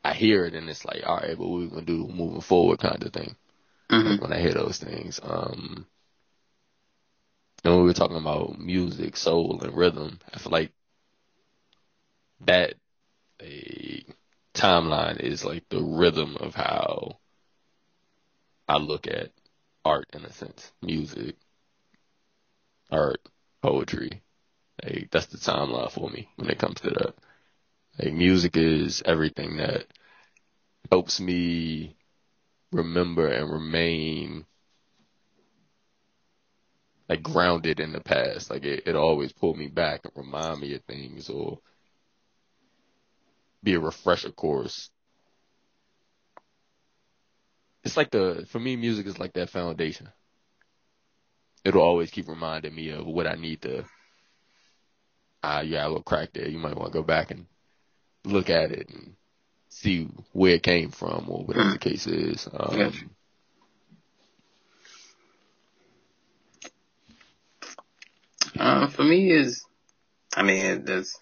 I 0.08 0.14
hear 0.14 0.46
it 0.46 0.54
and 0.54 0.70
it's 0.70 0.86
like, 0.86 1.02
all 1.06 1.18
right, 1.18 1.38
what 1.38 1.50
we 1.50 1.68
gonna 1.68 1.82
do 1.82 2.08
moving 2.08 2.40
forward 2.40 2.78
kind 2.78 3.02
of 3.02 3.12
thing. 3.12 3.36
Mm-hmm. 3.90 4.22
When 4.22 4.32
I 4.32 4.40
hear 4.40 4.54
those 4.54 4.78
things. 4.78 5.20
Um 5.22 5.86
and 7.62 7.76
we 7.76 7.82
were 7.82 7.92
talking 7.92 8.16
about 8.16 8.58
music, 8.58 9.16
soul 9.16 9.60
and 9.62 9.76
rhythm, 9.76 10.18
I 10.32 10.38
feel 10.38 10.52
like 10.52 10.72
that 12.46 12.74
a 13.42 14.04
timeline 14.54 15.20
is 15.20 15.44
like 15.44 15.68
the 15.68 15.82
rhythm 15.82 16.36
of 16.40 16.54
how 16.54 17.18
I 18.66 18.78
look 18.78 19.06
at 19.06 19.30
art 19.84 20.06
in 20.14 20.24
a 20.24 20.32
sense, 20.32 20.72
music, 20.80 21.36
art, 22.90 23.20
poetry. 23.60 24.22
Like 24.82 25.08
that's 25.10 25.26
the 25.26 25.36
timeline 25.36 25.90
for 25.90 26.08
me 26.08 26.28
when 26.36 26.48
it 26.48 26.58
comes 26.58 26.80
to 26.80 26.90
that. 26.90 27.14
Like 27.98 28.14
music 28.14 28.56
is 28.56 29.02
everything 29.04 29.56
that 29.56 29.86
helps 30.90 31.20
me 31.20 31.96
remember 32.72 33.28
and 33.28 33.50
remain 33.50 34.44
like 37.08 37.22
grounded 37.22 37.80
in 37.80 37.92
the 37.92 38.00
past. 38.00 38.50
Like 38.50 38.64
it, 38.64 38.84
it 38.86 38.96
always 38.96 39.32
pull 39.32 39.54
me 39.54 39.68
back 39.68 40.00
and 40.04 40.12
remind 40.16 40.60
me 40.60 40.74
of 40.74 40.82
things 40.84 41.28
or 41.28 41.58
be 43.62 43.74
a 43.74 43.80
refresher 43.80 44.30
course. 44.30 44.90
It's 47.84 47.96
like 47.96 48.10
the 48.10 48.46
for 48.48 48.58
me 48.58 48.76
music 48.76 49.06
is 49.06 49.18
like 49.18 49.32
that 49.34 49.50
foundation. 49.50 50.08
It'll 51.64 51.82
always 51.82 52.10
keep 52.10 52.28
reminding 52.28 52.74
me 52.74 52.90
of 52.90 53.06
what 53.06 53.26
I 53.26 53.34
need 53.34 53.62
to 53.62 53.84
ah 55.42 55.60
yeah, 55.60 55.86
a 55.86 55.88
little 55.88 56.02
crack 56.02 56.32
there. 56.32 56.48
You 56.48 56.58
might 56.58 56.76
want 56.76 56.92
to 56.92 56.98
go 56.98 57.02
back 57.02 57.30
and 57.30 57.46
look 58.24 58.50
at 58.50 58.72
it 58.72 58.88
and 58.90 59.16
see 59.68 60.08
where 60.32 60.54
it 60.54 60.62
came 60.62 60.90
from 60.90 61.26
or 61.28 61.44
whatever 61.44 61.70
the 61.72 61.78
case 61.78 62.06
is. 62.06 62.48
Um, 62.52 62.76
Yes. 62.78 62.94
Um, 68.58 68.88
for 68.88 69.04
me 69.04 69.30
is, 69.30 69.64
I 70.34 70.42
mean, 70.42 70.84
that's 70.84 71.18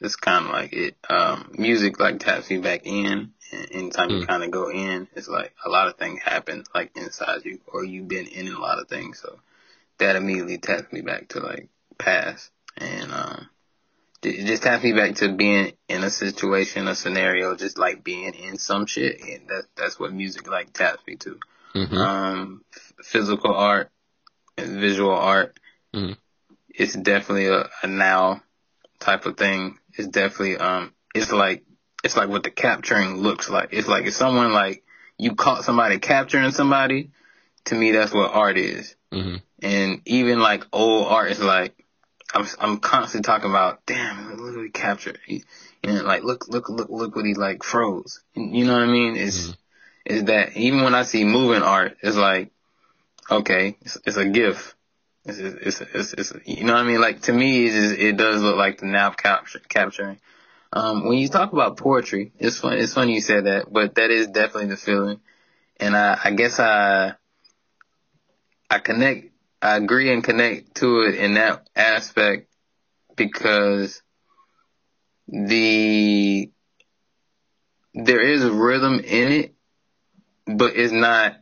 it's 0.00 0.16
kind 0.16 0.44
of 0.46 0.50
like 0.52 0.72
it. 0.72 0.96
Um, 1.08 1.52
music 1.56 1.98
like 2.00 2.18
taps 2.18 2.50
me 2.50 2.58
back 2.58 2.82
in, 2.84 3.32
and 3.52 3.68
anytime 3.70 4.10
you 4.10 4.18
Mm. 4.18 4.26
kind 4.26 4.42
of 4.42 4.50
go 4.50 4.70
in, 4.70 5.08
it's 5.14 5.28
like 5.28 5.54
a 5.64 5.68
lot 5.68 5.86
of 5.88 5.96
things 5.96 6.20
happen 6.22 6.64
like 6.74 6.90
inside 6.96 7.44
you, 7.44 7.60
or 7.66 7.84
you've 7.84 8.08
been 8.08 8.26
in 8.26 8.48
a 8.48 8.58
lot 8.58 8.80
of 8.80 8.88
things, 8.88 9.20
so 9.20 9.38
that 9.98 10.16
immediately 10.16 10.58
taps 10.58 10.92
me 10.92 11.00
back 11.00 11.28
to 11.28 11.40
like 11.40 11.68
past, 11.98 12.50
and 12.76 13.12
um, 13.12 13.48
just 14.22 14.62
taps 14.62 14.84
me 14.84 14.92
back 14.92 15.16
to 15.16 15.32
being 15.32 15.72
in 15.88 16.04
a 16.04 16.10
situation, 16.10 16.88
a 16.88 16.94
scenario, 16.94 17.56
just 17.56 17.78
like 17.78 18.04
being 18.04 18.34
in 18.34 18.58
some 18.58 18.86
shit, 18.86 19.20
and 19.20 19.48
that 19.48 19.64
that's 19.76 19.98
what 19.98 20.12
music 20.12 20.48
like 20.48 20.72
taps 20.72 21.02
me 21.06 21.16
to 21.16 21.38
mhm. 21.74 21.96
um, 21.96 22.64
physical 23.02 23.54
art 23.54 23.90
and 24.56 24.80
visual 24.80 25.14
art. 25.14 25.58
Mhm. 25.94 26.16
It's 26.68 26.94
definitely 26.94 27.48
a, 27.48 27.68
a 27.82 27.86
now 27.86 28.42
type 29.00 29.26
of 29.26 29.36
thing. 29.36 29.78
It's 29.94 30.08
definitely 30.08 30.56
um, 30.56 30.94
it's 31.14 31.32
like 31.32 31.64
it's 32.04 32.16
like 32.16 32.28
what 32.28 32.44
the 32.44 32.50
capturing 32.50 33.16
looks 33.16 33.50
like. 33.50 33.70
It's 33.72 33.88
like 33.88 34.06
if 34.06 34.14
someone 34.14 34.52
like 34.52 34.84
you 35.18 35.34
caught 35.34 35.64
somebody 35.64 35.98
capturing 35.98 36.50
somebody. 36.52 37.10
To 37.66 37.76
me, 37.76 37.92
that's 37.92 38.12
what 38.12 38.32
art 38.32 38.58
is. 38.58 38.96
Mhm. 39.12 39.40
And 39.62 40.02
even 40.04 40.40
like 40.40 40.66
old 40.72 41.06
art 41.06 41.30
is 41.30 41.38
like 41.38 41.81
I'm 42.34 42.46
I'm 42.58 42.78
constantly 42.78 43.26
talking 43.26 43.50
about. 43.50 43.84
Damn, 43.86 44.36
look 44.36 44.56
what 44.56 44.64
he 44.64 44.70
captured. 44.70 45.18
He, 45.26 45.44
you 45.82 45.92
know, 45.92 46.02
like 46.02 46.22
look 46.24 46.48
look 46.48 46.68
look 46.68 46.88
look 46.90 47.16
what 47.16 47.24
he 47.24 47.34
like 47.34 47.62
froze. 47.62 48.22
You 48.34 48.64
know 48.64 48.74
what 48.74 48.82
I 48.82 48.86
mean? 48.86 49.16
It's 49.16 49.48
Mhm. 49.48 49.56
is 50.06 50.24
that 50.24 50.56
even 50.56 50.82
when 50.82 50.94
I 50.94 51.02
see 51.04 51.24
moving 51.24 51.62
art, 51.62 51.96
it's 52.02 52.16
like, 52.16 52.50
okay, 53.30 53.76
it's, 53.82 53.98
it's 54.04 54.16
a 54.16 54.24
gift. 54.26 54.74
It's, 55.24 55.38
it's, 55.38 55.80
it's, 55.80 56.12
it's, 56.14 56.32
you 56.46 56.64
know 56.64 56.72
what 56.72 56.80
I 56.84 56.86
mean? 56.88 57.00
Like 57.00 57.22
to 57.22 57.32
me, 57.32 57.66
it, 57.66 57.74
is, 57.74 57.92
it 57.92 58.16
does 58.16 58.42
look 58.42 58.56
like 58.56 58.78
the 58.78 58.86
now 58.86 59.10
capture, 59.10 59.60
capturing. 59.68 60.18
Um, 60.72 61.06
when 61.06 61.18
you 61.18 61.28
talk 61.28 61.52
about 61.52 61.76
poetry, 61.76 62.32
it's 62.38 62.58
fun. 62.58 62.74
It's 62.78 62.94
funny 62.94 63.14
you 63.14 63.20
said 63.20 63.44
that, 63.44 63.72
but 63.72 63.94
that 63.96 64.10
is 64.10 64.28
definitely 64.28 64.70
the 64.70 64.76
feeling. 64.76 65.20
And 65.78 65.96
I, 65.96 66.18
I 66.24 66.30
guess 66.32 66.58
I, 66.58 67.14
I 68.70 68.78
connect, 68.78 69.31
I 69.62 69.76
agree 69.76 70.12
and 70.12 70.24
connect 70.24 70.74
to 70.76 71.02
it 71.02 71.14
in 71.14 71.34
that 71.34 71.68
aspect 71.76 72.48
because 73.16 74.02
the, 75.28 76.50
there 77.94 78.20
is 78.20 78.44
rhythm 78.44 78.98
in 78.98 79.32
it, 79.32 79.54
but 80.46 80.76
it's 80.76 80.92
not 80.92 81.36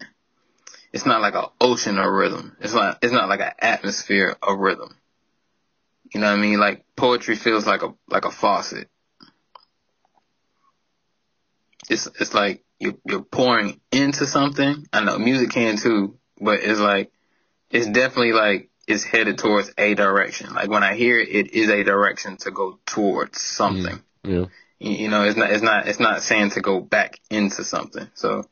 it's 0.92 1.06
not 1.06 1.20
like 1.20 1.34
an 1.34 1.46
ocean 1.60 1.98
of 1.98 2.12
rhythm. 2.12 2.56
It's 2.60 2.74
not 2.74 2.98
it's 3.02 3.12
not 3.12 3.28
like 3.28 3.40
an 3.40 3.52
atmosphere 3.58 4.36
of 4.42 4.58
rhythm. 4.58 4.94
You 6.12 6.20
know 6.20 6.26
what 6.30 6.38
I 6.38 6.42
mean? 6.42 6.58
Like 6.58 6.84
poetry 6.96 7.36
feels 7.36 7.66
like 7.66 7.82
a 7.82 7.94
like 8.08 8.24
a 8.24 8.30
faucet. 8.30 8.88
It's 11.88 12.06
it's 12.20 12.34
like 12.34 12.64
you're 12.78 12.96
you're 13.06 13.22
pouring 13.22 13.80
into 13.92 14.26
something. 14.26 14.86
I 14.92 15.04
know 15.04 15.18
music 15.18 15.50
can 15.50 15.76
too, 15.76 16.18
but 16.40 16.60
it's 16.60 16.80
like 16.80 17.12
it's 17.70 17.86
definitely 17.86 18.32
like 18.32 18.70
it's 18.86 19.04
headed 19.04 19.38
towards 19.38 19.72
a 19.78 19.94
direction. 19.94 20.52
Like 20.54 20.68
when 20.68 20.82
I 20.82 20.94
hear 20.94 21.18
it, 21.18 21.28
it 21.28 21.52
is 21.52 21.70
a 21.70 21.84
direction 21.84 22.36
to 22.38 22.50
go 22.50 22.78
towards 22.86 23.40
something. 23.40 24.02
Yeah. 24.24 24.46
You, 24.78 24.92
you 24.92 25.08
know, 25.08 25.24
it's 25.24 25.36
not 25.36 25.50
it's 25.50 25.62
not 25.62 25.88
it's 25.88 26.00
not 26.00 26.22
saying 26.22 26.50
to 26.50 26.60
go 26.60 26.80
back 26.80 27.20
into 27.30 27.64
something. 27.64 28.08
So 28.14 28.44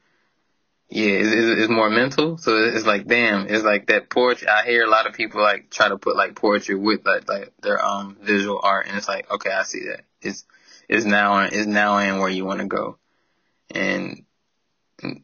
yeah, 0.90 1.10
it's, 1.10 1.28
it's, 1.28 1.60
it's 1.62 1.70
more 1.70 1.90
mental. 1.90 2.38
So 2.38 2.56
it's 2.56 2.86
like, 2.86 3.06
damn, 3.06 3.46
it's 3.48 3.64
like 3.64 3.88
that 3.88 4.08
poetry. 4.08 4.48
I 4.48 4.64
hear 4.64 4.84
a 4.84 4.90
lot 4.90 5.06
of 5.06 5.12
people 5.12 5.42
like 5.42 5.70
try 5.70 5.88
to 5.88 5.98
put 5.98 6.16
like 6.16 6.34
poetry 6.34 6.76
with 6.76 7.04
like, 7.04 7.28
like 7.28 7.52
their 7.60 7.84
um 7.84 8.16
visual 8.22 8.60
art, 8.62 8.86
and 8.86 8.96
it's 8.96 9.08
like, 9.08 9.30
okay, 9.30 9.50
I 9.50 9.64
see 9.64 9.84
that. 9.88 10.04
It's 10.22 10.44
it's 10.88 11.04
now 11.04 11.40
it's 11.40 11.66
now 11.66 11.98
in 11.98 12.18
where 12.20 12.30
you 12.30 12.44
want 12.44 12.60
to 12.60 12.66
go, 12.66 12.98
and 13.74 14.24
mm, 15.02 15.22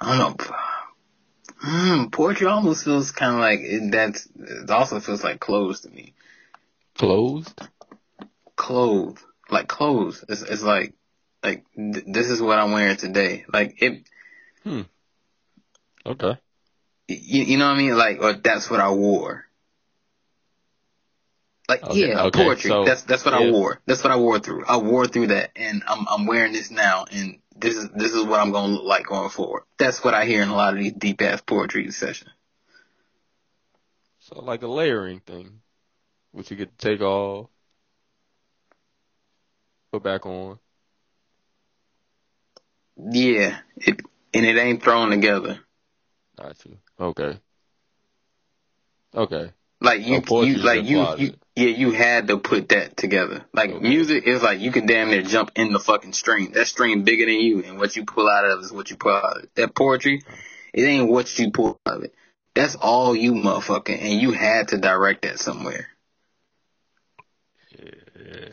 I 0.00 0.18
don't 0.18 0.40
know. 0.40 0.56
Mm, 1.64 2.10
poetry 2.10 2.46
almost 2.46 2.84
feels 2.84 3.10
kind 3.10 3.34
of 3.34 3.40
like 3.40 3.60
it, 3.60 3.92
that's. 3.92 4.26
It 4.34 4.70
also 4.70 4.98
feels 5.00 5.22
like 5.22 5.40
clothes 5.40 5.80
to 5.80 5.90
me. 5.90 6.14
Closed? 6.96 7.60
Clothes, 8.56 9.18
like 9.50 9.68
clothes. 9.68 10.24
It's 10.28 10.42
it's 10.42 10.62
like 10.62 10.94
like 11.42 11.64
th- 11.74 12.04
this 12.06 12.30
is 12.30 12.40
what 12.40 12.58
I'm 12.58 12.72
wearing 12.72 12.96
today. 12.96 13.44
Like 13.52 13.82
it. 13.82 14.08
Hmm. 14.64 14.82
Okay. 16.06 16.38
you, 17.08 17.42
you 17.44 17.58
know 17.58 17.66
what 17.66 17.74
I 17.74 17.78
mean? 17.78 17.96
Like, 17.96 18.22
or 18.22 18.32
that's 18.32 18.70
what 18.70 18.80
I 18.80 18.90
wore. 18.90 19.44
Like, 21.68 21.82
Okay, 21.84 22.08
yeah, 22.08 22.24
okay, 22.24 22.44
poetry. 22.44 22.70
so- 22.70 22.84
that's 22.84 23.02
that's 23.02 23.24
what 23.24 23.34
I 23.34 23.48
wore. 23.50 23.80
That's 23.86 24.02
what 24.02 24.12
I 24.12 24.16
wore 24.16 24.38
through. 24.40 24.64
I 24.66 24.78
wore 24.78 25.06
through 25.06 25.28
that, 25.28 25.50
and 25.54 25.82
I'm 25.86 26.06
I'm 26.08 26.26
wearing 26.26 26.52
this 26.52 26.70
now, 26.70 27.04
and 27.10 27.38
this 27.60 27.76
is 27.76 27.90
this 27.90 28.12
is 28.12 28.24
what 28.24 28.40
I'm 28.40 28.52
gonna 28.52 28.74
look 28.74 28.84
like 28.84 29.06
going 29.06 29.30
forward. 29.30 29.62
That's 29.78 30.02
what 30.02 30.14
I 30.14 30.24
hear 30.24 30.42
in 30.42 30.48
a 30.48 30.56
lot 30.56 30.74
of 30.74 30.80
these 30.80 30.92
deep 30.92 31.20
ass 31.22 31.40
poetry 31.40 31.90
sessions. 31.90 32.30
So 34.20 34.40
like 34.40 34.62
a 34.62 34.66
layering 34.66 35.20
thing, 35.20 35.60
which 36.32 36.50
you 36.50 36.56
get 36.56 36.76
to 36.78 36.88
take 36.88 37.00
off, 37.00 37.48
put 39.92 40.02
back 40.02 40.26
on. 40.26 40.58
Yeah, 42.96 43.58
it 43.76 44.00
and 44.34 44.46
it 44.46 44.56
ain't 44.56 44.82
thrown 44.82 45.10
together. 45.10 45.60
Got 46.38 46.64
you. 46.64 46.78
Okay. 46.98 47.38
Okay. 49.14 49.52
Like 49.80 50.02
you, 50.02 50.22
you 50.44 50.56
like 50.56 50.84
you, 50.84 51.06
you, 51.16 51.34
yeah, 51.60 51.76
you 51.76 51.92
had 51.92 52.28
to 52.28 52.38
put 52.38 52.70
that 52.70 52.96
together. 52.96 53.44
Like 53.52 53.70
Okay. 53.70 53.88
music 53.88 54.26
is 54.26 54.42
like 54.42 54.60
you 54.60 54.72
can 54.72 54.86
damn 54.86 55.10
near 55.10 55.22
jump 55.22 55.52
in 55.56 55.72
the 55.72 55.80
fucking 55.80 56.14
stream. 56.14 56.52
That 56.52 56.66
stream 56.66 57.04
bigger 57.04 57.26
than 57.26 57.40
you, 57.40 57.62
and 57.64 57.78
what 57.78 57.96
you 57.96 58.04
pull 58.04 58.28
out 58.28 58.46
of 58.46 58.60
is 58.60 58.72
what 58.72 58.90
you 58.90 58.96
pull 58.96 59.12
out. 59.12 59.38
Of. 59.38 59.48
That 59.56 59.74
poetry 59.74 60.22
It 60.74 60.82
ain't 60.84 61.10
what 61.10 61.38
you 61.38 61.50
pull 61.50 61.78
out 61.86 61.98
of 61.98 62.04
it. 62.04 62.14
That's 62.54 62.76
all 62.76 63.14
you 63.14 63.34
motherfucking, 63.34 64.00
and 64.00 64.20
you 64.20 64.32
had 64.32 64.68
to 64.68 64.78
direct 64.78 65.22
that 65.22 65.38
somewhere. 65.38 65.88
Yeah. 67.78 68.48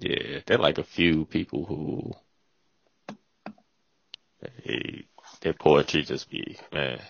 Yeah, 0.00 0.40
they're 0.46 0.58
like 0.58 0.78
a 0.78 0.84
few 0.84 1.24
people 1.24 1.64
who 1.64 2.12
they, 4.40 5.06
their 5.40 5.54
poetry 5.54 6.02
just 6.02 6.30
be 6.30 6.56
man. 6.72 7.00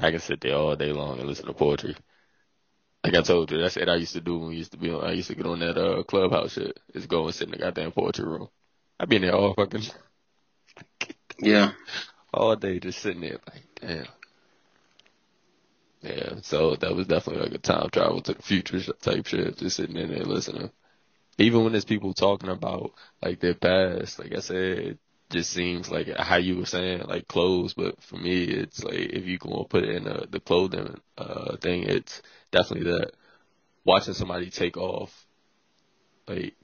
I 0.00 0.10
can 0.10 0.20
sit 0.20 0.40
there 0.40 0.56
all 0.56 0.76
day 0.76 0.92
long 0.92 1.18
and 1.20 1.28
listen 1.28 1.46
to 1.46 1.52
poetry. 1.54 1.96
Like 3.04 3.14
I 3.14 3.22
told 3.22 3.50
you, 3.50 3.58
that's 3.58 3.76
what 3.76 3.88
I 3.88 3.96
used 3.96 4.12
to 4.14 4.20
do 4.20 4.38
when 4.38 4.48
we 4.50 4.56
used 4.56 4.72
to 4.72 4.78
be 4.78 4.90
on. 4.90 5.04
I 5.04 5.12
used 5.12 5.28
to 5.28 5.34
get 5.34 5.46
on 5.46 5.60
that 5.60 5.76
uh 5.78 6.02
clubhouse 6.04 6.52
shit. 6.52 6.78
Just 6.92 7.08
go 7.08 7.26
and 7.26 7.34
sit 7.34 7.48
in 7.48 7.52
the 7.52 7.58
goddamn 7.58 7.92
poetry 7.92 8.24
room. 8.24 8.48
I've 9.00 9.08
been 9.08 9.22
there 9.22 9.34
all 9.34 9.54
fucking 9.54 9.82
Yeah. 11.40 11.72
all 12.32 12.56
day, 12.56 12.78
just 12.78 13.00
sitting 13.00 13.22
there 13.22 13.38
like, 13.48 13.64
damn. 13.80 14.06
Yeah, 16.02 16.34
so 16.42 16.76
that 16.76 16.94
was 16.94 17.06
definitely 17.06 17.44
like 17.44 17.54
a 17.54 17.58
time 17.58 17.88
travel 17.90 18.20
to 18.22 18.34
the 18.34 18.42
future 18.42 18.80
type 19.00 19.26
shit. 19.26 19.58
Just 19.58 19.76
sitting 19.76 19.96
in 19.96 20.10
there 20.10 20.24
listening. 20.24 20.70
Even 21.38 21.62
when 21.62 21.72
there's 21.72 21.84
people 21.84 22.14
talking 22.14 22.50
about 22.50 22.92
like 23.22 23.40
their 23.40 23.54
past, 23.54 24.18
like 24.18 24.34
I 24.34 24.40
said, 24.40 24.56
it 24.78 24.98
just 25.32 25.50
seems 25.52 25.90
like 25.90 26.08
how 26.16 26.36
you 26.36 26.58
were 26.58 26.66
saying, 26.66 27.02
like 27.08 27.28
clothes. 27.28 27.74
But 27.74 28.02
for 28.02 28.16
me, 28.16 28.44
it's 28.44 28.82
like 28.84 28.94
if 28.94 29.24
you 29.26 29.38
go 29.38 29.60
and 29.60 29.70
put 29.70 29.84
it 29.84 29.96
in 29.96 30.06
uh, 30.08 30.26
the 30.30 30.40
clothing 30.40 31.00
uh 31.18 31.56
thing, 31.58 31.84
it's 31.84 32.22
definitely 32.52 32.90
that 32.92 33.12
watching 33.84 34.14
somebody 34.14 34.50
take 34.50 34.76
off, 34.76 35.26
like 36.28 36.56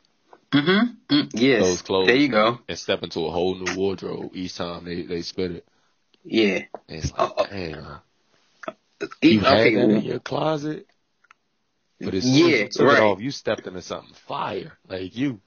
Mm-hmm. 0.53 1.15
Mm, 1.15 1.31
yes. 1.35 1.65
Those 1.65 1.83
clothes. 1.83 2.07
There 2.07 2.17
you 2.17 2.29
go. 2.29 2.59
and 2.69 2.79
step 2.79 3.03
into 3.03 3.27
a 3.27 3.31
whole 3.31 3.55
new 3.55 3.69
wardrobe 3.69 4.33
each 4.35 4.57
time 4.57 4.85
they 4.85 5.03
they 5.03 5.23
spit 5.23 5.53
it. 5.53 5.69
Yeah. 6.25 6.61
And 6.89 6.99
it's 6.99 7.13
Uh, 7.17 7.29
like, 7.29 7.37
uh, 7.39 7.47
damn, 7.51 8.01
E- 9.23 9.39
you 9.39 9.41
had 9.41 9.61
okay. 9.61 9.75
that 9.75 9.91
in 9.91 10.03
your 10.03 10.21
closet, 10.21 10.87
but 12.05 12.15
as 12.15 12.27
soon 12.27 12.49
as 12.49 12.61
Yeah, 12.61 12.63
you 12.63 12.69
took 12.69 12.87
right. 12.87 12.93
it 12.93 12.99
off, 13.01 13.21
you 13.21 13.31
stepped 13.31 13.67
into 13.67 13.83
something 13.83 14.15
fire. 14.15 14.79
Like 14.89 15.17
you, 15.17 15.41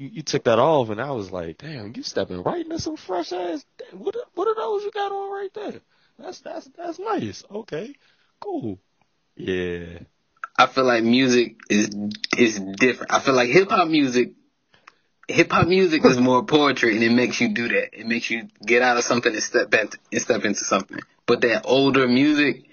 you, 0.00 0.08
you 0.14 0.22
took 0.22 0.44
that 0.44 0.58
off, 0.58 0.88
and 0.88 1.00
I 1.00 1.10
was 1.10 1.30
like, 1.30 1.58
damn, 1.58 1.92
you 1.94 2.02
stepping 2.02 2.42
right 2.42 2.64
into 2.64 2.78
some 2.78 2.96
fresh 2.96 3.32
ass. 3.32 3.64
What 3.92 4.16
are- 4.16 4.28
what 4.34 4.48
are 4.48 4.54
those 4.54 4.82
you 4.84 4.90
got 4.90 5.12
on 5.12 5.30
right 5.30 5.52
there? 5.54 5.80
That's 6.18 6.40
that's 6.40 6.66
that's 6.76 6.98
nice. 6.98 7.44
Okay, 7.50 7.94
cool. 8.40 8.78
Yeah, 9.36 10.00
I 10.58 10.66
feel 10.66 10.84
like 10.84 11.04
music 11.04 11.56
is 11.68 11.90
is 12.36 12.58
different. 12.58 13.12
I 13.12 13.20
feel 13.20 13.34
like 13.34 13.50
hip 13.50 13.70
hop 13.70 13.88
music, 13.88 14.32
hip 15.28 15.52
hop 15.52 15.66
music 15.68 16.04
is 16.04 16.18
more 16.18 16.44
poetry, 16.44 16.94
and 16.94 17.04
it 17.04 17.12
makes 17.12 17.40
you 17.40 17.48
do 17.48 17.68
that. 17.68 17.98
It 17.98 18.06
makes 18.06 18.30
you 18.30 18.48
get 18.64 18.82
out 18.82 18.96
of 18.96 19.04
something 19.04 19.32
and 19.32 19.42
step 19.42 19.70
back 19.70 19.94
and 20.12 20.20
step 20.22 20.44
into 20.44 20.64
something. 20.64 20.98
But 21.26 21.42
that 21.42 21.62
older 21.64 22.08
music, 22.08 22.64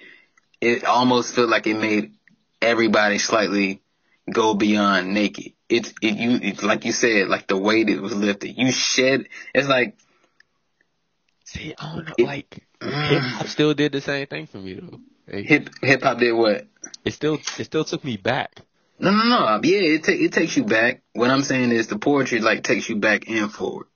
it 0.61 0.85
almost 0.85 1.35
feel 1.35 1.47
like 1.47 1.67
it 1.67 1.75
made 1.75 2.13
everybody 2.61 3.17
slightly 3.17 3.81
go 4.31 4.53
beyond 4.53 5.13
naked. 5.13 5.53
It's 5.69 5.93
it 6.01 6.15
you 6.17 6.39
it's 6.41 6.63
like 6.63 6.85
you 6.85 6.91
said, 6.91 7.27
like 7.27 7.47
the 7.47 7.57
weight 7.57 7.89
it 7.89 8.01
was 8.01 8.15
lifted. 8.15 8.57
You 8.57 8.71
shed. 8.71 9.27
It's 9.53 9.67
like 9.67 9.97
see, 11.43 11.73
I 11.77 11.95
don't 11.95 12.05
know, 12.05 12.13
It- 12.17 12.25
like 12.25 12.63
mm. 12.81 13.09
hip 13.09 13.21
hop 13.21 13.47
still 13.47 13.73
did 13.73 13.91
the 13.91 14.01
same 14.01 14.27
thing 14.27 14.47
for 14.47 14.57
me 14.57 14.75
though. 14.75 14.99
Like, 15.31 15.45
hip 15.45 15.69
hip 15.81 16.03
hop 16.03 16.19
did 16.19 16.33
what? 16.33 16.67
it 17.03 17.11
still 17.13 17.35
it 17.57 17.65
still 17.65 17.83
took 17.83 18.03
me 18.03 18.17
back. 18.17 18.61
No, 18.99 19.11
no, 19.11 19.23
no. 19.23 19.59
Yeah, 19.63 19.79
it 19.79 20.03
ta- 20.05 20.11
it 20.11 20.33
takes 20.33 20.57
you 20.57 20.63
back. 20.63 21.01
What 21.13 21.29
I'm 21.29 21.43
saying 21.43 21.71
is 21.71 21.87
the 21.87 21.99
poetry 21.99 22.39
like 22.39 22.63
takes 22.63 22.89
you 22.89 22.95
back 22.95 23.29
and 23.29 23.51
forward. 23.51 23.87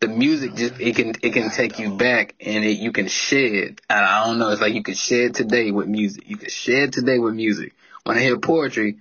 The 0.00 0.08
music 0.08 0.54
just 0.54 0.78
it 0.78 0.94
can 0.94 1.14
it 1.22 1.32
can 1.32 1.50
take 1.50 1.78
you 1.78 1.96
back 1.96 2.34
and 2.40 2.64
it 2.64 2.78
you 2.78 2.92
can 2.92 3.08
shed. 3.08 3.80
I, 3.88 3.94
I 3.94 4.26
don't 4.26 4.38
know. 4.38 4.50
It's 4.50 4.60
like 4.60 4.74
you 4.74 4.82
can 4.82 4.94
shed 4.94 5.34
today 5.34 5.70
with 5.70 5.88
music. 5.88 6.28
You 6.28 6.36
can 6.36 6.50
shed 6.50 6.92
today 6.92 7.18
with 7.18 7.34
music. 7.34 7.72
When 8.04 8.16
I 8.16 8.20
hear 8.20 8.38
poetry, 8.38 8.98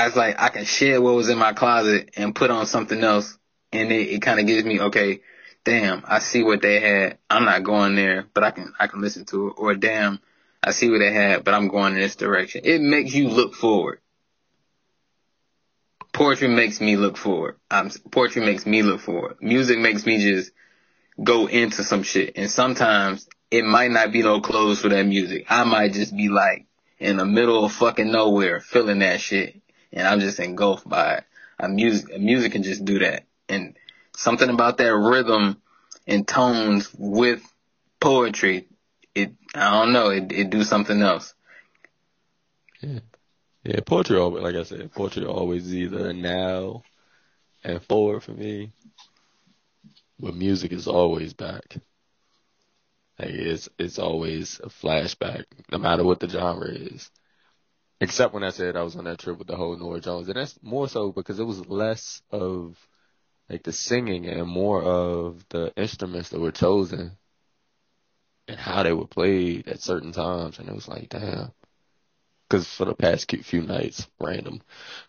I 0.00 0.06
was 0.06 0.16
like 0.16 0.40
I 0.40 0.48
can 0.48 0.64
shed 0.64 0.98
what 1.00 1.14
was 1.14 1.28
in 1.28 1.36
my 1.36 1.52
closet 1.52 2.10
and 2.16 2.34
put 2.34 2.50
on 2.50 2.64
something 2.64 3.02
else, 3.04 3.36
and 3.70 3.92
it, 3.92 4.08
it 4.08 4.22
kind 4.22 4.40
of 4.40 4.46
gives 4.46 4.64
me 4.64 4.80
okay. 4.80 5.20
Damn, 5.62 6.02
I 6.06 6.20
see 6.20 6.42
what 6.42 6.62
they 6.62 6.80
had. 6.80 7.18
I'm 7.28 7.44
not 7.44 7.64
going 7.64 7.96
there, 7.96 8.26
but 8.32 8.42
I 8.42 8.50
can 8.50 8.72
I 8.80 8.86
can 8.86 9.02
listen 9.02 9.26
to 9.26 9.48
it. 9.48 9.54
Or 9.58 9.74
damn, 9.74 10.18
I 10.62 10.70
see 10.70 10.88
what 10.88 11.00
they 11.00 11.12
had, 11.12 11.44
but 11.44 11.52
I'm 11.52 11.68
going 11.68 11.92
in 11.92 12.00
this 12.00 12.16
direction. 12.16 12.62
It 12.64 12.80
makes 12.80 13.14
you 13.14 13.28
look 13.28 13.54
forward. 13.54 14.00
Poetry 16.14 16.48
makes 16.48 16.80
me 16.80 16.96
look 16.96 17.18
forward. 17.18 17.56
Um, 17.70 17.90
poetry 18.10 18.42
makes 18.42 18.64
me 18.64 18.82
look 18.82 19.00
forward. 19.02 19.36
Music 19.42 19.78
makes 19.78 20.06
me 20.06 20.18
just 20.18 20.50
go 21.22 21.46
into 21.46 21.84
some 21.84 22.04
shit. 22.04 22.32
And 22.36 22.50
sometimes 22.50 23.28
it 23.50 23.66
might 23.66 23.90
not 23.90 24.12
be 24.12 24.22
no 24.22 24.40
clothes 24.40 24.80
for 24.80 24.88
that 24.88 25.06
music. 25.06 25.44
I 25.50 25.64
might 25.64 25.92
just 25.92 26.16
be 26.16 26.30
like 26.30 26.66
in 26.98 27.18
the 27.18 27.26
middle 27.26 27.66
of 27.66 27.72
fucking 27.72 28.10
nowhere 28.10 28.60
feeling 28.60 29.00
that 29.00 29.20
shit. 29.20 29.60
And 29.92 30.06
I'm 30.06 30.20
just 30.20 30.38
engulfed 30.40 30.88
by 30.88 31.14
it. 31.16 31.24
A 31.58 31.68
music, 31.68 32.18
music 32.20 32.52
can 32.52 32.62
just 32.62 32.84
do 32.84 32.98
that. 33.00 33.24
And 33.48 33.76
something 34.16 34.48
about 34.48 34.78
that 34.78 34.94
rhythm 34.94 35.60
and 36.06 36.26
tones 36.26 36.90
with 36.98 37.42
poetry, 38.00 38.68
it, 39.14 39.32
I 39.54 39.70
don't 39.70 39.92
know, 39.92 40.10
it, 40.10 40.32
it 40.32 40.50
do 40.50 40.64
something 40.64 41.00
else. 41.02 41.34
Yeah, 42.80 43.00
Yeah, 43.64 43.80
poetry 43.86 44.18
always, 44.18 44.42
like 44.42 44.54
I 44.56 44.62
said, 44.64 44.92
poetry 44.92 45.24
always 45.26 45.66
is 45.66 45.74
either 45.74 46.12
now 46.12 46.82
and 47.64 47.82
forward 47.82 48.22
for 48.22 48.32
me, 48.32 48.72
but 50.18 50.34
music 50.34 50.72
is 50.72 50.86
always 50.86 51.32
back. 51.34 51.78
Like 53.18 53.30
it's 53.30 53.68
it's 53.78 53.98
always 53.98 54.60
a 54.60 54.68
flashback, 54.68 55.44
no 55.70 55.78
matter 55.78 56.04
what 56.04 56.20
the 56.20 56.28
genre 56.28 56.68
is. 56.68 57.10
Except 58.00 58.34
when 58.34 58.44
I 58.44 58.50
said 58.50 58.76
I 58.76 58.82
was 58.82 58.96
on 58.96 59.04
that 59.04 59.18
trip 59.18 59.38
with 59.38 59.48
the 59.48 59.56
whole 59.56 59.76
Norah 59.76 60.00
Jones, 60.00 60.28
and 60.28 60.36
that's 60.36 60.58
more 60.62 60.88
so 60.88 61.12
because 61.12 61.38
it 61.38 61.44
was 61.44 61.66
less 61.66 62.22
of 62.30 62.76
like 63.48 63.62
the 63.64 63.72
singing 63.72 64.26
and 64.26 64.48
more 64.48 64.82
of 64.82 65.44
the 65.50 65.72
instruments 65.76 66.30
that 66.30 66.40
were 66.40 66.52
chosen 66.52 67.18
and 68.48 68.58
how 68.58 68.82
they 68.82 68.92
were 68.92 69.06
played 69.06 69.68
at 69.68 69.80
certain 69.82 70.12
times, 70.12 70.58
and 70.58 70.68
it 70.68 70.74
was 70.74 70.88
like, 70.88 71.10
damn 71.10 71.52
because 72.50 72.66
for 72.74 72.84
the 72.84 72.94
past 72.94 73.30
few- 73.44 73.62
nights, 73.62 74.08
random, 74.18 74.60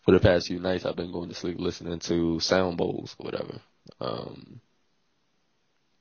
for 0.03 0.11
the 0.11 0.19
past 0.19 0.47
few 0.47 0.59
nights, 0.59 0.85
I've 0.85 0.95
been 0.95 1.11
going 1.11 1.29
to 1.29 1.35
sleep 1.35 1.59
listening 1.59 1.99
to 1.99 2.39
sound 2.39 2.77
bowls 2.77 3.15
or 3.19 3.25
whatever. 3.25 3.59
Um, 3.99 4.61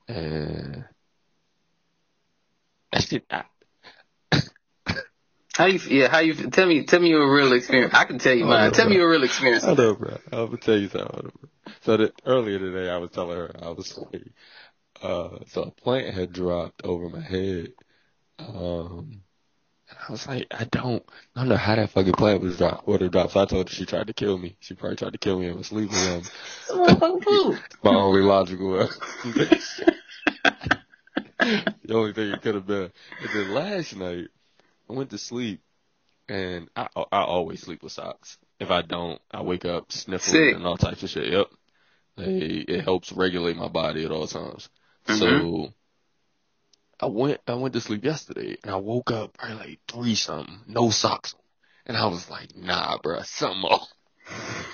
and 0.09 0.84
that 2.93 3.03
shit, 3.05 3.24
How 5.61 5.67
you, 5.67 5.79
yeah, 5.91 6.09
how 6.09 6.21
you, 6.21 6.33
tell 6.33 6.67
me, 6.67 6.85
tell 6.87 7.01
me 7.01 7.11
your 7.11 7.31
real 7.31 7.53
experience. 7.53 7.93
I 7.93 8.07
can 8.07 8.19
tell 8.19 8.33
you 8.33 8.45
Oh, 8.45 8.49
mine. 8.49 8.71
no, 8.71 8.77
Tell 8.79 8.87
me 8.87 8.93
bro. 8.93 9.01
your 9.03 9.11
real 9.11 9.25
experience. 9.25 9.63
I 9.63 9.75
know, 9.75 9.95
bro. 9.95 10.17
I'm 10.33 10.47
gonna 10.47 10.57
tell 10.57 10.79
you 10.79 10.89
something. 10.89 11.33
So 11.83 11.99
that 11.99 12.19
earlier 12.25 12.59
today, 12.59 12.89
I 12.89 12.97
was 12.97 13.11
telling 13.11 13.37
her, 13.37 13.55
I 13.61 13.69
was 13.69 13.99
like, 13.99 14.23
uh, 15.03 15.41
so 15.49 15.65
a 15.65 15.71
plant 15.71 16.15
had 16.15 16.33
dropped 16.33 16.83
over 16.83 17.11
my 17.11 17.21
head. 17.21 17.75
Um, 18.39 19.21
and 19.91 19.99
I 20.09 20.11
was 20.13 20.27
like, 20.27 20.47
I 20.51 20.65
don't, 20.65 21.05
I 21.37 21.41
don't 21.41 21.51
know 21.51 21.57
how 21.57 21.77
that 21.77 21.91
fucking 21.91 22.15
plant 22.15 22.41
was 22.41 22.57
dropped, 22.57 22.89
it 22.89 23.13
dropped. 23.13 23.33
So 23.33 23.41
I 23.41 23.45
told 23.45 23.69
her 23.69 23.75
she 23.75 23.85
tried 23.85 24.07
to 24.07 24.15
kill 24.15 24.39
me. 24.39 24.57
She 24.61 24.73
probably 24.73 24.97
tried 24.97 25.13
to 25.13 25.19
kill 25.19 25.39
me 25.39 25.49
in 25.49 25.57
my 25.57 25.63
sleep. 25.63 25.91
My 27.83 27.91
only 27.91 28.23
logical 28.23 28.79
the 31.39 31.65
only 31.91 32.15
thing 32.15 32.31
it 32.31 32.41
could 32.41 32.55
have 32.55 32.67
been. 32.67 32.91
And 33.21 33.31
then 33.35 33.49
last 33.51 33.95
night, 33.95 34.29
I 34.91 34.93
went 34.93 35.11
to 35.11 35.18
sleep, 35.18 35.61
and 36.28 36.68
I 36.74 36.88
I 37.12 37.22
always 37.22 37.61
sleep 37.61 37.82
with 37.82 37.93
socks. 37.93 38.38
If 38.59 38.70
I 38.70 38.82
don't, 38.82 39.20
I 39.30 39.43
wake 39.43 39.64
up 39.64 39.93
sniffling 39.93 40.49
Sick. 40.49 40.57
and 40.57 40.66
all 40.66 40.76
types 40.76 41.03
of 41.05 41.11
shit. 41.11 41.32
Yep, 41.32 41.47
they, 42.16 42.64
it 42.66 42.82
helps 42.84 43.12
regulate 43.12 43.57
my 43.57 43.68
body 43.68 44.05
at 44.05 44.11
all 44.11 44.26
times. 44.26 44.68
Mhm. 45.07 45.18
So 45.18 45.72
I 46.99 47.07
went 47.07 47.41
I 47.47 47.55
went 47.55 47.74
to 47.74 47.80
sleep 47.80 48.05
yesterday, 48.05 48.57
and 48.64 48.72
I 48.72 48.76
woke 48.76 49.12
up 49.12 49.38
probably 49.38 49.57
like 49.57 49.80
three 49.86 50.16
something, 50.16 50.61
no 50.66 50.91
socks, 50.91 51.34
on. 51.34 51.41
and 51.86 51.97
I 51.97 52.07
was 52.07 52.28
like, 52.28 52.57
Nah, 52.57 52.99
bruh, 52.99 53.24
something 53.24 53.62
off. 53.62 53.88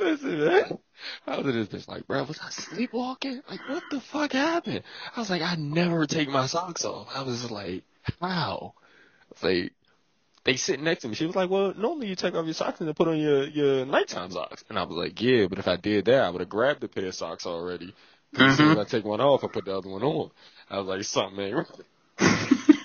Listen, 0.00 0.44
man. 0.46 0.78
I 1.26 1.36
was 1.38 1.46
in 1.46 1.52
this 1.52 1.68
bitch 1.68 1.88
like, 1.88 2.06
bro, 2.06 2.24
was 2.24 2.38
I 2.40 2.50
sleepwalking? 2.50 3.42
Like, 3.48 3.62
what 3.66 3.88
the 3.88 4.00
fuck 4.00 4.32
happened? 4.32 4.82
I 5.14 5.20
was 5.20 5.30
like, 5.30 5.42
I 5.42 5.54
never 5.56 6.06
take 6.06 6.28
my 6.28 6.46
socks 6.46 6.84
off. 6.84 7.08
I 7.14 7.22
was 7.22 7.50
like, 7.50 7.84
how? 8.20 8.74
Like, 9.42 9.72
they 10.44 10.56
sit 10.56 10.80
next 10.80 11.02
to 11.02 11.08
me. 11.08 11.14
She 11.14 11.26
was 11.26 11.36
like, 11.36 11.50
well, 11.50 11.74
normally 11.76 12.08
you 12.08 12.16
take 12.16 12.34
off 12.34 12.46
your 12.46 12.54
socks 12.54 12.80
and 12.80 12.88
then 12.88 12.94
put 12.94 13.08
on 13.08 13.18
your, 13.18 13.44
your 13.44 13.84
nighttime 13.84 14.30
socks. 14.30 14.64
And 14.68 14.78
I 14.78 14.84
was 14.84 14.96
like, 14.96 15.20
yeah, 15.20 15.46
but 15.48 15.58
if 15.58 15.68
I 15.68 15.76
did 15.76 16.06
that, 16.06 16.22
I 16.22 16.30
would 16.30 16.40
have 16.40 16.48
grabbed 16.48 16.82
a 16.84 16.88
pair 16.88 17.06
of 17.06 17.14
socks 17.14 17.46
already. 17.46 17.94
as 18.34 18.56
soon 18.56 18.68
mm-hmm. 18.68 18.80
as 18.80 18.86
I 18.86 18.88
take 18.88 19.04
one 19.04 19.20
off, 19.20 19.44
I 19.44 19.48
put 19.48 19.66
the 19.66 19.76
other 19.76 19.90
one 19.90 20.02
on. 20.02 20.30
I 20.70 20.78
was 20.78 20.86
like, 20.86 21.04
something 21.04 21.44
ain't 21.44 21.56
right. 21.56 21.66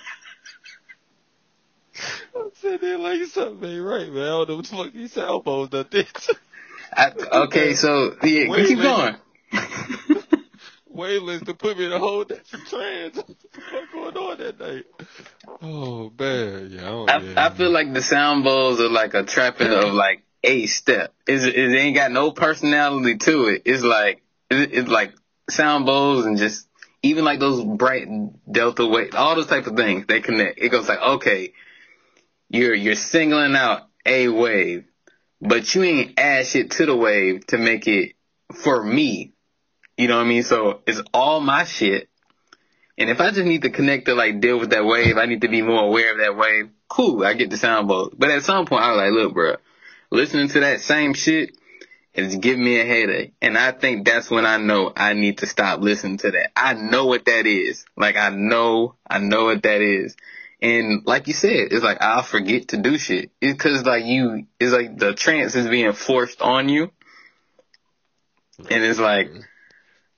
I'm 2.36 2.52
sitting 2.56 2.90
there 2.90 2.98
like, 2.98 3.24
something 3.28 3.70
ain't 3.70 3.84
right, 3.84 4.12
man. 4.12 4.24
I 4.24 4.28
don't 4.28 4.50
know 4.50 4.56
what 4.58 4.66
the 4.66 4.76
fuck 4.76 4.94
these 4.94 5.18
elbows 5.18 5.70
done 5.70 5.88
did. 5.90 6.08
I, 6.94 7.12
okay, 7.44 7.74
so 7.74 8.16
yeah, 8.24 8.50
Wait, 8.50 8.68
keep 8.68 8.80
going. 8.80 9.16
Wavelengths 10.96 11.46
to 11.46 11.54
put 11.54 11.78
me 11.78 11.86
in 11.86 11.92
a 11.92 12.00
whole 12.00 12.24
different 12.24 12.68
trance. 12.68 13.18
What 13.18 13.28
the 13.28 13.62
fuck 13.62 13.92
going 13.92 14.18
on 14.18 14.38
that 14.38 14.60
night? 14.60 14.86
Oh 15.62 16.12
man, 16.18 16.70
yeah. 16.72 16.82
I, 16.82 16.86
don't, 16.86 17.10
I, 17.10 17.18
yeah. 17.18 17.46
I 17.46 17.50
feel 17.56 17.72
like 17.72 17.94
the 17.94 18.02
sound 18.02 18.44
bowls 18.44 18.80
are 18.80 18.90
like 18.90 19.14
a 19.14 19.24
trapping 19.24 19.72
of 19.72 19.94
like 19.94 20.24
a 20.44 20.66
step. 20.66 21.14
It's, 21.28 21.44
it 21.44 21.58
ain't 21.58 21.96
got 21.96 22.12
no 22.12 22.32
personality 22.32 23.18
to 23.18 23.46
it. 23.48 23.64
It's 23.66 23.84
like 23.84 24.22
it, 24.50 24.74
it's 24.74 24.90
like 24.90 25.14
sound 25.50 25.86
bowls 25.86 26.26
and 26.26 26.38
just 26.38 26.68
even 27.04 27.24
like 27.24 27.40
those 27.40 27.64
bright 27.64 28.08
delta 28.52 28.86
wave, 28.86 29.14
all 29.14 29.36
those 29.36 29.48
type 29.48 29.68
of 29.68 29.76
things 29.76 30.06
they 30.08 30.22
connect. 30.22 30.60
It 30.60 30.70
goes 30.70 30.88
like 30.88 31.00
okay, 31.00 31.54
you're 32.50 32.74
you're 32.74 32.96
singling 32.96 33.56
out 33.56 33.88
a 34.06 34.28
wave, 34.28 34.86
but 35.42 35.74
you 35.76 35.84
ain't 35.84 36.20
add 36.20 36.46
shit 36.48 36.72
to 36.72 36.86
the 36.86 36.96
wave 36.96 37.46
to 37.48 37.58
make 37.58 37.88
it 37.88 38.14
for 38.64 38.84
me. 38.84 39.34
You 39.98 40.08
know 40.08 40.18
what 40.18 40.26
I 40.26 40.30
mean? 40.30 40.44
So 40.44 40.82
it's 40.86 41.02
all 41.14 41.40
my 41.40 41.64
shit. 41.64 42.10
And 42.98 43.10
if 43.10 43.20
I 43.20 43.30
just 43.32 43.46
need 43.46 43.64
to 43.64 43.70
connect 43.70 44.06
to 44.06 44.16
like 44.16 44.40
deal 44.40 44.60
with 44.60 44.70
that 44.70 44.86
wave, 44.86 45.18
I 45.18 45.26
need 45.26 45.42
to 45.42 45.50
be 45.50 45.62
more 45.62 45.84
aware 45.84 46.14
of 46.14 46.20
that 46.20 46.38
wave. 46.38 46.70
Cool, 46.88 47.26
I 47.26 47.34
get 47.34 47.50
the 47.50 47.58
sound 47.58 47.88
bowls. 47.88 48.14
But 48.18 48.30
at 48.30 48.44
some 48.44 48.66
point, 48.66 48.84
I 48.84 48.92
was 48.92 48.98
like, 48.98 49.12
look, 49.12 49.34
bro, 49.34 49.56
listening 50.12 50.50
to 50.50 50.60
that 50.62 50.82
same 50.82 51.14
shit 51.14 51.58
is 52.14 52.38
giving 52.38 52.64
me 52.64 52.80
a 52.80 52.86
headache. 52.86 53.34
And 53.42 53.58
I 53.58 53.72
think 53.72 54.06
that's 54.06 54.32
when 54.32 54.46
I 54.46 54.58
know 54.58 54.94
I 54.96 55.14
need 55.14 55.40
to 55.40 55.48
stop 55.48 55.82
listening 55.82 56.18
to 56.20 56.32
that. 56.32 56.52
I 56.56 56.74
know 56.74 57.08
what 57.08 57.26
that 57.26 57.46
is. 57.46 57.86
Like 57.98 58.16
I 58.16 58.30
know, 58.30 58.96
I 59.06 59.20
know 59.20 59.46
what 59.46 59.64
that 59.64 59.82
is. 59.82 60.16
And 60.62 61.06
like 61.06 61.28
you 61.28 61.34
said, 61.34 61.68
it's 61.72 61.84
like 61.84 62.02
I'll 62.02 62.24
forget 62.24 62.70
to 62.70 62.78
do 62.78 62.98
shit. 62.98 63.32
It's 63.42 63.62
cause 63.62 63.84
like 63.84 64.06
you, 64.06 64.48
it's 64.60 64.72
like 64.72 64.98
the 64.98 65.14
trance 65.14 65.56
is 65.56 65.68
being 65.68 65.92
forced 65.92 66.42
on 66.42 66.70
you. 66.70 66.92
And 68.70 68.84
it's 68.84 69.00
like, 69.00 69.28
mm-hmm. 69.28 69.40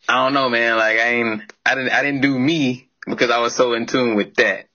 I 0.08 0.24
don't 0.24 0.34
know, 0.34 0.50
man. 0.50 0.78
Like 0.78 0.98
I 0.98 1.08
ain't, 1.16 1.54
I 1.66 1.76
didn't, 1.76 1.92
I 1.92 2.02
didn't 2.04 2.22
do 2.22 2.38
me 2.38 2.90
because 3.06 3.30
I 3.30 3.40
was 3.40 3.56
so 3.56 3.74
in 3.74 3.86
tune 3.86 4.16
with 4.16 4.36
that. 4.36 4.68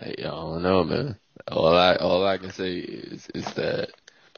Hey, 0.00 0.14
I 0.18 0.22
don't 0.24 0.62
know, 0.62 0.84
man. 0.84 1.18
All 1.50 1.76
I 1.76 1.96
all 1.96 2.26
I 2.26 2.38
can 2.38 2.52
say 2.52 2.74
is 2.78 3.26
is 3.34 3.46
that 3.54 3.90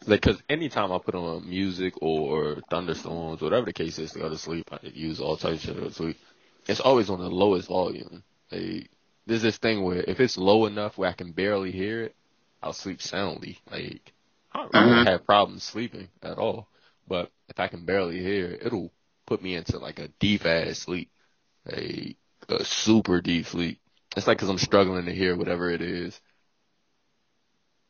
like, 0.06 0.22
cause 0.22 0.40
anytime 0.48 0.92
I 0.92 0.98
put 0.98 1.14
on 1.14 1.48
music 1.48 1.94
or 2.00 2.58
thunderstorms, 2.70 3.42
whatever 3.42 3.66
the 3.66 3.72
case 3.72 3.98
is, 3.98 4.12
to 4.12 4.20
go 4.20 4.28
to 4.28 4.38
sleep, 4.38 4.68
I 4.72 4.78
use 4.94 5.20
all 5.20 5.36
types 5.36 5.64
of 5.64 5.76
shit 5.76 5.84
to 5.84 5.92
sleep. 5.92 6.18
It's 6.68 6.80
always 6.80 7.10
on 7.10 7.20
the 7.20 7.28
lowest 7.30 7.68
volume. 7.68 8.22
Like, 8.50 8.90
there's 9.26 9.42
this 9.42 9.58
thing 9.58 9.82
where 9.82 10.04
if 10.06 10.20
it's 10.20 10.38
low 10.38 10.66
enough 10.66 10.96
where 10.96 11.10
I 11.10 11.14
can 11.14 11.32
barely 11.32 11.72
hear 11.72 12.02
it, 12.04 12.14
I'll 12.62 12.72
sleep 12.72 13.02
soundly. 13.02 13.58
Like, 13.70 14.12
I 14.52 14.58
don't 14.62 14.74
really 14.74 15.02
Mhm. 15.02 15.04
have 15.04 15.26
problems 15.26 15.64
sleeping 15.64 16.08
at 16.22 16.38
all. 16.38 16.68
But 17.08 17.30
if 17.48 17.58
I 17.60 17.68
can 17.68 17.84
barely 17.84 18.20
hear 18.20 18.46
it, 18.52 18.62
it'll 18.66 18.92
put 19.30 19.42
me 19.42 19.56
into 19.56 19.78
like 19.78 20.00
a 20.00 20.08
deep 20.20 20.46
ass 20.46 20.80
sleep, 20.80 21.10
a 21.72 22.16
a 22.48 22.64
super 22.64 23.20
deep 23.22 23.46
sleep. 23.46 23.80
It's 24.16 24.26
like 24.28 24.38
'cause 24.38 24.50
I'm 24.50 24.58
struggling 24.58 25.06
to 25.06 25.14
hear 25.14 25.36
whatever 25.36 25.70
it 25.70 25.82
is. 25.82 26.20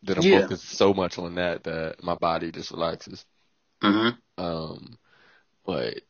That 0.02 0.18
I'm 0.18 0.24
Yeah. 0.24 0.26
focused 0.26 0.68
so 0.68 0.92
much 0.92 1.18
on 1.18 1.36
that 1.36 1.64
that 1.64 2.02
my 2.02 2.14
body 2.14 2.52
just 2.52 2.70
relaxes. 2.70 3.24
hmm 3.82 4.20
Um, 4.38 4.98
but 5.66 6.00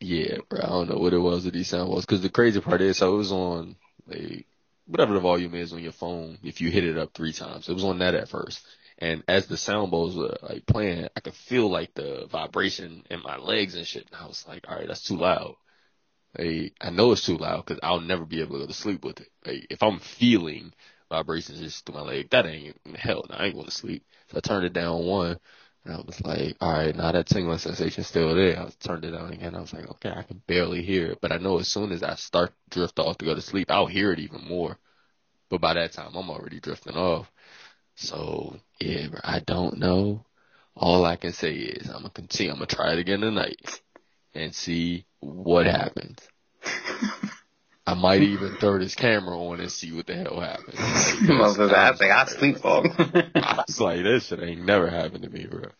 yeah, 0.00 0.38
bro, 0.50 0.60
I 0.62 0.66
don't 0.68 0.90
know 0.90 0.98
what 0.98 1.14
it 1.14 1.18
was 1.18 1.44
that 1.44 1.54
these 1.54 1.68
sound 1.68 1.90
was. 1.90 2.06
Cause 2.06 2.22
the 2.22 2.30
crazy 2.30 2.60
part 2.60 2.82
is, 2.82 2.98
so 2.98 3.14
it 3.14 3.18
was 3.18 3.32
on 3.32 3.76
like 4.06 4.46
whatever 4.86 5.14
the 5.14 5.20
volume 5.20 5.54
is 5.54 5.72
on 5.72 5.82
your 5.82 5.92
phone. 5.92 6.38
If 6.44 6.60
you 6.60 6.70
hit 6.70 6.84
it 6.84 6.98
up 6.98 7.14
three 7.14 7.32
times, 7.32 7.68
it 7.68 7.74
was 7.74 7.84
on 7.84 8.00
that 8.00 8.14
at 8.14 8.28
first. 8.30 8.66
And 8.98 9.22
as 9.28 9.46
the 9.46 9.56
sound 9.56 9.90
bowls 9.92 10.16
were 10.16 10.36
like 10.42 10.66
playing, 10.66 11.08
I 11.16 11.20
could 11.20 11.34
feel 11.34 11.70
like 11.70 11.94
the 11.94 12.26
vibration 12.30 13.04
in 13.10 13.22
my 13.22 13.36
legs 13.36 13.76
and 13.76 13.86
shit. 13.86 14.06
And 14.10 14.20
I 14.20 14.26
was 14.26 14.44
like, 14.48 14.64
all 14.68 14.76
right, 14.76 14.88
that's 14.88 15.04
too 15.04 15.16
loud. 15.16 15.54
Like, 16.36 16.74
I 16.80 16.90
know 16.90 17.12
it's 17.12 17.24
too 17.24 17.36
loud 17.36 17.64
because 17.64 17.80
I'll 17.82 18.00
never 18.00 18.24
be 18.24 18.40
able 18.40 18.54
to 18.54 18.60
go 18.60 18.66
to 18.66 18.72
sleep 18.72 19.04
with 19.04 19.20
it. 19.20 19.28
Like, 19.46 19.66
if 19.70 19.82
I'm 19.82 20.00
feeling 20.00 20.72
vibrations 21.10 21.60
just 21.60 21.86
through 21.86 21.94
my 21.94 22.02
leg, 22.02 22.30
that 22.30 22.46
ain't 22.46 22.76
hell. 22.96 23.24
I 23.30 23.46
ain't 23.46 23.54
going 23.54 23.66
to 23.66 23.72
sleep. 23.72 24.04
So 24.30 24.38
I 24.38 24.40
turned 24.40 24.66
it 24.66 24.72
down 24.72 25.06
one, 25.06 25.38
and 25.84 25.94
I 25.94 26.00
was 26.00 26.20
like, 26.22 26.56
all 26.60 26.72
right, 26.72 26.94
now 26.94 27.12
that 27.12 27.26
tingling 27.26 27.58
sensation's 27.58 28.08
still 28.08 28.34
there. 28.34 28.58
I 28.60 28.68
turned 28.80 29.04
it 29.04 29.12
down 29.12 29.32
again. 29.32 29.54
I 29.54 29.60
was 29.60 29.72
like, 29.72 29.88
okay, 29.88 30.10
I 30.10 30.22
can 30.22 30.42
barely 30.46 30.82
hear 30.82 31.12
it, 31.12 31.20
but 31.20 31.32
I 31.32 31.38
know 31.38 31.58
as 31.58 31.68
soon 31.68 31.92
as 31.92 32.02
I 32.02 32.14
start 32.16 32.52
to 32.70 32.78
drift 32.80 32.98
off 32.98 33.18
to 33.18 33.24
go 33.24 33.34
to 33.34 33.40
sleep, 33.40 33.70
I'll 33.70 33.86
hear 33.86 34.12
it 34.12 34.18
even 34.18 34.44
more. 34.44 34.76
But 35.48 35.62
by 35.62 35.74
that 35.74 35.92
time, 35.92 36.14
I'm 36.14 36.28
already 36.30 36.60
drifting 36.60 36.96
off. 36.96 37.32
So 37.98 38.56
yeah, 38.80 39.08
bro, 39.08 39.20
I 39.24 39.40
don't 39.40 39.78
know. 39.78 40.24
All 40.76 41.04
I 41.04 41.16
can 41.16 41.32
say 41.32 41.54
is 41.54 41.88
I'm 41.88 41.96
gonna 41.96 42.10
continue. 42.10 42.52
I'm 42.52 42.58
gonna 42.58 42.66
try 42.66 42.92
it 42.92 43.00
again 43.00 43.20
tonight 43.20 43.80
and 44.34 44.54
see 44.54 45.04
what 45.18 45.66
happens. 45.66 46.18
I 47.86 47.94
might 47.94 48.22
even 48.22 48.54
throw 48.56 48.78
this 48.78 48.94
camera 48.94 49.36
on 49.36 49.60
and 49.60 49.72
see 49.72 49.92
what 49.92 50.06
the 50.06 50.14
hell 50.14 50.40
happens. 50.40 50.78
Like, 51.28 51.72
I 51.72 51.92
think 51.94 52.12
I 52.12 52.18
like, 52.18 52.28
sleepwalk. 52.28 53.30
I 53.34 53.64
was 53.66 53.80
like, 53.80 54.02
this 54.02 54.26
shit 54.26 54.42
ain't 54.42 54.64
never 54.64 54.88
happened 54.88 55.24
to 55.24 55.30
me, 55.30 55.46
bro. 55.46 55.70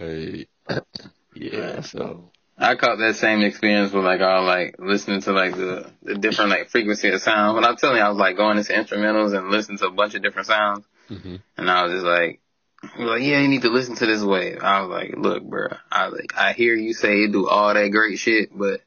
Like, 0.00 0.48
yeah, 1.34 1.82
so 1.82 2.32
I 2.58 2.74
caught 2.74 2.98
that 2.98 3.16
same 3.16 3.42
experience 3.42 3.92
with 3.92 4.04
like 4.04 4.20
all 4.20 4.44
like 4.44 4.76
listening 4.78 5.20
to 5.22 5.32
like 5.32 5.54
the 5.54 5.92
the 6.02 6.14
different 6.16 6.50
like 6.50 6.70
frequency 6.70 7.10
of 7.10 7.20
sound. 7.22 7.54
When 7.54 7.64
I'm 7.64 7.76
telling 7.76 7.98
you, 7.98 8.02
I 8.02 8.08
was 8.08 8.18
like 8.18 8.36
going 8.36 8.58
into 8.58 8.72
instrumentals 8.72 9.36
and 9.36 9.50
listening 9.50 9.78
to 9.78 9.86
a 9.86 9.92
bunch 9.92 10.14
of 10.14 10.22
different 10.22 10.48
sounds, 10.48 10.84
hmm 11.16 11.36
and 11.56 11.70
I 11.70 11.84
was 11.84 11.92
just 11.92 12.04
like, 12.04 12.40
was 12.82 13.08
like, 13.08 13.22
yeah, 13.22 13.40
you 13.40 13.48
need 13.48 13.62
to 13.62 13.70
listen 13.70 13.94
to 13.96 14.06
this 14.06 14.22
wave. 14.22 14.58
I 14.62 14.80
was 14.80 14.90
like, 14.90 15.14
look, 15.16 15.44
bro, 15.44 15.68
I 15.90 16.08
was 16.08 16.18
like, 16.18 16.36
I 16.36 16.52
hear 16.52 16.74
you 16.74 16.94
say 16.94 17.24
it 17.24 17.32
do 17.32 17.48
all 17.48 17.72
that 17.72 17.88
great 17.88 18.18
shit, 18.18 18.56
but 18.56 18.80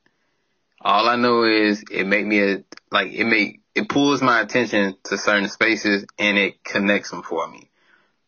all 0.81 1.07
I 1.07 1.15
know 1.15 1.43
is 1.43 1.83
it 1.89 2.05
make 2.05 2.25
me 2.25 2.41
a 2.41 2.63
like 2.91 3.11
it 3.13 3.25
make 3.25 3.61
it 3.73 3.89
pulls 3.89 4.21
my 4.21 4.41
attention 4.41 4.95
to 5.05 5.17
certain 5.17 5.49
spaces 5.49 6.05
and 6.17 6.37
it 6.37 6.63
connects 6.63 7.11
them 7.11 7.23
for 7.23 7.47
me. 7.47 7.69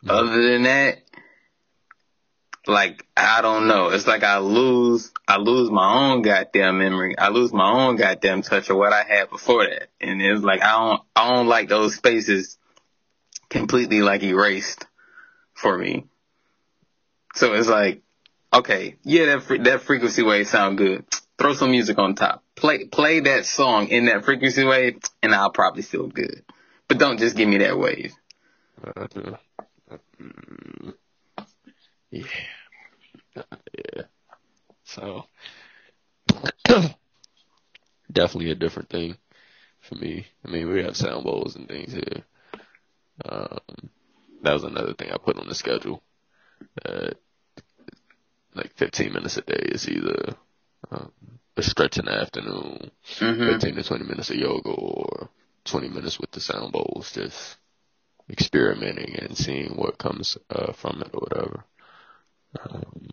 Mhm. 0.05 0.09
Other 0.11 0.51
than 0.51 0.63
that, 0.63 0.99
like 2.65 3.05
I 3.15 3.41
don't 3.41 3.67
know. 3.67 3.89
It's 3.89 4.07
like 4.07 4.23
I 4.23 4.39
lose 4.39 5.11
I 5.27 5.37
lose 5.37 5.69
my 5.69 6.11
own 6.11 6.21
goddamn 6.21 6.79
memory. 6.79 7.17
I 7.17 7.29
lose 7.29 7.53
my 7.53 7.69
own 7.69 7.95
goddamn 7.95 8.41
touch 8.41 8.69
of 8.69 8.77
what 8.77 8.93
I 8.93 9.03
had 9.03 9.29
before 9.29 9.65
that. 9.65 9.89
And 10.01 10.21
it's 10.21 10.43
like 10.43 10.61
I 10.61 10.71
don't 10.71 11.01
I 11.15 11.29
don't 11.33 11.47
like 11.47 11.69
those 11.69 11.95
spaces 11.95 12.57
completely 13.49 14.01
like 14.01 14.23
erased 14.23 14.85
for 15.53 15.77
me. 15.77 16.05
So 17.35 17.53
it's 17.53 17.67
like 17.67 18.01
okay, 18.53 18.95
yeah, 19.03 19.25
that 19.27 19.43
fre- 19.43 19.63
that 19.63 19.81
frequency 19.81 20.23
wave 20.23 20.47
sound 20.47 20.77
good. 20.77 21.05
Throw 21.37 21.53
some 21.53 21.71
music 21.71 21.99
on 21.99 22.15
top. 22.15 22.43
Play 22.55 22.85
play 22.85 23.19
that 23.21 23.45
song 23.45 23.87
in 23.89 24.05
that 24.05 24.25
frequency 24.25 24.63
wave 24.63 24.99
and 25.21 25.35
I'll 25.35 25.51
probably 25.51 25.83
feel 25.83 26.07
good. 26.07 26.43
But 26.87 26.97
don't 26.99 27.19
just 27.19 27.35
give 27.35 27.47
me 27.47 27.59
that 27.59 27.77
wave. 27.77 28.13
Uh, 28.83 29.07
yeah, 32.09 32.23
yeah. 33.35 34.03
So 34.83 35.25
definitely 38.11 38.51
a 38.51 38.55
different 38.55 38.89
thing 38.89 39.17
for 39.81 39.95
me. 39.95 40.27
I 40.45 40.49
mean, 40.49 40.69
we 40.69 40.81
have 40.83 40.95
sound 40.95 41.23
bowls 41.23 41.55
and 41.55 41.67
things 41.67 41.93
here. 41.93 42.23
Um, 43.25 43.89
that 44.43 44.53
was 44.53 44.63
another 44.63 44.93
thing 44.93 45.11
I 45.11 45.17
put 45.17 45.37
on 45.37 45.47
the 45.47 45.55
schedule. 45.55 46.01
Uh, 46.85 47.11
like 48.53 48.73
15 48.75 49.13
minutes 49.13 49.37
a 49.37 49.41
day 49.41 49.69
is 49.71 49.87
either 49.87 50.35
um, 50.91 51.11
a 51.55 51.63
stretch 51.63 51.97
in 51.97 52.05
the 52.05 52.13
afternoon, 52.13 52.91
hmm 53.19 53.45
15 53.45 53.75
to 53.75 53.83
20 53.83 54.03
minutes 54.05 54.29
of 54.29 54.35
yoga, 54.35 54.69
or 54.69 55.29
20 55.65 55.89
minutes 55.89 56.19
with 56.19 56.31
the 56.31 56.39
sound 56.39 56.71
bowls, 56.71 57.11
just 57.13 57.57
experimenting 58.29 59.15
and 59.15 59.37
seeing 59.37 59.75
what 59.75 59.97
comes 59.97 60.37
uh, 60.49 60.73
from 60.73 61.01
it 61.01 61.09
or 61.13 61.19
whatever. 61.21 61.63
Um, 62.59 63.09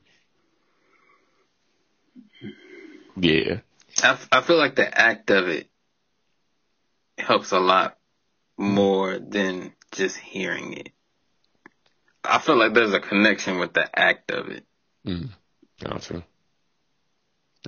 yeah, 3.16 3.58
I, 4.02 4.18
I 4.32 4.40
feel 4.42 4.56
like 4.56 4.76
the 4.76 4.98
act 4.98 5.30
of 5.30 5.48
it 5.48 5.68
helps 7.18 7.52
a 7.52 7.58
lot 7.60 7.96
more 8.56 9.18
than 9.18 9.72
just 9.92 10.16
hearing 10.16 10.74
it. 10.74 10.90
I 12.24 12.38
feel 12.38 12.56
like 12.56 12.74
there's 12.74 12.92
a 12.94 13.00
connection 13.00 13.58
with 13.58 13.74
the 13.74 13.88
act 13.98 14.30
of 14.30 14.48
it. 14.48 14.64
mm, 15.06 15.28
gotcha. 15.82 16.24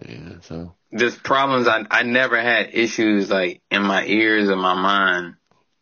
Yeah, 0.07 0.41
so 0.43 0.74
There's 0.91 1.16
problems 1.16 1.68
I 1.68 1.84
I 1.91 2.03
never 2.03 2.41
had 2.41 2.70
issues 2.74 3.30
like 3.30 3.62
in 3.70 3.82
my 3.82 4.05
ears 4.05 4.49
or 4.49 4.57
my 4.57 4.74
mind 4.74 5.37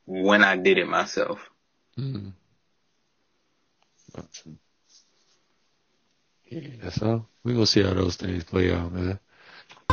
when 0.06 0.44
I 0.44 0.56
did 0.56 0.78
it 0.78 0.86
myself. 0.88 1.40
mm, 1.98 2.32
gotcha. 4.14 4.50
Yeah, 6.44 6.90
so 6.90 7.26
we 7.42 7.52
gonna 7.52 7.66
see 7.66 7.82
how 7.82 7.94
those 7.94 8.16
things 8.16 8.44
play 8.44 8.72
out, 8.72 8.92
man. 8.92 9.18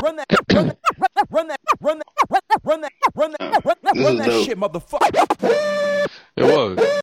Run 0.02 0.16
that, 0.16 0.26
run 0.54 0.68
that, 0.68 0.78
run 1.00 1.10
that, 1.16 1.28
run 1.30 1.48
that, 1.48 1.60
run 1.82 2.00
that, 2.00 2.08
run 2.30 2.40
that, 2.48 2.62
run 2.64 2.82
that, 2.82 2.92
run 3.16 3.32
that, 3.32 3.66
run 3.66 3.76
that, 3.84 3.96
run 3.98 4.18
that 4.18 4.46
shit, 4.46 4.58
motherfucker. 4.58 6.08
It 6.36 6.44
was. 6.44 7.01